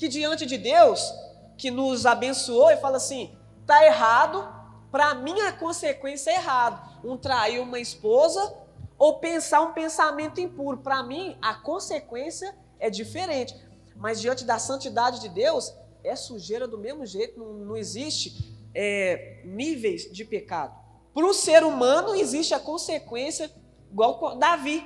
que 0.01 0.07
diante 0.07 0.47
de 0.47 0.57
Deus, 0.57 1.13
que 1.55 1.69
nos 1.69 2.07
abençoou 2.07 2.71
e 2.71 2.77
fala 2.77 2.97
assim: 2.97 3.37
tá 3.67 3.85
errado, 3.85 4.51
para 4.91 5.13
mim 5.13 5.39
a 5.41 5.51
consequência 5.51 6.31
é 6.31 6.37
errado. 6.37 6.97
Um 7.03 7.15
trair 7.15 7.59
uma 7.59 7.79
esposa 7.79 8.51
ou 8.97 9.19
pensar 9.19 9.61
um 9.61 9.73
pensamento 9.73 10.41
impuro. 10.41 10.79
Para 10.79 11.03
mim, 11.03 11.37
a 11.39 11.53
consequência 11.53 12.57
é 12.79 12.89
diferente. 12.89 13.55
Mas 13.95 14.19
diante 14.19 14.43
da 14.43 14.57
santidade 14.57 15.21
de 15.21 15.29
Deus, 15.29 15.71
é 16.03 16.15
sujeira 16.15 16.67
do 16.67 16.79
mesmo 16.79 17.05
jeito, 17.05 17.39
não, 17.39 17.53
não 17.53 17.77
existe 17.77 18.57
é, 18.73 19.43
níveis 19.45 20.11
de 20.11 20.25
pecado. 20.25 20.75
Para 21.13 21.27
o 21.27 21.33
ser 21.33 21.63
humano, 21.63 22.15
existe 22.15 22.55
a 22.55 22.59
consequência, 22.59 23.51
igual 23.91 24.35
Davi. 24.35 24.83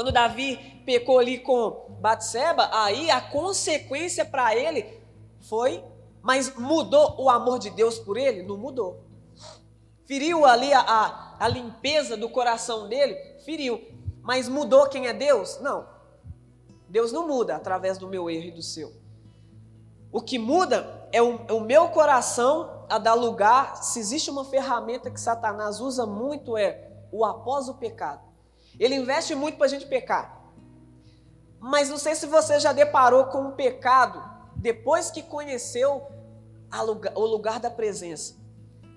Quando 0.00 0.12
Davi 0.12 0.56
pecou 0.86 1.18
ali 1.18 1.36
com 1.36 1.98
Batseba, 2.00 2.70
aí 2.72 3.10
a 3.10 3.20
consequência 3.20 4.24
para 4.24 4.56
ele 4.56 4.98
foi, 5.40 5.84
mas 6.22 6.56
mudou 6.56 7.16
o 7.18 7.28
amor 7.28 7.58
de 7.58 7.68
Deus 7.68 7.98
por 7.98 8.16
ele? 8.16 8.42
Não 8.42 8.56
mudou. 8.56 9.04
Feriu 10.06 10.46
ali 10.46 10.72
a, 10.72 10.80
a, 10.80 11.36
a 11.38 11.48
limpeza 11.48 12.16
do 12.16 12.30
coração 12.30 12.88
dele? 12.88 13.14
Feriu. 13.44 13.78
Mas 14.22 14.48
mudou 14.48 14.88
quem 14.88 15.06
é 15.06 15.12
Deus? 15.12 15.60
Não. 15.60 15.86
Deus 16.88 17.12
não 17.12 17.28
muda 17.28 17.56
através 17.56 17.98
do 17.98 18.08
meu 18.08 18.30
erro 18.30 18.46
e 18.46 18.52
do 18.52 18.62
seu. 18.62 18.94
O 20.10 20.22
que 20.22 20.38
muda 20.38 21.06
é 21.12 21.20
o, 21.20 21.40
é 21.46 21.52
o 21.52 21.60
meu 21.60 21.90
coração 21.90 22.86
a 22.88 22.96
dar 22.96 23.12
lugar. 23.12 23.76
Se 23.76 24.00
existe 24.00 24.30
uma 24.30 24.46
ferramenta 24.46 25.10
que 25.10 25.20
Satanás 25.20 25.78
usa 25.78 26.06
muito 26.06 26.56
é 26.56 26.88
o 27.12 27.22
após 27.22 27.68
o 27.68 27.74
pecado. 27.74 28.29
Ele 28.78 28.94
investe 28.94 29.34
muito 29.34 29.56
para 29.56 29.66
a 29.66 29.70
gente 29.70 29.86
pecar. 29.86 30.40
Mas 31.58 31.90
não 31.90 31.98
sei 31.98 32.14
se 32.14 32.26
você 32.26 32.58
já 32.58 32.72
deparou 32.72 33.26
com 33.26 33.42
um 33.42 33.52
pecado 33.52 34.22
depois 34.56 35.10
que 35.10 35.22
conheceu 35.22 36.02
lugar, 36.84 37.12
o 37.16 37.26
lugar 37.26 37.60
da 37.60 37.70
presença. 37.70 38.36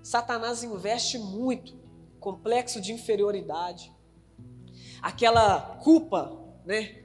Satanás 0.01 0.63
investe 0.63 1.17
muito, 1.17 1.73
complexo 2.19 2.79
de 2.79 2.93
inferioridade, 2.93 3.91
aquela 5.01 5.59
culpa, 5.83 6.37
né? 6.65 7.03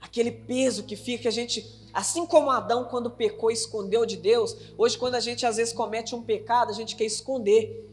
Aquele 0.00 0.30
peso 0.30 0.84
que 0.84 0.96
fica, 0.96 1.28
a 1.28 1.32
gente, 1.32 1.88
assim 1.92 2.24
como 2.24 2.50
Adão 2.50 2.84
quando 2.84 3.10
pecou 3.10 3.50
escondeu 3.50 4.06
de 4.06 4.16
Deus, 4.16 4.72
hoje 4.78 4.96
quando 4.96 5.14
a 5.14 5.20
gente 5.20 5.44
às 5.44 5.56
vezes 5.56 5.74
comete 5.74 6.14
um 6.14 6.22
pecado, 6.22 6.70
a 6.70 6.74
gente 6.74 6.96
quer 6.96 7.04
esconder 7.04 7.86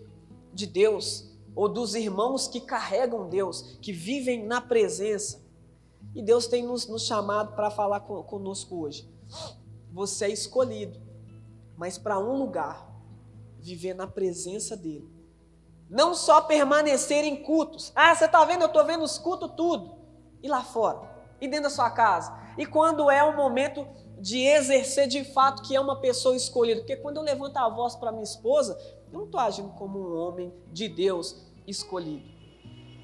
de 0.54 0.66
Deus 0.66 1.26
ou 1.58 1.68
dos 1.68 1.95
irmãos 1.95 2.47
que 2.47 2.62
carregam 2.62 3.28
Deus, 3.28 3.80
que 3.82 3.91
vivem 3.91 4.45
na 4.45 4.62
presença. 4.62 5.43
E 6.14 6.22
Deus 6.22 6.45
tem 6.45 6.64
nos, 6.64 6.88
nos 6.88 7.08
chamado 7.08 7.55
para 7.55 7.72
falar 7.72 8.01
conosco 8.01 8.84
hoje. 8.84 9.10
Você 9.91 10.26
é 10.26 10.30
escolhido, 10.30 11.01
mas 11.76 11.97
para 11.97 12.20
um 12.20 12.38
lugar, 12.38 12.88
viver 13.58 13.95
na 13.95 14.05
presença 14.05 14.78
dEle. 14.78 15.10
Não 15.89 16.14
só 16.14 16.41
permanecer 16.41 17.24
em 17.24 17.41
cultos. 17.41 17.91
Ah, 17.95 18.14
você 18.14 18.26
está 18.26 18.45
vendo? 18.45 18.62
Eu 18.62 18.68
estou 18.68 18.86
vendo 18.86 19.03
os 19.03 19.18
cultos 19.18 19.49
tudo. 19.58 19.95
E 20.43 20.47
lá 20.47 20.62
fora? 20.62 21.10
E 21.41 21.47
dentro 21.47 21.64
da 21.64 21.70
sua 21.72 21.89
casa? 21.89 22.38
E 22.55 22.68
quando 22.68 23.10
é 23.10 23.24
o 23.24 23.36
momento 23.36 23.88
de 24.20 24.43
exercer 24.43 25.08
de 25.08 25.24
fato 25.24 25.64
que 25.64 25.76
é 25.76 25.82
uma 25.82 25.99
pessoa 25.99 26.36
escolhida? 26.36 26.82
Porque 26.82 26.97
quando 26.97 27.18
eu 27.18 27.24
levanto 27.24 27.58
a 27.58 27.68
voz 27.68 27.95
para 27.95 28.12
minha 28.12 28.24
esposa, 28.24 28.78
eu 29.08 29.12
não 29.12 29.26
estou 29.26 29.39
agindo 29.39 29.70
como 29.70 29.97
um 29.97 30.16
homem 30.20 30.53
de 30.72 30.88
Deus 30.88 31.47
escolhido. 31.68 32.24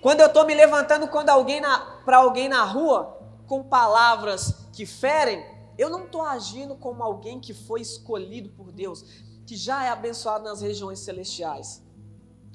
Quando 0.02 0.22
eu 0.22 0.28
estou 0.28 0.46
me 0.46 0.54
levantando 0.54 1.08
quando 1.08 1.30
alguém 1.30 1.62
para 2.04 2.18
alguém 2.18 2.50
na 2.50 2.64
rua 2.64 3.20
com 3.48 3.64
palavras 3.64 4.68
que 4.74 4.86
ferem, 4.86 5.46
eu 5.78 5.90
não 5.90 6.06
estou 6.06 6.22
agindo 6.22 6.76
como 6.76 7.04
alguém 7.04 7.40
que 7.40 7.54
foi 7.54 7.82
escolhido 7.82 8.50
por 8.50 8.72
Deus, 8.72 9.04
que 9.46 9.56
já 9.56 9.86
é 9.86 9.90
abençoado 9.90 10.44
nas 10.44 10.62
regiões 10.62 11.00
celestiais. 11.00 11.84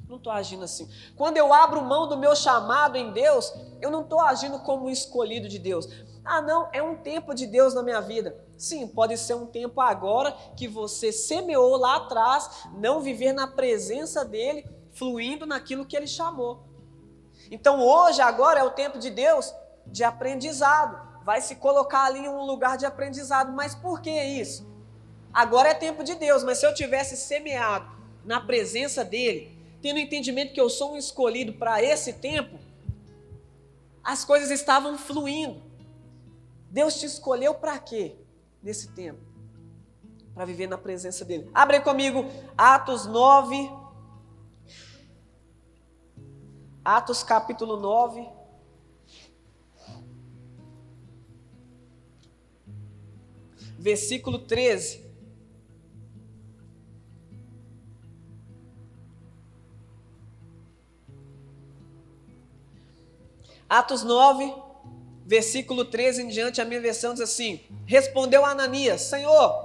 Não 0.09 0.17
estou 0.17 0.33
agindo 0.33 0.65
assim. 0.65 0.89
Quando 1.17 1.37
eu 1.37 1.53
abro 1.53 1.83
mão 1.83 2.09
do 2.09 2.17
meu 2.17 2.35
chamado 2.35 2.97
em 2.97 3.13
Deus, 3.13 3.53
eu 3.81 3.91
não 3.91 4.03
estou 4.03 4.21
agindo 4.21 4.59
como 4.61 4.89
escolhido 4.89 5.49
de 5.49 5.59
Deus. 5.59 5.87
Ah, 6.25 6.41
não, 6.41 6.69
é 6.73 6.83
um 6.83 6.97
tempo 6.97 7.35
de 7.35 7.47
Deus 7.47 7.75
na 7.75 7.83
minha 7.83 8.01
vida. 8.01 8.37
Sim, 8.57 8.87
pode 8.89 9.17
ser 9.17 9.35
um 9.35 9.47
tempo 9.47 9.81
agora 9.81 10.33
que 10.57 10.67
você 10.67 11.13
semeou 11.13 11.77
lá 11.77 11.97
atrás, 11.97 12.67
não 12.75 13.01
viver 13.01 13.33
na 13.33 13.47
presença 13.47 14.25
dele, 14.25 14.69
fluindo 14.99 15.47
naquilo 15.47 15.87
que 15.87 15.97
ele 15.97 16.07
chamou. 16.07 16.65
Então 17.51 17.81
hoje, 17.81 18.21
agora 18.21 18.61
é 18.61 18.65
o 18.65 18.71
tempo 18.71 18.99
de 18.99 19.11
Deus 19.11 19.55
de 19.87 20.05
aprendizado. 20.05 21.25
Vai 21.25 21.41
se 21.41 21.57
colocar 21.57 22.05
ali 22.05 22.21
em 22.21 22.29
um 22.29 22.45
lugar 22.45 22.77
de 22.77 22.85
aprendizado. 22.85 23.53
Mas 23.53 23.75
por 23.75 24.01
que 24.01 24.11
isso? 24.11 24.67
Agora 25.33 25.69
é 25.69 25.75
tempo 25.75 26.03
de 26.03 26.15
Deus, 26.15 26.43
mas 26.43 26.59
se 26.59 26.67
eu 26.67 26.75
tivesse 26.75 27.17
semeado 27.17 27.91
na 28.25 28.41
presença 28.41 29.05
dele, 29.05 29.57
tendo 29.81 29.99
entendimento 29.99 30.53
que 30.53 30.61
eu 30.61 30.69
sou 30.69 30.95
um 30.95 30.97
escolhido 30.97 31.53
para 31.53 31.83
esse 31.83 32.15
tempo, 32.15 32.59
as 34.03 34.25
coisas 34.25 34.51
estavam 34.51 34.99
fluindo. 34.99 35.63
Deus 36.71 36.99
te 36.99 37.07
escolheu 37.07 37.55
para 37.55 37.79
quê 37.79 38.17
nesse 38.63 38.89
tempo? 38.89 39.21
Para 40.35 40.45
viver 40.45 40.67
na 40.67 40.79
presença 40.79 41.25
dele. 41.25 41.51
Abre 41.55 41.81
comigo 41.81 42.25
Atos 42.57 43.07
9. 43.07 43.78
Atos 46.85 47.23
capítulo 47.23 47.77
9. 47.77 48.29
Versículo 53.79 54.41
13. 54.41 55.09
Atos 63.69 64.03
9, 64.03 64.55
versículo 65.27 65.85
13 65.85 66.23
em 66.23 66.29
diante, 66.29 66.59
a 66.61 66.65
minha 66.65 66.81
versão 66.81 67.13
diz 67.13 67.21
assim: 67.21 67.61
Respondeu 67.85 68.45
Ananias: 68.45 69.03
Senhor, 69.03 69.63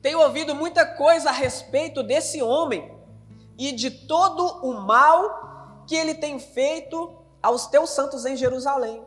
tenho 0.00 0.20
ouvido 0.20 0.54
muita 0.54 0.86
coisa 0.86 1.28
a 1.28 1.32
respeito 1.32 2.02
desse 2.02 2.42
homem 2.42 2.90
e 3.58 3.70
de 3.70 3.90
todo 3.90 4.64
o 4.66 4.80
mal 4.80 5.46
que 5.86 5.94
ele 5.94 6.14
tem 6.14 6.38
feito 6.38 7.16
aos 7.42 7.66
teus 7.66 7.90
santos 7.90 8.24
em 8.24 8.36
Jerusalém. 8.36 9.02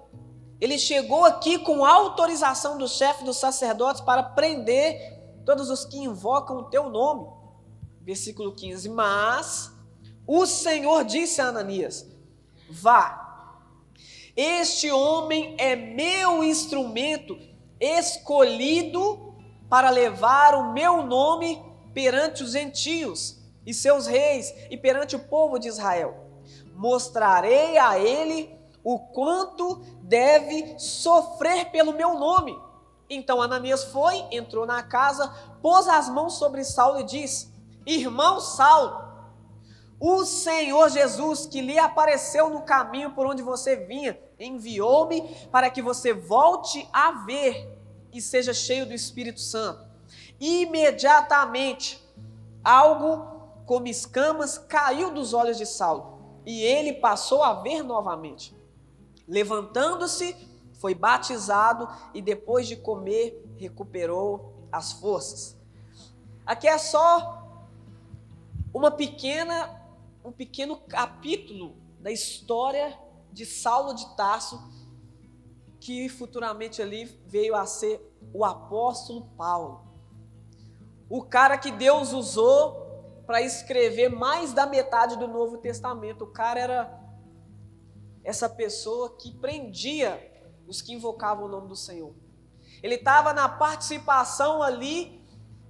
Ele 0.61 0.77
chegou 0.77 1.25
aqui 1.25 1.59
com 1.59 1.86
autorização 1.86 2.77
do 2.77 2.88
chefe 2.88 3.23
dos 3.23 3.38
sacerdotes 3.38 4.01
para 4.01 4.23
prender 4.23 5.17
todos 5.45 5.69
os 5.69 5.86
que 5.86 5.97
invocam 5.97 6.57
o 6.57 6.69
teu 6.69 6.89
nome. 6.89 7.27
Versículo 8.01 8.53
15: 8.53 8.89
Mas 8.89 9.71
o 10.27 10.45
Senhor 10.45 11.03
disse 11.03 11.41
a 11.41 11.47
Ananias: 11.47 12.05
Vá 12.69 13.30
este 14.41 14.89
homem 14.89 15.53
é 15.57 15.75
meu 15.75 16.41
instrumento 16.41 17.38
escolhido 17.77 19.36
para 19.69 19.89
levar 19.89 20.55
o 20.55 20.71
meu 20.71 21.03
nome 21.03 21.61
perante 21.93 22.41
os 22.41 22.53
gentios 22.53 23.38
e 23.65 23.73
seus 23.73 24.07
reis 24.07 24.53
e 24.69 24.77
perante 24.77 25.13
o 25.13 25.19
povo 25.19 25.59
de 25.59 25.67
Israel. 25.67 26.18
Mostrarei 26.80 27.77
a 27.77 27.99
ele 27.99 28.57
o 28.82 28.97
quanto 28.97 29.82
deve 30.01 30.80
sofrer 30.80 31.69
pelo 31.71 31.91
meu 31.91 32.13
nome. 32.17 32.57
Então 33.09 33.41
Ananias 33.41 33.84
foi, 33.84 34.23
entrou 34.32 34.65
na 34.65 34.82
casa, 34.82 35.27
pôs 35.61 35.89
as 35.89 36.07
mãos 36.07 36.36
sobre 36.36 36.63
Saulo 36.63 37.01
e 37.01 37.03
disse: 37.03 37.53
Irmão 37.86 38.39
Saulo, 38.39 38.97
o 39.99 40.23
Senhor 40.23 40.89
Jesus, 40.89 41.45
que 41.45 41.59
lhe 41.59 41.77
apareceu 41.77 42.49
no 42.49 42.61
caminho 42.61 43.11
por 43.11 43.27
onde 43.27 43.43
você 43.43 43.75
vinha, 43.75 44.17
enviou-me 44.39 45.36
para 45.51 45.69
que 45.69 45.82
você 45.82 46.13
volte 46.13 46.88
a 46.93 47.11
ver 47.25 47.77
e 48.13 48.21
seja 48.21 48.53
cheio 48.53 48.86
do 48.86 48.93
Espírito 48.93 49.41
Santo. 49.41 49.86
Imediatamente, 50.39 52.01
algo 52.63 53.38
como 53.65 53.86
escamas 53.88 54.57
caiu 54.57 55.11
dos 55.11 55.34
olhos 55.34 55.57
de 55.57 55.65
Saulo 55.65 56.18
e 56.50 56.64
ele 56.64 56.93
passou 56.93 57.43
a 57.43 57.54
ver 57.54 57.84
novamente. 57.84 58.56
Levantando-se, 59.28 60.36
foi 60.74 60.95
batizado 60.95 61.88
e 62.12 62.24
depois 62.24 62.68
de 62.68 62.76
comer, 62.76 63.45
recuperou 63.56 64.68
as 64.72 64.93
forças. 64.93 65.56
Aqui 66.43 66.68
é 66.68 66.80
só 66.80 67.47
uma 68.74 68.89
pequena 68.89 69.80
um 70.26 70.32
pequeno 70.32 70.78
capítulo 70.78 71.76
da 72.00 72.12
história 72.12 73.00
de 73.32 73.45
Saulo 73.45 73.93
de 73.93 74.16
Tarso, 74.16 74.60
que 75.80 76.10
futuramente 76.10 76.82
ali 76.82 77.06
veio 77.28 77.56
a 77.56 77.68
ser 77.68 78.02
o 78.34 78.43
apóstolo 78.43 79.30
Paulo. 79.38 79.82
O 81.08 81.22
cara 81.22 81.60
que 81.60 81.72
Deus 81.72 82.12
usou 82.12 82.88
para 83.30 83.43
escrever 83.43 84.09
mais 84.09 84.53
da 84.53 84.65
metade 84.65 85.15
do 85.15 85.27
Novo 85.27 85.59
Testamento. 85.59 86.23
O 86.23 86.32
cara 86.32 86.59
era 86.59 86.99
essa 88.23 88.49
pessoa 88.49 89.15
que 89.17 89.32
prendia 89.32 90.19
os 90.67 90.82
que 90.82 90.93
invocavam 90.93 91.45
o 91.45 91.47
nome 91.47 91.67
do 91.67 91.75
Senhor. 91.75 92.11
Ele 92.82 92.95
estava 92.95 93.32
na 93.32 93.47
participação 93.47 94.63
ali 94.63 95.23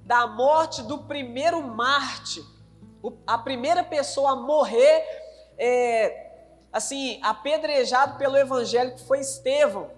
da 0.05 0.26
morte 0.26 0.82
do 0.84 0.99
primeiro 0.99 1.62
Marte 1.62 2.41
a 3.28 3.38
primeira 3.38 3.84
pessoa 3.84 4.32
a 4.32 4.36
morrer, 4.38 5.03
é, 5.57 6.32
assim, 6.72 7.20
apedrejado 7.22 8.18
pelo 8.18 8.38
evangelho, 8.38 8.95
que 8.95 9.03
foi 9.03 9.20
Estevão. 9.20 9.91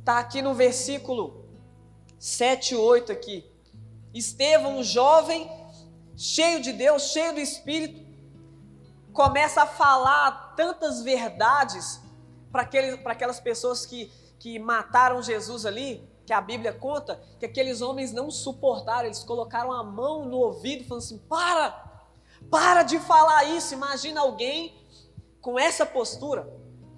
Está 0.00 0.18
aqui 0.18 0.42
no 0.42 0.52
versículo 0.52 1.48
7 2.18 2.74
e 2.74 2.76
8 2.76 3.12
aqui. 3.12 3.53
Estevão, 4.14 4.78
um 4.78 4.82
jovem, 4.82 5.50
cheio 6.16 6.62
de 6.62 6.72
Deus, 6.72 7.10
cheio 7.10 7.34
do 7.34 7.40
Espírito, 7.40 8.00
começa 9.12 9.62
a 9.62 9.66
falar 9.66 10.54
tantas 10.56 11.02
verdades 11.02 12.00
para 12.52 12.62
aquelas 12.62 13.40
pessoas 13.40 13.84
que, 13.84 14.10
que 14.38 14.56
mataram 14.58 15.20
Jesus 15.20 15.66
ali, 15.66 16.08
que 16.24 16.32
a 16.32 16.40
Bíblia 16.40 16.72
conta 16.72 17.20
que 17.40 17.46
aqueles 17.46 17.82
homens 17.82 18.12
não 18.12 18.30
suportaram, 18.30 19.06
eles 19.06 19.24
colocaram 19.24 19.72
a 19.72 19.82
mão 19.82 20.24
no 20.24 20.38
ouvido, 20.38 20.84
falando 20.84 21.02
assim: 21.02 21.18
para, 21.18 21.70
para 22.48 22.84
de 22.84 23.00
falar 23.00 23.44
isso. 23.44 23.74
Imagina 23.74 24.20
alguém 24.20 24.80
com 25.40 25.58
essa 25.58 25.84
postura, 25.84 26.48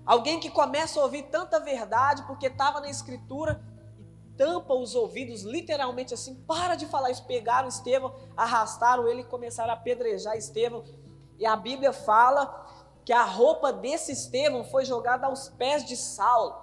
alguém 0.04 0.38
que 0.38 0.50
começa 0.50 1.00
a 1.00 1.02
ouvir 1.02 1.24
tanta 1.24 1.58
verdade 1.58 2.22
porque 2.26 2.46
estava 2.46 2.80
na 2.80 2.90
Escritura 2.90 3.60
tampa 4.36 4.74
os 4.74 4.94
ouvidos, 4.94 5.42
literalmente 5.42 6.14
assim, 6.14 6.34
para 6.46 6.74
de 6.74 6.86
falar 6.86 7.10
isso. 7.10 7.24
Pegaram 7.24 7.68
Estevão, 7.68 8.14
arrastaram 8.36 9.08
ele 9.08 9.22
e 9.22 9.24
começaram 9.24 9.70
a 9.70 9.74
apedrejar 9.74 10.36
Estevão. 10.36 10.84
E 11.38 11.46
a 11.46 11.56
Bíblia 11.56 11.92
fala 11.92 12.66
que 13.04 13.12
a 13.12 13.24
roupa 13.24 13.72
desse 13.72 14.12
Estevão 14.12 14.64
foi 14.64 14.84
jogada 14.84 15.26
aos 15.26 15.48
pés 15.48 15.84
de 15.84 15.96
Saulo. 15.96 16.54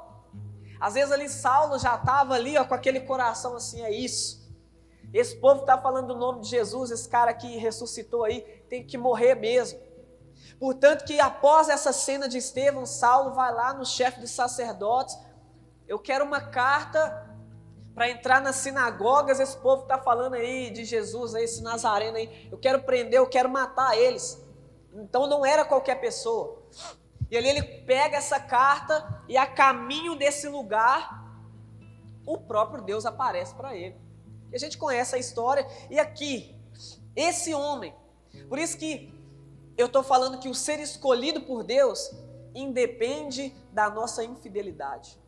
Às 0.80 0.96
vezes 0.96 1.12
ali 1.12 1.30
Saulo 1.30 1.80
já 1.80 1.96
estava 1.96 2.34
ali 2.34 2.58
ó, 2.58 2.66
com 2.66 2.74
aquele 2.74 3.00
coração 3.00 3.56
assim, 3.56 3.82
é 3.82 3.92
isso. 3.92 4.44
Esse 5.14 5.36
povo 5.36 5.62
está 5.62 5.78
falando 5.78 6.12
o 6.12 6.18
nome 6.18 6.42
de 6.42 6.50
Jesus, 6.50 6.90
esse 6.92 7.08
cara 7.08 7.34
que 7.34 7.58
ressuscitou 7.58 8.24
aí, 8.24 8.42
tem 8.68 8.86
que 8.86 8.98
morrer 8.98 9.36
mesmo. 9.36 9.80
Portanto, 10.60 11.06
que 11.06 11.20
após 11.20 11.70
essa 11.70 11.94
cena 11.94 12.28
de 12.28 12.38
Estevão, 12.38 12.86
Saulo 12.86 13.34
vai 13.34 13.54
lá 13.54 13.74
no 13.74 13.86
chefe 13.86 14.20
dos 14.20 14.32
sacerdotes. 14.32 15.18
Eu 15.88 16.00
quero 16.00 16.26
uma 16.26 16.42
carta 16.42 17.33
para 17.94 18.10
entrar 18.10 18.42
nas 18.42 18.58
sinagogas. 18.58 19.40
Esse 19.40 19.58
povo 19.58 19.84
está 19.84 19.98
falando 19.98 20.36
aí 20.36 20.70
de 20.70 20.84
Jesus, 20.84 21.36
aí, 21.36 21.44
esse 21.44 21.62
Nazareno 21.62 22.18
aí. 22.18 22.50
Eu 22.52 22.58
quero 22.58 22.84
prender, 22.84 23.20
eu 23.20 23.28
quero 23.28 23.50
matar 23.50 23.98
eles. 23.98 24.42
Então 24.94 25.28
não 25.28 25.46
era 25.46 25.66
qualquer 25.66 26.00
pessoa. 26.00 26.64
E 27.30 27.38
ali 27.38 27.50
ele 27.50 27.64
pega 27.64 28.18
essa 28.18 28.40
carta 28.40 29.24
e 29.28 29.36
a 29.38 29.46
caminho 29.46 30.16
desse 30.16 30.48
lugar, 30.48 31.24
o 32.26 32.38
próprio 32.38 32.84
Deus 32.84 33.06
aparece 33.06 33.56
para 33.56 33.76
ele. 33.76 33.96
E 34.52 34.56
a 34.56 34.60
gente 34.60 34.78
conhece 34.78 35.16
a 35.16 35.20
história. 35.20 35.68
E 35.90 36.00
aqui, 36.00 36.56
esse 37.16 37.54
homem, 37.54 37.94
por 38.48 38.60
isso 38.60 38.78
que 38.78 39.12
eu 39.76 39.88
estou 39.88 40.04
falando 40.04 40.40
que 40.40 40.48
o 40.48 40.54
ser 40.54 40.80
escolhido 40.80 41.42
por 41.42 41.64
Deus 41.64 42.12
independe 42.54 43.54
da 43.72 43.90
nossa 43.90 44.24
infidelidade. 44.24 45.20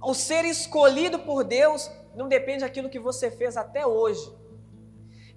O 0.00 0.14
ser 0.14 0.44
escolhido 0.44 1.18
por 1.18 1.44
Deus 1.44 1.90
não 2.14 2.28
depende 2.28 2.60
daquilo 2.60 2.88
que 2.88 2.98
você 2.98 3.30
fez 3.30 3.56
até 3.56 3.86
hoje. 3.86 4.32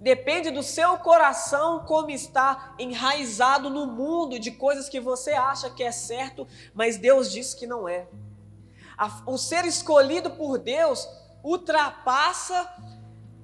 Depende 0.00 0.50
do 0.50 0.62
seu 0.64 0.98
coração 0.98 1.84
como 1.84 2.10
está 2.10 2.74
enraizado 2.78 3.70
no 3.70 3.86
mundo 3.86 4.38
de 4.38 4.50
coisas 4.50 4.88
que 4.88 4.98
você 4.98 5.30
acha 5.30 5.70
que 5.70 5.82
é 5.82 5.92
certo, 5.92 6.46
mas 6.74 6.96
Deus 6.96 7.30
diz 7.30 7.54
que 7.54 7.66
não 7.66 7.88
é. 7.88 8.08
O 9.24 9.38
ser 9.38 9.64
escolhido 9.64 10.30
por 10.32 10.58
Deus 10.58 11.08
ultrapassa 11.42 12.68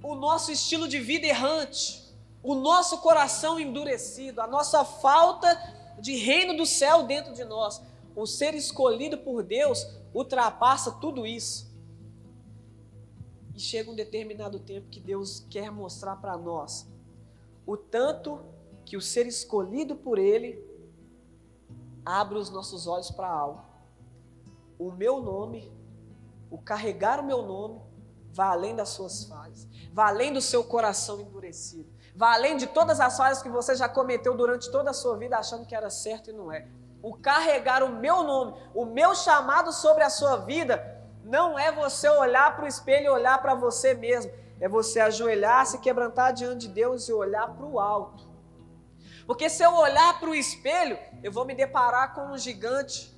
o 0.02 0.14
nosso 0.14 0.50
estilo 0.50 0.88
de 0.88 0.98
vida 0.98 1.26
errante, 1.26 2.04
o 2.42 2.54
nosso 2.54 2.98
coração 2.98 3.58
endurecido, 3.58 4.40
a 4.40 4.46
nossa 4.46 4.84
falta 4.84 5.48
de 6.00 6.16
reino 6.16 6.56
do 6.56 6.66
céu 6.66 7.02
dentro 7.04 7.32
de 7.34 7.44
nós. 7.44 7.80
O 8.14 8.26
ser 8.26 8.54
escolhido 8.54 9.18
por 9.18 9.42
Deus 9.42 9.86
ultrapassa 10.12 10.92
tudo 10.92 11.26
isso. 11.26 11.68
E 13.54 13.60
chega 13.60 13.90
um 13.90 13.94
determinado 13.94 14.58
tempo 14.58 14.88
que 14.88 15.00
Deus 15.00 15.46
quer 15.50 15.70
mostrar 15.70 16.16
para 16.16 16.36
nós 16.36 16.86
o 17.66 17.76
tanto 17.76 18.40
que 18.84 18.96
o 18.96 19.00
ser 19.00 19.26
escolhido 19.26 19.94
por 19.94 20.18
Ele 20.18 20.64
abre 22.04 22.38
os 22.38 22.48
nossos 22.48 22.86
olhos 22.86 23.10
para 23.10 23.28
algo. 23.28 23.62
O 24.78 24.90
meu 24.90 25.20
nome, 25.20 25.70
o 26.50 26.56
carregar 26.56 27.20
o 27.20 27.24
meu 27.24 27.42
nome, 27.42 27.78
vai 28.32 28.48
além 28.48 28.74
das 28.74 28.88
suas 28.90 29.24
falhas, 29.24 29.68
vai 29.92 30.08
além 30.08 30.32
do 30.32 30.40
seu 30.40 30.64
coração 30.64 31.20
endurecido, 31.20 31.92
vai 32.14 32.34
além 32.34 32.56
de 32.56 32.66
todas 32.66 33.00
as 33.00 33.16
falhas 33.16 33.42
que 33.42 33.48
você 33.50 33.74
já 33.74 33.88
cometeu 33.88 34.34
durante 34.34 34.70
toda 34.70 34.90
a 34.90 34.94
sua 34.94 35.18
vida 35.18 35.36
achando 35.36 35.66
que 35.66 35.74
era 35.74 35.90
certo 35.90 36.30
e 36.30 36.32
não 36.32 36.50
é. 36.50 36.66
O 37.02 37.14
carregar 37.14 37.82
o 37.82 37.88
meu 37.88 38.22
nome, 38.22 38.54
o 38.74 38.84
meu 38.84 39.14
chamado 39.14 39.72
sobre 39.72 40.02
a 40.02 40.10
sua 40.10 40.36
vida, 40.38 40.98
não 41.24 41.58
é 41.58 41.70
você 41.70 42.08
olhar 42.08 42.56
para 42.56 42.64
o 42.64 42.68
espelho 42.68 43.06
e 43.06 43.10
olhar 43.10 43.40
para 43.40 43.54
você 43.54 43.94
mesmo. 43.94 44.32
É 44.60 44.68
você 44.68 44.98
ajoelhar, 44.98 45.66
se 45.66 45.78
quebrantar 45.78 46.32
diante 46.32 46.66
de 46.66 46.74
Deus 46.74 47.08
e 47.08 47.12
olhar 47.12 47.46
para 47.54 47.66
o 47.66 47.78
alto. 47.78 48.28
Porque 49.26 49.48
se 49.48 49.62
eu 49.62 49.74
olhar 49.74 50.18
para 50.18 50.30
o 50.30 50.34
espelho, 50.34 50.98
eu 51.22 51.30
vou 51.30 51.44
me 51.44 51.54
deparar 51.54 52.14
com 52.14 52.32
um 52.32 52.38
gigante. 52.38 53.14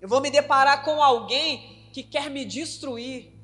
Eu 0.00 0.08
vou 0.08 0.20
me 0.20 0.30
deparar 0.30 0.84
com 0.84 1.02
alguém 1.02 1.88
que 1.92 2.02
quer 2.02 2.28
me 2.28 2.44
destruir. 2.44 3.38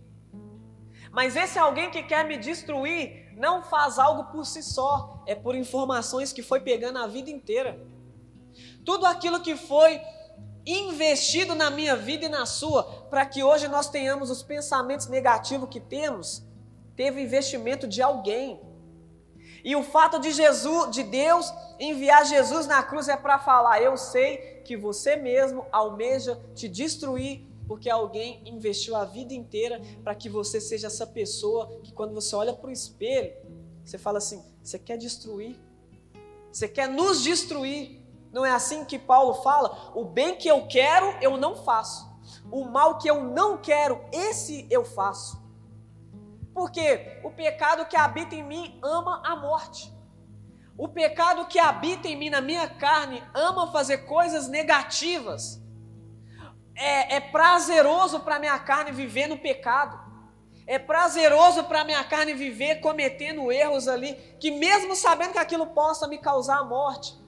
Mas 1.11 1.37
esse 1.37 1.59
alguém 1.59 1.91
que 1.91 2.03
quer 2.03 2.25
me 2.27 2.37
destruir 2.37 3.33
não 3.37 3.63
faz 3.63 3.99
algo 3.99 4.25
por 4.33 4.45
si 4.45 4.63
só, 4.63 5.23
é 5.27 5.35
por 5.35 5.55
informações 5.55 6.33
que 6.33 6.43
foi 6.43 6.61
pegando 6.61 6.99
a 6.99 7.07
vida 7.07 7.31
inteira. 7.31 7.81
Tudo 8.85 9.07
aquilo 9.07 9.41
que 9.41 9.57
foi 9.57 10.01
investido 10.67 11.55
na 11.55 11.71
minha 11.71 11.97
vida 11.97 12.27
e 12.27 12.29
na 12.29 12.47
sua, 12.47 12.85
para 13.11 13.27
que 13.27 13.43
hoje 13.43 13.69
nós 13.69 13.89
tenhamos 13.89 14.31
os 14.31 14.43
pensamentos 14.43 15.07
negativos 15.07 15.69
que 15.69 15.81
temos, 15.81 16.43
teve 16.97 17.23
investimento 17.23 17.87
de 17.87 18.01
alguém. 18.01 18.61
E 19.63 19.75
o 19.75 19.83
fato 19.83 20.19
de 20.19 20.31
Jesus, 20.31 20.91
de 20.91 21.03
Deus 21.03 21.53
enviar 21.81 22.27
Jesus 22.27 22.67
na 22.67 22.83
cruz 22.83 23.09
é 23.09 23.17
para 23.17 23.39
falar: 23.39 23.81
eu 23.81 23.97
sei 23.97 24.61
que 24.65 24.77
você 24.77 25.17
mesmo 25.17 25.67
almeja 25.73 26.39
te 26.55 26.69
destruir, 26.69 27.47
porque 27.67 27.89
alguém 27.89 28.43
investiu 28.45 28.95
a 28.95 29.05
vida 29.05 29.33
inteira 29.33 29.81
para 30.03 30.15
que 30.15 30.29
você 30.29 30.61
seja 30.61 30.89
essa 30.89 31.07
pessoa 31.07 31.81
que 31.83 31.93
quando 31.93 32.15
você 32.15 32.37
olha 32.37 32.53
para 32.53 32.69
o 32.69 32.73
espelho, 32.73 33.33
você 33.85 33.97
fala 33.97 34.19
assim: 34.19 34.45
você 34.63 34.79
quer 34.79 34.99
destruir? 34.99 35.59
Você 36.53 36.69
quer 36.69 36.89
nos 36.89 37.23
destruir? 37.23 38.04
Não 38.35 38.45
é 38.45 38.51
assim 38.51 38.85
que 38.85 38.99
Paulo 38.99 39.35
fala? 39.45 39.93
O 39.95 40.05
bem 40.05 40.35
que 40.35 40.49
eu 40.49 40.67
quero, 40.67 41.07
eu 41.23 41.37
não 41.37 41.55
faço. 41.55 42.13
O 42.51 42.65
mal 42.65 42.99
que 42.99 43.09
eu 43.09 43.23
não 43.23 43.59
quero, 43.59 44.05
esse 44.11 44.67
eu 44.69 44.85
faço. 44.85 45.41
Porque 46.53 47.21
o 47.23 47.31
pecado 47.31 47.87
que 47.87 47.97
habita 47.97 48.35
em 48.35 48.43
mim 48.43 48.77
ama 48.83 49.23
a 49.25 49.37
morte. 49.37 49.95
O 50.77 50.89
pecado 50.89 51.47
que 51.47 51.61
habita 51.61 52.09
em 52.09 52.17
mim, 52.17 52.29
na 52.29 52.41
minha 52.41 52.69
carne, 52.69 53.23
ama 53.33 53.71
fazer 53.71 53.99
coisas 53.99 54.49
negativas. 54.49 55.63
É, 56.75 57.15
é 57.15 57.21
prazeroso 57.21 58.19
para 58.19 58.41
minha 58.41 58.59
carne 58.59 58.91
viver 58.91 59.29
no 59.29 59.39
pecado. 59.39 59.97
É 60.67 60.77
prazeroso 60.77 61.63
para 61.65 61.85
minha 61.85 62.03
carne 62.03 62.35
viver 62.35 62.81
cometendo 62.81 63.53
erros 63.53 63.87
ali, 63.87 64.15
que 64.41 64.51
mesmo 64.51 64.97
sabendo 64.97 65.35
que 65.35 65.39
aquilo 65.39 65.69
possa 65.69 66.09
me 66.09 66.19
causar 66.19 66.59
a 66.59 66.65
morte, 66.65 67.23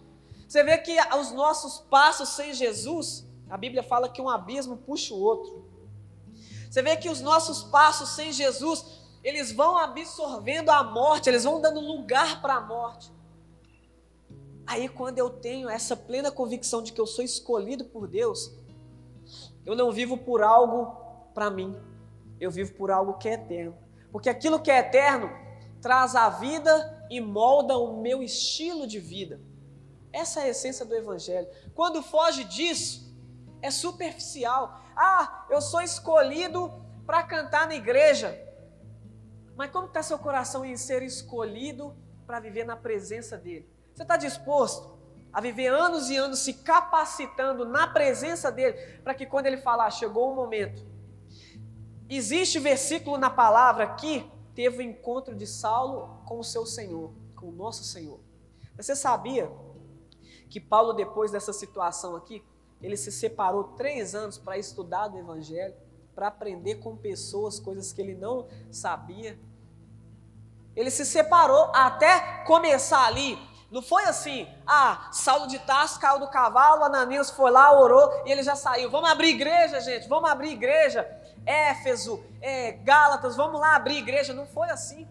você 0.47 0.63
vê 0.63 0.79
que 0.79 0.97
os 1.19 1.33
nossos 1.33 1.79
passos 1.79 2.31
sem 2.31 2.55
Jesus, 2.55 3.27
a 3.51 3.57
Bíblia 3.57 3.83
fala 3.83 4.09
que 4.09 4.23
um 4.23 4.29
abismo 4.29 4.77
puxa 4.77 5.13
o 5.13 5.21
outro. 5.21 5.67
Você 6.71 6.83
vê 6.83 6.97
que 6.97 7.09
os 7.09 7.21
nossos 7.21 7.65
passos 7.65 8.11
sem 8.11 8.33
Jesus, 8.33 8.85
eles 9.25 9.51
vão 9.51 9.77
absorvendo 9.77 10.71
a 10.71 10.85
morte, 10.85 11.29
eles 11.29 11.45
vão 11.45 11.61
dando 11.61 11.81
lugar 11.81 12.41
para 12.41 12.55
a 12.55 12.61
morte. 12.61 13.11
Aí, 14.67 14.89
quando 14.89 15.19
eu 15.19 15.31
tenho 15.31 15.69
essa 15.69 15.97
plena 15.97 16.31
convicção 16.31 16.83
de 16.83 16.93
que 16.93 17.01
eu 17.01 17.07
sou 17.07 17.25
escolhido 17.25 17.85
por 17.85 18.09
Deus, 18.09 18.53
eu 19.65 19.75
não 19.75 19.91
vivo 19.91 20.17
por 20.17 20.43
algo 20.43 20.97
para 21.33 21.51
mim, 21.51 21.77
eu 22.41 22.51
vivo 22.51 22.75
por 22.75 22.91
algo 22.91 23.15
que 23.15 23.29
é 23.29 23.35
eterno. 23.35 23.77
Porque 24.13 24.29
aquilo 24.29 24.61
que 24.61 24.71
é 24.71 24.79
eterno 24.79 25.31
traz 25.81 26.15
a 26.15 26.29
vida 26.29 27.07
e 27.11 27.21
molda 27.21 27.77
o 27.77 28.01
meu 28.01 28.23
estilo 28.23 28.87
de 28.87 28.99
vida. 28.99 29.41
Essa 30.17 30.41
é 30.41 30.45
a 30.45 30.49
essência 30.49 30.87
do 30.87 30.97
Evangelho. 30.97 31.47
Quando 31.75 32.03
foge 32.03 32.43
disso, 32.45 33.15
é 33.61 33.71
superficial. 33.71 34.81
Ah, 34.97 35.45
eu 35.51 35.61
sou 35.61 35.83
escolhido 35.83 36.73
para 37.05 37.23
cantar 37.23 37.69
na 37.69 37.75
igreja. 37.75 38.35
Mas 39.55 39.71
como 39.71 39.89
está 39.89 40.03
seu 40.03 40.19
coração 40.19 40.65
em 40.65 40.75
ser 40.75 41.03
escolhido 41.03 41.95
para 42.27 42.41
viver 42.41 42.65
na 42.65 42.77
presença 42.77 43.37
dele? 43.37 43.69
Você 43.95 44.05
está 44.05 44.17
disposto 44.17 44.97
a 45.31 45.39
viver 45.39 45.67
anos 45.67 46.09
e 46.09 46.17
anos 46.17 46.39
se 46.39 46.55
capacitando 46.55 47.67
na 47.67 47.87
presença 47.87 48.51
dele, 48.51 48.73
para 49.05 49.15
que 49.15 49.27
quando 49.27 49.45
ele 49.45 49.59
falar, 49.59 49.91
chegou 49.91 50.33
o 50.33 50.35
momento. 50.35 50.83
Existe 52.09 52.59
versículo 52.59 53.19
na 53.19 53.29
palavra 53.29 53.85
aqui, 53.85 54.27
teve 54.55 54.79
o 54.79 54.83
encontro 54.83 55.35
de 55.35 55.47
Saulo 55.47 56.23
com 56.25 56.39
o 56.39 56.45
seu 56.45 56.65
Senhor, 56.65 57.13
com 57.35 57.51
o 57.51 57.53
nosso 57.53 57.85
Senhor. 57.85 58.19
Você 58.79 58.97
sabia 58.97 59.51
que 60.49 60.61
Paulo, 60.61 60.93
depois 60.93 61.31
dessa 61.31 61.53
situação 61.53 62.17
aqui, 62.17 62.43
ele 62.83 62.97
se 62.97 63.11
separou 63.11 63.65
três 63.77 64.15
anos 64.15 64.39
para 64.39 64.59
estudar 64.59 65.09
do 65.09 65.19
Evangelho, 65.19 65.75
para 66.15 66.29
aprender 66.29 66.77
com 66.77 66.97
pessoas 66.97 67.59
coisas 67.59 67.93
que 67.93 68.01
ele 68.01 68.15
não 68.15 68.47
sabia. 68.71 69.39
Ele 70.75 70.91
se 70.91 71.05
separou 71.05 71.71
até 71.75 72.45
começar 72.45 73.07
ali. 73.07 73.39
Não 73.71 73.83
foi 73.83 74.05
assim, 74.05 74.47
ah, 74.67 75.09
Saulo 75.11 75.49
de 75.49 75.59
Tarso 75.59 75.99
caiu 75.99 76.21
do 76.21 76.29
cavalo, 76.29 76.85
Ananias 76.85 77.31
foi 77.31 77.51
lá, 77.51 77.79
orou 77.79 78.23
e 78.25 78.31
ele 78.31 78.43
já 78.43 78.55
saiu. 78.55 78.91
Vamos 78.91 79.11
abrir 79.11 79.31
igreja, 79.31 79.81
gente, 79.81 80.09
vamos 80.09 80.31
abrir 80.31 80.53
igreja. 80.53 81.09
Éfeso, 81.45 82.23
é, 82.41 82.73
Gálatas, 82.73 83.37
vamos 83.37 83.61
lá 83.61 83.75
abrir 83.75 83.99
igreja. 83.99 84.33
Não 84.33 84.47
foi 84.47 84.71
assim. 84.71 85.09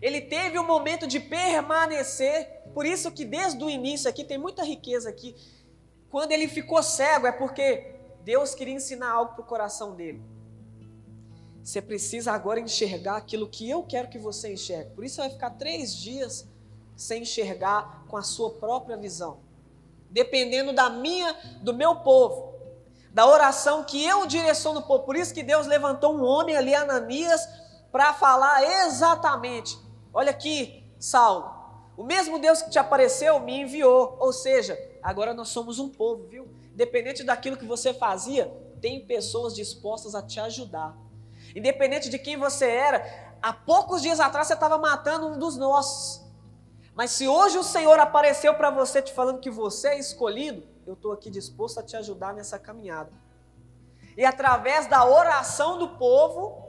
Ele 0.00 0.20
teve 0.20 0.58
um 0.58 0.66
momento 0.66 1.06
de 1.06 1.20
permanecer 1.20 2.61
por 2.74 2.86
isso 2.86 3.10
que 3.10 3.24
desde 3.24 3.62
o 3.62 3.70
início 3.70 4.08
aqui 4.08 4.24
tem 4.24 4.38
muita 4.38 4.64
riqueza 4.64 5.08
aqui. 5.08 5.34
Quando 6.10 6.32
ele 6.32 6.48
ficou 6.48 6.82
cego 6.82 7.26
é 7.26 7.32
porque 7.32 7.96
Deus 8.24 8.54
queria 8.54 8.74
ensinar 8.74 9.10
algo 9.10 9.34
para 9.34 9.42
o 9.42 9.46
coração 9.46 9.94
dele. 9.94 10.22
Você 11.62 11.80
precisa 11.80 12.32
agora 12.32 12.58
enxergar 12.58 13.16
aquilo 13.16 13.48
que 13.48 13.68
eu 13.68 13.82
quero 13.82 14.08
que 14.08 14.18
você 14.18 14.52
enxergue. 14.52 14.90
Por 14.94 15.04
isso 15.04 15.16
você 15.16 15.22
vai 15.22 15.30
ficar 15.30 15.50
três 15.50 15.94
dias 15.94 16.48
sem 16.96 17.22
enxergar 17.22 18.04
com 18.08 18.16
a 18.16 18.22
sua 18.22 18.50
própria 18.50 18.96
visão. 18.96 19.38
Dependendo 20.10 20.72
da 20.72 20.90
minha, 20.90 21.34
do 21.62 21.72
meu 21.72 21.96
povo, 21.96 22.52
da 23.12 23.26
oração 23.26 23.84
que 23.84 24.04
eu 24.04 24.26
direciono 24.26 24.80
no 24.80 24.86
povo. 24.86 25.04
Por 25.04 25.16
isso 25.16 25.32
que 25.32 25.42
Deus 25.42 25.66
levantou 25.66 26.16
um 26.16 26.24
homem 26.24 26.56
ali, 26.56 26.74
Ananias, 26.74 27.40
para 27.90 28.12
falar 28.12 28.62
exatamente. 28.84 29.78
Olha 30.12 30.30
aqui, 30.30 30.84
Saulo. 30.98 31.61
O 32.02 32.04
mesmo 32.04 32.36
Deus 32.36 32.60
que 32.60 32.68
te 32.68 32.80
apareceu 32.80 33.38
me 33.38 33.60
enviou. 33.60 34.16
Ou 34.18 34.32
seja, 34.32 34.76
agora 35.00 35.32
nós 35.32 35.50
somos 35.50 35.78
um 35.78 35.88
povo, 35.88 36.26
viu? 36.26 36.48
Independente 36.72 37.22
daquilo 37.22 37.56
que 37.56 37.64
você 37.64 37.94
fazia, 37.94 38.52
tem 38.80 39.06
pessoas 39.06 39.54
dispostas 39.54 40.16
a 40.16 40.20
te 40.20 40.40
ajudar. 40.40 40.96
Independente 41.54 42.10
de 42.10 42.18
quem 42.18 42.36
você 42.36 42.66
era, 42.66 43.36
há 43.40 43.52
poucos 43.52 44.02
dias 44.02 44.18
atrás 44.18 44.48
você 44.48 44.54
estava 44.54 44.78
matando 44.78 45.28
um 45.28 45.38
dos 45.38 45.56
nossos. 45.56 46.26
Mas 46.92 47.12
se 47.12 47.28
hoje 47.28 47.56
o 47.56 47.62
Senhor 47.62 48.00
apareceu 48.00 48.52
para 48.54 48.68
você 48.68 49.00
te 49.00 49.12
falando 49.12 49.38
que 49.38 49.48
você 49.48 49.90
é 49.90 49.98
escolhido, 50.00 50.64
eu 50.84 50.94
estou 50.94 51.12
aqui 51.12 51.30
disposto 51.30 51.78
a 51.78 51.84
te 51.84 51.96
ajudar 51.96 52.34
nessa 52.34 52.58
caminhada. 52.58 53.12
E 54.16 54.24
através 54.24 54.88
da 54.88 55.04
oração 55.04 55.78
do 55.78 55.90
povo, 55.90 56.66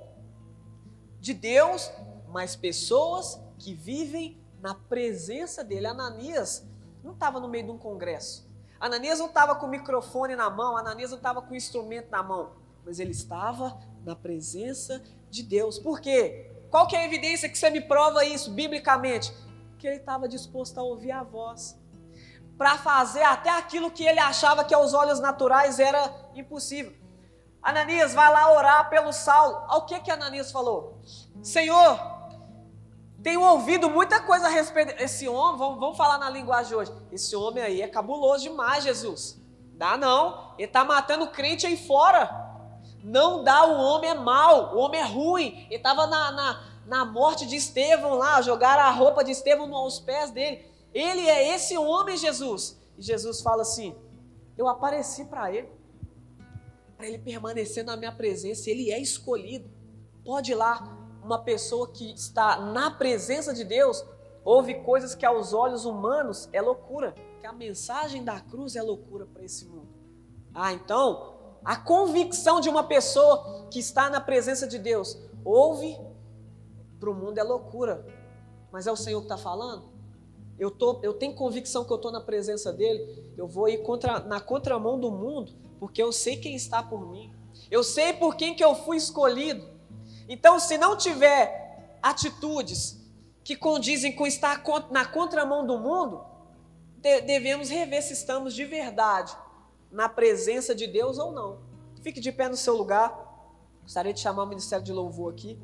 de 1.19 1.33
Deus, 1.33 1.91
mas 2.29 2.55
pessoas 2.55 3.41
que 3.57 3.73
vivem 3.73 4.42
na 4.63 4.73
presença 4.73 5.61
dele. 5.61 5.85
Ananias 5.85 6.65
não 7.03 7.11
estava 7.11 7.37
no 7.37 7.49
meio 7.49 7.65
de 7.65 7.71
um 7.71 7.77
congresso. 7.77 8.49
Ananias 8.79 9.19
não 9.19 9.27
estava 9.27 9.55
com 9.55 9.65
o 9.65 9.69
microfone 9.69 10.37
na 10.37 10.49
mão, 10.49 10.77
Ananias 10.77 11.11
não 11.11 11.17
estava 11.17 11.41
com 11.41 11.53
o 11.53 11.55
instrumento 11.55 12.09
na 12.09 12.23
mão, 12.23 12.53
mas 12.85 12.97
ele 12.97 13.11
estava 13.11 13.77
na 14.05 14.15
presença 14.15 15.03
de 15.29 15.43
Deus. 15.43 15.77
Por 15.77 15.99
quê? 15.99 16.49
Qual 16.71 16.87
que 16.87 16.95
é 16.95 16.99
a 16.99 17.05
evidência 17.05 17.49
que 17.49 17.57
você 17.57 17.69
me 17.69 17.81
prova 17.81 18.23
isso 18.23 18.51
biblicamente? 18.51 19.33
Que 19.77 19.85
ele 19.85 19.97
estava 19.97 20.29
disposto 20.29 20.77
a 20.77 20.81
ouvir 20.81 21.11
a 21.11 21.23
voz 21.23 21.77
para 22.57 22.77
fazer 22.77 23.23
até 23.23 23.49
aquilo 23.49 23.91
que 23.91 24.05
ele 24.05 24.19
achava 24.19 24.63
que 24.63 24.73
aos 24.73 24.93
olhos 24.93 25.19
naturais 25.19 25.77
era 25.77 26.29
impossível. 26.35 26.93
Ananias 27.61 28.13
vai 28.13 28.31
lá 28.31 28.53
orar 28.53 28.89
pelo 28.89 29.11
Saulo. 29.11 29.65
O 29.75 29.81
que 29.81 29.99
que 29.99 30.11
Ananias 30.11 30.51
falou? 30.51 30.99
Senhor, 31.41 32.12
tenho 33.23 33.41
ouvido 33.41 33.89
muita 33.89 34.19
coisa 34.19 34.47
a 34.47 34.49
respeito 34.49 34.97
desse 34.97 35.29
homem, 35.29 35.57
vamos, 35.57 35.79
vamos 35.79 35.97
falar 35.97 36.17
na 36.17 36.29
linguagem 36.29 36.75
hoje. 36.75 36.91
Esse 37.09 37.33
homem 37.37 37.63
aí 37.63 37.81
é 37.81 37.87
cabuloso 37.87 38.43
demais, 38.43 38.83
Jesus. 38.83 39.41
Dá 39.75 39.95
não, 39.97 40.53
ele 40.57 40.67
está 40.67 40.83
matando 40.83 41.27
crente 41.27 41.65
aí 41.65 41.77
fora. 41.77 42.41
Não 43.01 43.41
dá, 43.41 43.65
o 43.65 43.81
homem 43.81 44.09
é 44.09 44.13
mau, 44.13 44.75
o 44.75 44.79
homem 44.79 44.99
é 44.99 45.05
ruim. 45.05 45.65
Ele 45.67 45.75
estava 45.75 46.05
na, 46.05 46.31
na, 46.31 46.63
na 46.85 47.05
morte 47.05 47.45
de 47.45 47.55
Estevão 47.55 48.15
lá, 48.15 48.41
jogaram 48.41 48.83
a 48.83 48.91
roupa 48.91 49.23
de 49.23 49.31
Estevão 49.31 49.73
aos 49.73 50.01
pés 50.01 50.29
dele. 50.29 50.65
Ele 50.93 51.27
é 51.27 51.55
esse 51.55 51.77
homem, 51.77 52.17
Jesus. 52.17 52.77
E 52.97 53.01
Jesus 53.01 53.41
fala 53.41 53.61
assim: 53.61 53.95
Eu 54.57 54.67
apareci 54.67 55.25
para 55.25 55.49
ele, 55.49 55.69
para 56.97 57.07
ele 57.07 57.19
permanecer 57.19 57.85
na 57.85 57.95
minha 57.95 58.11
presença. 58.11 58.69
Ele 58.69 58.91
é 58.91 58.99
escolhido. 58.99 59.69
Pode 60.25 60.51
ir 60.51 60.55
lá. 60.55 61.02
Uma 61.23 61.39
pessoa 61.39 61.87
que 61.87 62.11
está 62.13 62.59
na 62.59 62.91
presença 62.91 63.53
de 63.53 63.63
Deus 63.63 64.03
ouve 64.43 64.75
coisas 64.81 65.15
que 65.15 65.25
aos 65.25 65.53
olhos 65.53 65.85
humanos 65.85 66.49
é 66.51 66.61
loucura. 66.61 67.13
Que 67.39 67.47
a 67.47 67.53
mensagem 67.53 68.23
da 68.23 68.39
cruz 68.39 68.75
é 68.75 68.81
loucura 68.81 69.25
para 69.25 69.43
esse 69.43 69.65
mundo. 69.65 69.87
Ah, 70.53 70.73
então, 70.73 71.35
a 71.63 71.75
convicção 71.75 72.59
de 72.59 72.69
uma 72.69 72.83
pessoa 72.83 73.67
que 73.71 73.79
está 73.79 74.09
na 74.09 74.19
presença 74.19 74.67
de 74.67 74.77
Deus 74.77 75.17
ouve 75.43 75.97
para 76.99 77.09
o 77.09 77.13
mundo 77.13 77.37
é 77.37 77.43
loucura. 77.43 78.05
Mas 78.71 78.87
é 78.87 78.91
o 78.91 78.95
Senhor 78.95 79.19
que 79.19 79.25
está 79.25 79.37
falando? 79.37 79.93
eu, 80.57 80.69
tô, 80.69 80.99
eu 81.01 81.13
tenho 81.13 81.33
convicção 81.33 81.83
que 81.83 81.91
eu 81.91 81.97
estou 81.97 82.11
na 82.11 82.21
presença 82.21 82.71
dele, 82.71 83.33
eu 83.37 83.47
vou 83.47 83.67
ir 83.67 83.79
contra, 83.79 84.19
na 84.19 84.39
contramão 84.39 84.99
do 84.99 85.11
mundo, 85.11 85.51
porque 85.79 86.01
eu 86.01 86.11
sei 86.11 86.37
quem 86.37 86.55
está 86.55 86.81
por 86.81 87.09
mim. 87.11 87.33
Eu 87.69 87.83
sei 87.83 88.13
por 88.13 88.35
quem 88.35 88.55
que 88.55 88.63
eu 88.63 88.73
fui 88.75 88.97
escolhido. 88.97 89.72
Então, 90.27 90.59
se 90.59 90.77
não 90.77 90.97
tiver 90.97 91.97
atitudes 92.01 92.99
que 93.43 93.55
condizem 93.55 94.13
com 94.15 94.25
estar 94.25 94.63
na 94.89 95.05
contramão 95.05 95.65
do 95.65 95.77
mundo, 95.77 96.23
devemos 97.01 97.69
rever 97.69 98.01
se 98.01 98.13
estamos 98.13 98.53
de 98.53 98.63
verdade 98.63 99.35
na 99.91 100.07
presença 100.07 100.73
de 100.73 100.87
Deus 100.87 101.17
ou 101.17 101.31
não. 101.31 101.59
Fique 102.01 102.19
de 102.19 102.31
pé 102.31 102.49
no 102.49 102.55
seu 102.55 102.75
lugar. 102.75 103.13
Gostaria 103.83 104.13
de 104.13 104.19
chamar 104.19 104.43
o 104.43 104.47
Ministério 104.47 104.83
de 104.83 104.93
Louvor 104.93 105.33
aqui. 105.33 105.59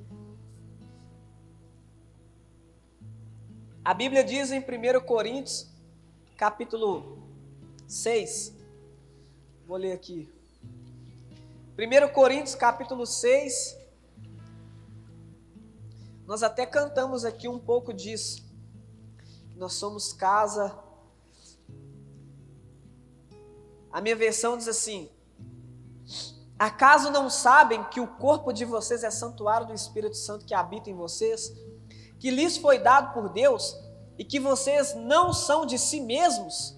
A 3.84 3.94
Bíblia 3.94 4.24
diz 4.24 4.52
em 4.52 4.60
1 4.60 5.00
Coríntios, 5.06 5.68
capítulo 6.38 7.18
6, 7.88 8.54
vou 9.66 9.78
ler 9.78 9.94
aqui. 9.94 10.30
1 11.78 12.14
Coríntios, 12.14 12.56
capítulo 12.56 13.06
6, 13.06 13.79
nós 16.30 16.44
até 16.44 16.66
cantamos 16.66 17.26
aqui 17.26 17.48
um 17.48 17.58
pouco 17.58 17.92
disso. 17.92 18.46
Nós 19.56 19.74
somos 19.74 20.14
casa. 20.14 20.78
A 23.92 24.00
minha 24.00 24.16
versão 24.16 24.56
diz 24.56 24.68
assim: 24.68 25.10
Acaso 26.58 27.10
não 27.10 27.30
sabem 27.30 27.84
que 27.86 28.00
o 28.00 28.08
corpo 28.08 28.54
de 28.54 28.64
vocês 28.64 29.04
é 29.04 29.10
santuário 29.10 29.68
do 29.68 29.74
Espírito 29.74 30.16
Santo 30.16 30.46
que 30.46 30.54
habita 30.54 30.90
em 30.90 30.96
vocês? 30.96 31.52
que 32.20 32.30
lhes 32.30 32.58
foi 32.58 32.78
dado 32.78 33.14
por 33.14 33.30
Deus 33.30 33.76
e 34.18 34.26
que 34.26 34.40
vocês 34.40 34.94
não 34.94 35.32
são 35.32 35.66
de 35.66 35.80
si 35.80 36.02
mesmos, 36.02 36.78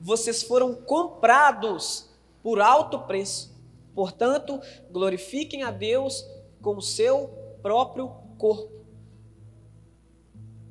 vocês 0.00 0.42
foram 0.42 0.74
comprados 0.74 2.08
por 2.42 2.60
alto 2.60 3.00
preço. 3.00 3.52
Portanto, 3.94 4.60
glorifiquem 4.90 5.64
a 5.64 5.70
Deus 5.70 6.24
com 6.62 6.76
o 6.76 6.82
seu 6.82 7.28
próprio 7.60 8.21
corpo. 8.42 8.72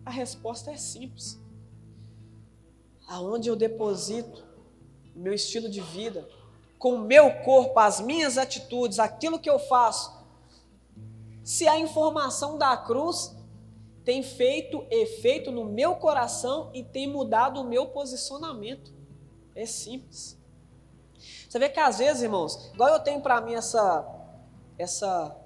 A 0.06 0.12
resposta 0.12 0.72
é 0.72 0.76
simples. 0.76 1.40
Aonde 3.08 3.50
eu 3.50 3.56
deposito 3.56 4.44
meu 5.16 5.34
estilo 5.34 5.70
de 5.70 5.80
vida, 5.80 6.28
com 6.78 6.96
o 6.96 7.00
meu 7.00 7.32
corpo, 7.44 7.80
as 7.80 8.02
minhas 8.02 8.38
atitudes, 8.38 9.00
aquilo 9.00 9.40
que 9.40 9.50
eu 9.50 9.58
faço, 9.58 10.12
se 11.46 11.66
a 11.66 11.80
informação 11.80 12.58
da 12.58 12.76
cruz 12.76 13.34
tem 14.04 14.22
feito 14.22 14.86
efeito 14.90 15.50
no 15.50 15.64
meu 15.64 15.96
coração 15.96 16.72
e 16.74 16.84
tem 16.84 17.08
mudado 17.08 17.62
o 17.62 17.64
meu 17.64 17.88
posicionamento. 17.88 18.92
É 19.56 19.66
simples. 19.66 20.38
Você 21.48 21.58
vê 21.58 21.70
que 21.70 21.80
às 21.80 22.00
vezes, 22.00 22.24
irmãos, 22.24 22.70
igual 22.74 22.90
eu 22.90 23.00
tenho 23.00 23.22
para 23.22 23.40
mim 23.40 23.54
essa, 23.54 24.06
essa, 24.78 25.38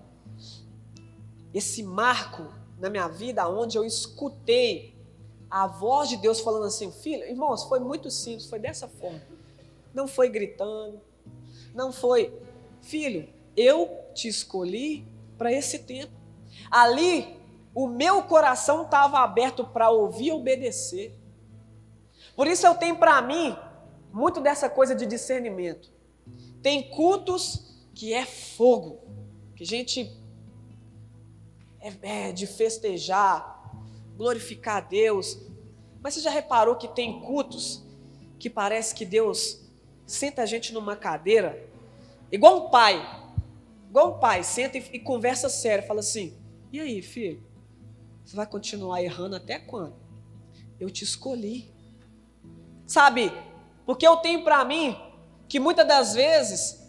esse 1.56 1.82
marco 1.82 2.54
na 2.78 2.90
minha 2.90 3.08
vida, 3.08 3.48
onde 3.48 3.78
eu 3.78 3.86
escutei 3.86 4.94
a 5.50 5.66
voz 5.66 6.10
de 6.10 6.18
Deus 6.18 6.42
falando 6.42 6.66
assim, 6.66 6.92
filho, 6.92 7.24
irmãos, 7.24 7.64
foi 7.64 7.80
muito 7.80 8.12
simples, 8.12 8.46
foi 8.50 8.60
dessa 8.60 8.90
forma. 8.90 9.22
Não 9.94 10.06
foi 10.06 10.28
gritando, 10.28 11.00
não 11.74 11.94
foi, 11.94 12.38
filho, 12.82 13.30
eu 13.56 13.90
te 14.14 14.28
escolhi 14.28 15.08
para 15.38 15.50
esse 15.50 15.80
tempo. 15.80 16.12
Ali 16.70 17.40
o 17.74 17.88
meu 17.88 18.24
coração 18.24 18.84
estava 18.84 19.20
aberto 19.20 19.64
para 19.64 19.90
ouvir 19.90 20.28
e 20.28 20.32
obedecer. 20.34 21.18
Por 22.36 22.48
isso 22.48 22.68
eu 22.68 22.76
tenho 22.76 22.98
para 22.98 23.22
mim 23.22 23.56
muito 24.12 24.42
dessa 24.42 24.70
coisa 24.70 24.94
de 24.94 25.06
discernimento. 25.06 25.90
Tem 26.62 26.90
cultos 26.90 27.78
que 27.94 28.14
é 28.14 28.26
fogo, 28.26 29.00
que 29.56 29.64
a 29.64 29.66
gente 29.66 30.25
é, 31.86 32.30
é 32.30 32.32
de 32.32 32.48
festejar, 32.48 33.72
glorificar 34.18 34.78
a 34.78 34.82
Deus. 34.82 35.38
Mas 36.02 36.16
você 36.16 36.22
já 36.22 36.32
reparou 36.32 36.76
que 36.76 36.88
tem 36.88 37.22
cultos 37.22 37.84
que 38.40 38.50
parece 38.50 38.96
que 38.96 39.06
Deus 39.06 39.62
senta 40.06 40.42
a 40.42 40.46
gente 40.46 40.74
numa 40.74 40.96
cadeira, 40.96 41.68
igual 42.32 42.66
um 42.66 42.70
pai, 42.70 42.96
igual 43.90 44.16
um 44.16 44.20
pai, 44.20 44.44
senta 44.44 44.78
e, 44.78 44.90
e 44.94 45.00
conversa 45.00 45.50
sério, 45.50 45.86
fala 45.86 46.00
assim: 46.00 46.36
e 46.72 46.80
aí, 46.80 47.02
filho? 47.02 47.44
Você 48.26 48.36
vai 48.36 48.48
continuar 48.48 49.04
errando 49.04 49.36
até 49.36 49.60
quando? 49.60 49.96
Eu 50.80 50.90
te 50.90 51.04
escolhi. 51.04 51.72
Sabe? 52.88 53.32
Porque 53.86 54.06
eu 54.06 54.18
tenho 54.18 54.44
para 54.44 54.66
mim 54.66 54.98
que 55.48 55.60
muitas 55.60 55.88
das 55.88 56.16
vezes, 56.16 56.84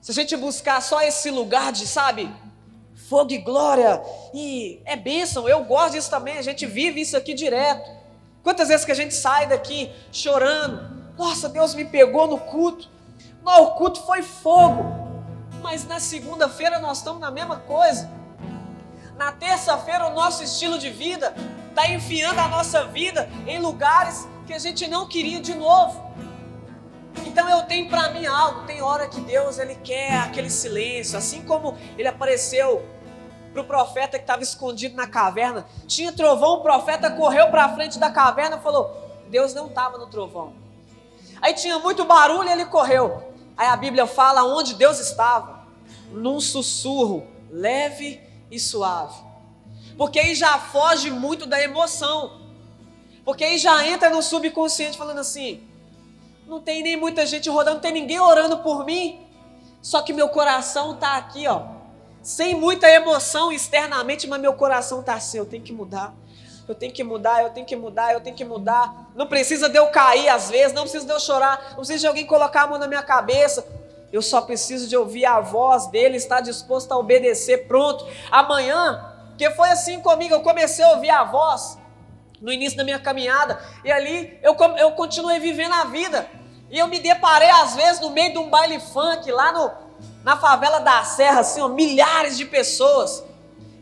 se 0.00 0.10
a 0.10 0.14
gente 0.14 0.36
buscar 0.36 0.80
só 0.82 1.00
esse 1.00 1.30
lugar 1.30 1.72
de, 1.72 1.86
sabe, 1.86 2.28
fogo 3.12 3.30
e 3.30 3.36
glória, 3.36 4.02
e 4.32 4.80
é 4.86 4.96
bênção, 4.96 5.46
eu 5.46 5.62
gosto 5.64 5.92
disso 5.92 6.08
também, 6.08 6.38
a 6.38 6.42
gente 6.42 6.64
vive 6.64 7.02
isso 7.02 7.14
aqui 7.14 7.34
direto. 7.34 7.90
Quantas 8.42 8.68
vezes 8.68 8.86
que 8.86 8.90
a 8.90 8.94
gente 8.94 9.12
sai 9.12 9.46
daqui 9.46 9.92
chorando, 10.10 10.80
nossa, 11.18 11.46
Deus 11.46 11.74
me 11.74 11.84
pegou 11.84 12.26
no 12.26 12.38
culto, 12.38 12.88
não, 13.44 13.64
o 13.64 13.70
culto 13.72 14.00
foi 14.06 14.22
fogo, 14.22 14.82
Mas 15.60 15.86
na 15.86 16.00
segunda-feira 16.00 16.78
nós 16.78 16.98
estamos 16.98 17.20
na 17.20 17.30
mesma 17.30 17.56
coisa. 17.56 18.10
Na 19.16 19.30
terça-feira 19.30 20.08
o 20.08 20.14
nosso 20.14 20.42
estilo 20.42 20.78
de 20.78 20.88
vida 20.88 21.34
está 21.68 21.86
enfiando 21.88 22.38
a 22.38 22.48
nossa 22.48 22.86
vida 22.86 23.28
em 23.46 23.58
lugares 23.60 24.26
que 24.46 24.54
a 24.54 24.58
gente 24.58 24.88
não 24.88 25.06
queria 25.06 25.38
de 25.38 25.54
novo. 25.54 26.02
Então 27.26 27.48
eu 27.48 27.62
tenho 27.64 27.90
para 27.90 28.10
mim 28.10 28.24
algo, 28.26 28.66
tem 28.66 28.80
hora 28.80 29.06
que 29.06 29.20
Deus 29.20 29.58
ele 29.58 29.74
quer 29.76 30.14
aquele 30.14 30.50
silêncio, 30.50 31.16
assim 31.16 31.42
como 31.42 31.76
ele 31.96 32.08
apareceu 32.08 32.82
para 33.52 33.62
o 33.62 33.64
profeta 33.64 34.18
que 34.18 34.24
estava 34.24 34.42
escondido 34.42 34.96
na 34.96 35.06
caverna. 35.06 35.66
Tinha 35.86 36.12
trovão, 36.12 36.54
o 36.54 36.60
profeta 36.62 37.10
correu 37.10 37.48
para 37.48 37.66
a 37.66 37.74
frente 37.74 37.98
da 37.98 38.10
caverna 38.10 38.56
e 38.56 38.60
falou: 38.60 38.90
Deus 39.28 39.54
não 39.54 39.66
estava 39.66 39.98
no 39.98 40.06
trovão. 40.06 40.54
Aí 41.40 41.54
tinha 41.54 41.78
muito 41.78 42.04
barulho 42.04 42.48
e 42.48 42.52
ele 42.52 42.66
correu. 42.66 43.22
Aí 43.56 43.66
a 43.66 43.76
Bíblia 43.76 44.06
fala 44.06 44.44
onde 44.44 44.74
Deus 44.74 44.98
estava, 44.98 45.66
num 46.10 46.40
sussurro 46.40 47.26
leve 47.50 48.20
e 48.50 48.58
suave. 48.58 49.14
Porque 49.96 50.18
aí 50.18 50.34
já 50.34 50.58
foge 50.58 51.10
muito 51.10 51.46
da 51.46 51.60
emoção. 51.60 52.40
Porque 53.24 53.44
aí 53.44 53.58
já 53.58 53.86
entra 53.86 54.10
no 54.10 54.22
subconsciente 54.22 54.96
falando 54.96 55.18
assim: 55.18 55.62
não 56.46 56.60
tem 56.60 56.82
nem 56.82 56.96
muita 56.96 57.26
gente 57.26 57.48
rodando, 57.48 57.76
não 57.76 57.82
tem 57.82 57.92
ninguém 57.92 58.18
orando 58.18 58.58
por 58.58 58.84
mim. 58.84 59.26
Só 59.80 60.00
que 60.00 60.12
meu 60.12 60.28
coração 60.28 60.94
está 60.94 61.16
aqui, 61.16 61.46
ó, 61.46 61.62
sem 62.22 62.54
muita 62.54 62.88
emoção 62.88 63.50
externamente, 63.50 64.26
mas 64.26 64.40
meu 64.40 64.52
coração 64.54 65.00
está 65.00 65.14
assim, 65.14 65.38
eu 65.38 65.46
tenho 65.46 65.62
que 65.62 65.72
mudar. 65.72 66.14
Eu 66.68 66.74
tenho 66.74 66.92
que 66.92 67.02
mudar, 67.02 67.42
eu 67.42 67.50
tenho 67.50 67.66
que 67.66 67.74
mudar, 67.74 68.12
eu 68.12 68.20
tenho 68.20 68.36
que 68.36 68.44
mudar. 68.44 69.10
Não 69.16 69.26
precisa 69.26 69.68
de 69.68 69.76
eu 69.76 69.88
cair 69.88 70.28
às 70.28 70.48
vezes, 70.48 70.72
não 70.72 70.82
precisa 70.82 71.04
de 71.04 71.12
eu 71.12 71.18
chorar, 71.18 71.70
não 71.70 71.78
precisa 71.78 71.98
de 71.98 72.06
alguém 72.06 72.24
colocar 72.24 72.62
a 72.62 72.66
mão 72.68 72.78
na 72.78 72.86
minha 72.86 73.02
cabeça. 73.02 73.66
Eu 74.12 74.22
só 74.22 74.40
preciso 74.40 74.88
de 74.88 74.96
ouvir 74.96 75.24
a 75.24 75.40
voz 75.40 75.86
dele, 75.88 76.16
estar 76.16 76.40
disposto 76.40 76.92
a 76.92 76.98
obedecer, 76.98 77.66
pronto. 77.66 78.06
Amanhã, 78.30 79.12
que 79.36 79.50
foi 79.50 79.70
assim 79.70 80.00
comigo, 80.00 80.34
eu 80.34 80.40
comecei 80.40 80.84
a 80.84 80.90
ouvir 80.90 81.10
a 81.10 81.24
voz 81.24 81.78
no 82.40 82.52
início 82.52 82.76
da 82.76 82.84
minha 82.84 82.98
caminhada, 82.98 83.60
e 83.84 83.90
ali 83.90 84.38
eu, 84.42 84.56
eu 84.76 84.92
continuei 84.92 85.38
vivendo 85.38 85.74
a 85.74 85.84
vida. 85.84 86.28
E 86.70 86.78
eu 86.78 86.88
me 86.88 86.98
deparei, 86.98 87.50
às 87.50 87.74
vezes, 87.74 88.00
no 88.00 88.10
meio 88.10 88.32
de 88.32 88.38
um 88.38 88.48
baile 88.48 88.80
funk, 88.80 89.30
lá 89.30 89.52
no, 89.52 89.70
na 90.24 90.36
favela 90.36 90.78
da 90.78 91.04
Serra, 91.04 91.40
assim, 91.40 91.60
ó, 91.60 91.68
milhares 91.68 92.36
de 92.36 92.44
pessoas. 92.44 93.22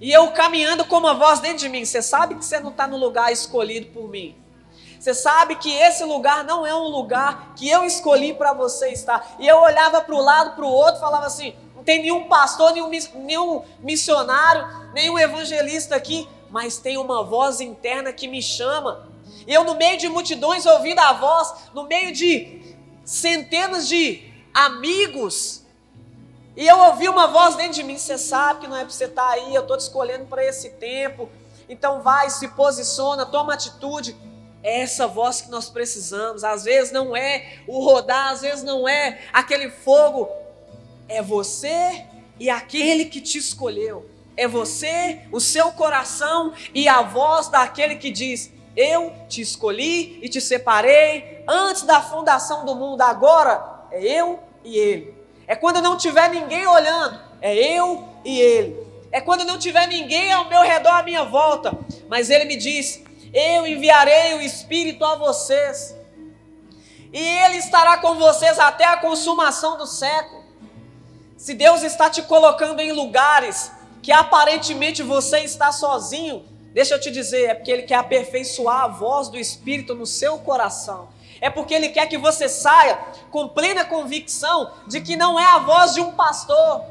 E 0.01 0.11
eu 0.11 0.31
caminhando 0.33 0.85
com 0.87 0.97
uma 0.97 1.15
voz 1.15 1.41
dentro 1.41 1.59
de 1.59 1.69
mim. 1.69 1.85
Você 1.85 2.01
sabe 2.01 2.35
que 2.35 2.45
você 2.45 2.59
não 2.59 2.71
está 2.71 2.87
no 2.87 2.97
lugar 2.97 3.31
escolhido 3.31 3.87
por 3.87 4.09
mim. 4.09 4.35
Você 4.99 5.15
sabe 5.15 5.57
que 5.57 5.73
esse 5.73 6.05
lugar 6.05 6.45
não 6.45 6.67
é 6.67 6.75
um 6.75 6.89
lugar 6.89 7.55
que 7.57 7.69
eu 7.69 7.85
escolhi 7.85 8.35
para 8.35 8.53
você 8.53 8.91
estar. 8.91 9.37
E 9.39 9.47
eu 9.47 9.59
olhava 9.59 10.01
para 10.03 10.15
o 10.15 10.21
lado, 10.21 10.55
para 10.55 10.65
o 10.65 10.71
outro, 10.71 11.01
falava 11.01 11.27
assim: 11.27 11.55
não 11.75 11.83
tem 11.83 12.03
nenhum 12.03 12.25
pastor, 12.25 12.73
nenhum, 12.73 12.91
nenhum 13.15 13.63
missionário, 13.81 14.67
nenhum 14.93 15.19
evangelista 15.19 15.97
aqui, 15.97 16.29
mas 16.51 16.77
tem 16.77 16.99
uma 16.99 17.23
voz 17.23 17.61
interna 17.63 18.13
que 18.13 18.29
me 18.29 18.43
chama. 18.43 19.09
E 19.47 19.55
eu, 19.55 19.65
no 19.65 19.75
meio 19.75 19.99
de 19.99 20.07
multidões, 20.09 20.67
ouvindo 20.67 20.99
a 20.99 21.15
voz, 21.15 21.55
no 21.75 21.85
meio 21.85 22.13
de 22.13 22.77
centenas 23.05 23.89
de 23.89 24.23
amigos. 24.53 25.60
E 26.61 26.67
eu 26.67 26.79
ouvi 26.79 27.09
uma 27.09 27.27
voz 27.27 27.57
dentro 27.57 27.73
de 27.73 27.83
mim: 27.83 27.97
você 27.97 28.19
sabe 28.19 28.61
que 28.61 28.67
não 28.67 28.77
é 28.77 28.81
para 28.81 28.91
você 28.91 29.07
estar 29.07 29.29
tá 29.29 29.33
aí, 29.33 29.55
eu 29.55 29.63
estou 29.63 29.79
te 29.79 29.81
escolhendo 29.81 30.27
para 30.27 30.45
esse 30.45 30.69
tempo. 30.73 31.27
Então 31.67 32.03
vai, 32.03 32.29
se 32.29 32.49
posiciona, 32.49 33.25
toma 33.25 33.55
atitude. 33.55 34.15
É 34.63 34.83
essa 34.83 35.07
voz 35.07 35.41
que 35.41 35.51
nós 35.51 35.71
precisamos. 35.71 36.45
Às 36.45 36.65
vezes 36.65 36.93
não 36.93 37.17
é 37.17 37.61
o 37.67 37.83
rodar, 37.83 38.29
às 38.29 38.43
vezes 38.43 38.63
não 38.63 38.87
é 38.87 39.23
aquele 39.33 39.71
fogo. 39.71 40.29
É 41.09 41.23
você 41.23 42.05
e 42.39 42.51
aquele 42.51 43.07
que 43.07 43.23
te 43.23 43.39
escolheu. 43.39 44.11
É 44.37 44.47
você, 44.47 45.23
o 45.33 45.41
seu 45.41 45.73
coração 45.73 46.53
e 46.75 46.87
a 46.87 47.01
voz 47.01 47.49
daquele 47.49 47.97
que 47.97 48.11
diz: 48.11 48.53
Eu 48.77 49.15
te 49.31 49.41
escolhi 49.41 50.19
e 50.23 50.29
te 50.29 50.43
separei 50.43 51.43
antes 51.49 51.85
da 51.85 52.03
fundação 52.03 52.67
do 52.67 52.75
mundo, 52.75 53.01
agora 53.01 53.87
é 53.91 54.05
eu 54.05 54.41
e 54.63 54.77
ele. 54.77 55.20
É 55.51 55.57
quando 55.57 55.83
não 55.83 55.97
tiver 55.97 56.31
ninguém 56.31 56.65
olhando, 56.65 57.19
é 57.43 57.53
eu 57.53 58.09
e 58.25 58.41
ele. 58.41 58.87
É 59.11 59.21
quando 59.21 59.45
não 59.45 59.59
tiver 59.59 59.89
ninguém 59.89 60.31
ao 60.31 60.49
meu 60.49 60.61
redor 60.63 60.93
à 60.93 61.03
minha 61.03 61.25
volta, 61.25 61.77
mas 62.09 62.31
ele 62.31 62.45
me 62.45 62.55
diz: 62.55 63.03
Eu 63.35 63.67
enviarei 63.67 64.35
o 64.35 64.41
Espírito 64.41 65.05
a 65.05 65.17
vocês, 65.17 65.97
e 67.13 67.19
ele 67.19 67.57
estará 67.57 67.99
com 67.99 68.15
vocês 68.15 68.61
até 68.61 68.85
a 68.85 68.99
consumação 68.99 69.77
do 69.77 69.89
século. 69.89 70.45
Se 71.37 71.53
Deus 71.53 71.83
está 71.83 72.09
te 72.09 72.23
colocando 72.23 72.79
em 72.79 72.93
lugares 72.93 73.73
que 74.05 74.13
aparentemente 74.13 75.03
você 75.03 75.41
está 75.41 75.73
sozinho, 75.73 76.45
deixa 76.73 76.95
eu 76.95 77.01
te 77.01 77.11
dizer, 77.11 77.51
é 77.51 77.55
porque 77.55 77.73
Ele 77.73 77.83
quer 77.83 77.97
aperfeiçoar 77.97 78.85
a 78.85 78.87
voz 78.87 79.27
do 79.29 79.37
Espírito 79.37 79.97
no 79.97 80.07
seu 80.07 80.39
coração 80.39 81.09
é 81.41 81.49
porque 81.49 81.75
Ele 81.75 81.89
quer 81.89 82.07
que 82.07 82.19
você 82.19 82.49
saia 82.49 82.99
com 83.31 83.49
plena 83.49 83.85
convicção 83.85 84.71
de 84.87 85.01
que 85.01 85.17
não 85.17 85.39
é 85.39 85.45
a 85.45 85.59
voz 85.59 85.95
de 85.95 86.01
um 86.01 86.13
pastor, 86.13 86.85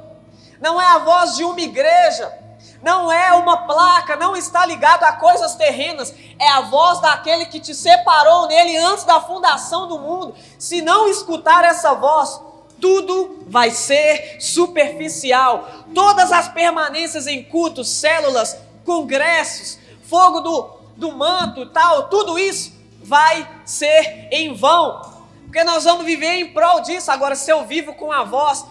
não 0.60 0.82
é 0.82 0.86
a 0.86 0.98
voz 0.98 1.36
de 1.36 1.44
uma 1.44 1.62
igreja, 1.62 2.34
não 2.82 3.12
é 3.12 3.34
uma 3.34 3.68
placa, 3.68 4.16
não 4.16 4.36
está 4.36 4.66
ligado 4.66 5.04
a 5.04 5.14
coisas 5.14 5.56
terrenas, 5.56 6.14
é 6.40 6.50
a 6.50 6.62
voz 6.62 7.00
daquele 7.00 7.46
que 7.46 7.60
te 7.60 7.76
separou 7.76 8.48
nele 8.48 8.78
antes 8.78 9.04
da 9.04 9.20
fundação 9.20 9.88
do 9.88 10.00
mundo. 10.00 10.34
Se 10.58 10.82
não 10.82 11.08
escutar 11.08 11.64
essa 11.64 11.94
voz, 11.94 12.42
tudo 12.80 13.44
vai 13.48 13.70
ser 13.70 14.42
superficial. 14.42 15.68
Todas 15.94 16.32
as 16.32 16.48
permanências 16.48 17.28
em 17.28 17.44
cultos, 17.44 17.90
células, 17.90 18.58
congressos, 18.86 19.78
fogo 20.04 20.40
do, 20.40 20.70
do 20.96 21.12
manto 21.12 21.62
e 21.62 21.66
tal, 21.68 22.08
tudo 22.08 22.40
isso 22.40 22.79
vai 23.10 23.50
ser 23.66 24.28
em 24.32 24.54
vão, 24.54 25.02
porque 25.46 25.64
nós 25.64 25.84
vamos 25.84 26.06
viver 26.06 26.36
em 26.36 26.54
prol 26.54 26.80
disso. 26.82 27.12
Agora, 27.12 27.36
se 27.36 27.52
eu 27.52 27.66
vivo 27.66 27.96
com 27.96 28.12
a 28.12 28.24
voz, 28.24 28.64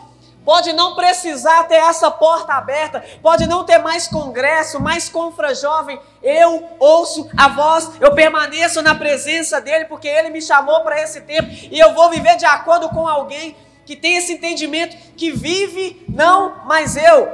pode 0.45 0.73
não 0.73 0.95
precisar 0.95 1.65
ter 1.65 1.75
essa 1.75 2.09
porta 2.09 2.55
aberta, 2.55 3.05
pode 3.21 3.49
não 3.49 3.65
ter 3.65 3.79
mais 3.79 4.07
congresso, 4.07 4.81
mais 4.81 5.09
confra 5.09 5.57
jovem. 5.57 6.01
Eu 6.23 6.71
ouço 6.79 7.29
a 7.37 7.49
voz, 7.49 7.91
eu 8.01 8.15
permaneço 8.15 8.81
na 8.81 8.95
presença 8.95 9.61
dele, 9.61 9.87
porque 9.87 10.07
ele 10.07 10.31
me 10.31 10.41
chamou 10.41 10.83
para 10.83 11.03
esse 11.03 11.23
tempo 11.23 11.49
e 11.51 11.77
eu 11.77 11.93
vou 11.93 12.09
viver 12.09 12.37
de 12.37 12.47
acordo 12.47 12.89
com 12.91 13.09
alguém 13.09 13.57
que 13.85 13.97
tem 13.97 14.17
esse 14.17 14.35
entendimento 14.35 14.97
que 15.17 15.33
vive 15.33 16.05
não 16.09 16.65
mais 16.65 16.97
eu. 16.97 17.29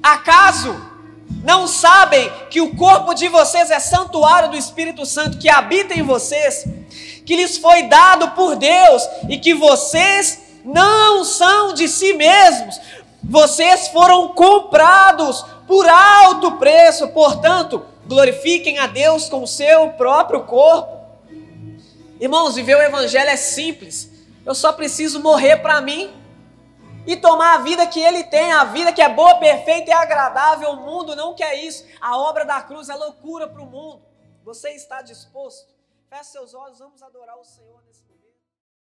Acaso 0.00 0.89
não 1.42 1.66
sabem 1.66 2.30
que 2.50 2.60
o 2.60 2.74
corpo 2.76 3.14
de 3.14 3.28
vocês 3.28 3.70
é 3.70 3.78
santuário 3.78 4.50
do 4.50 4.56
Espírito 4.56 5.06
Santo 5.06 5.38
que 5.38 5.48
habita 5.48 5.94
em 5.94 6.02
vocês, 6.02 6.66
que 7.24 7.36
lhes 7.36 7.56
foi 7.56 7.84
dado 7.84 8.32
por 8.32 8.56
Deus 8.56 9.08
e 9.28 9.38
que 9.38 9.54
vocês 9.54 10.40
não 10.64 11.24
são 11.24 11.72
de 11.72 11.88
si 11.88 12.12
mesmos, 12.12 12.78
vocês 13.22 13.88
foram 13.88 14.28
comprados 14.28 15.44
por 15.66 15.88
alto 15.88 16.52
preço, 16.52 17.08
portanto, 17.08 17.84
glorifiquem 18.06 18.78
a 18.78 18.86
Deus 18.86 19.28
com 19.28 19.42
o 19.42 19.46
seu 19.46 19.88
próprio 19.90 20.42
corpo. 20.42 20.98
Irmãos, 22.20 22.54
viver 22.54 22.76
o 22.76 22.82
Evangelho 22.82 23.30
é 23.30 23.36
simples, 23.36 24.10
eu 24.44 24.54
só 24.54 24.72
preciso 24.72 25.20
morrer 25.20 25.56
para 25.58 25.80
mim 25.80 26.19
e 27.06 27.16
tomar 27.16 27.54
a 27.54 27.58
vida 27.58 27.86
que 27.86 28.00
ele 28.00 28.24
tem, 28.24 28.52
a 28.52 28.64
vida 28.64 28.92
que 28.92 29.02
é 29.02 29.08
boa, 29.08 29.38
perfeita 29.38 29.90
e 29.90 29.92
agradável. 29.92 30.70
O 30.70 30.76
mundo 30.76 31.16
não 31.16 31.34
quer 31.34 31.54
isso. 31.54 31.86
A 32.00 32.18
obra 32.18 32.44
da 32.44 32.60
cruz 32.62 32.88
é 32.88 32.94
loucura 32.94 33.48
para 33.48 33.62
o 33.62 33.66
mundo. 33.66 34.02
Você 34.44 34.70
está 34.70 35.02
disposto? 35.02 35.74
Feche 36.08 36.24
seus 36.24 36.54
olhos, 36.54 36.78
vamos 36.78 37.02
adorar 37.02 37.38
o 37.38 37.44
Senhor. 37.44 37.79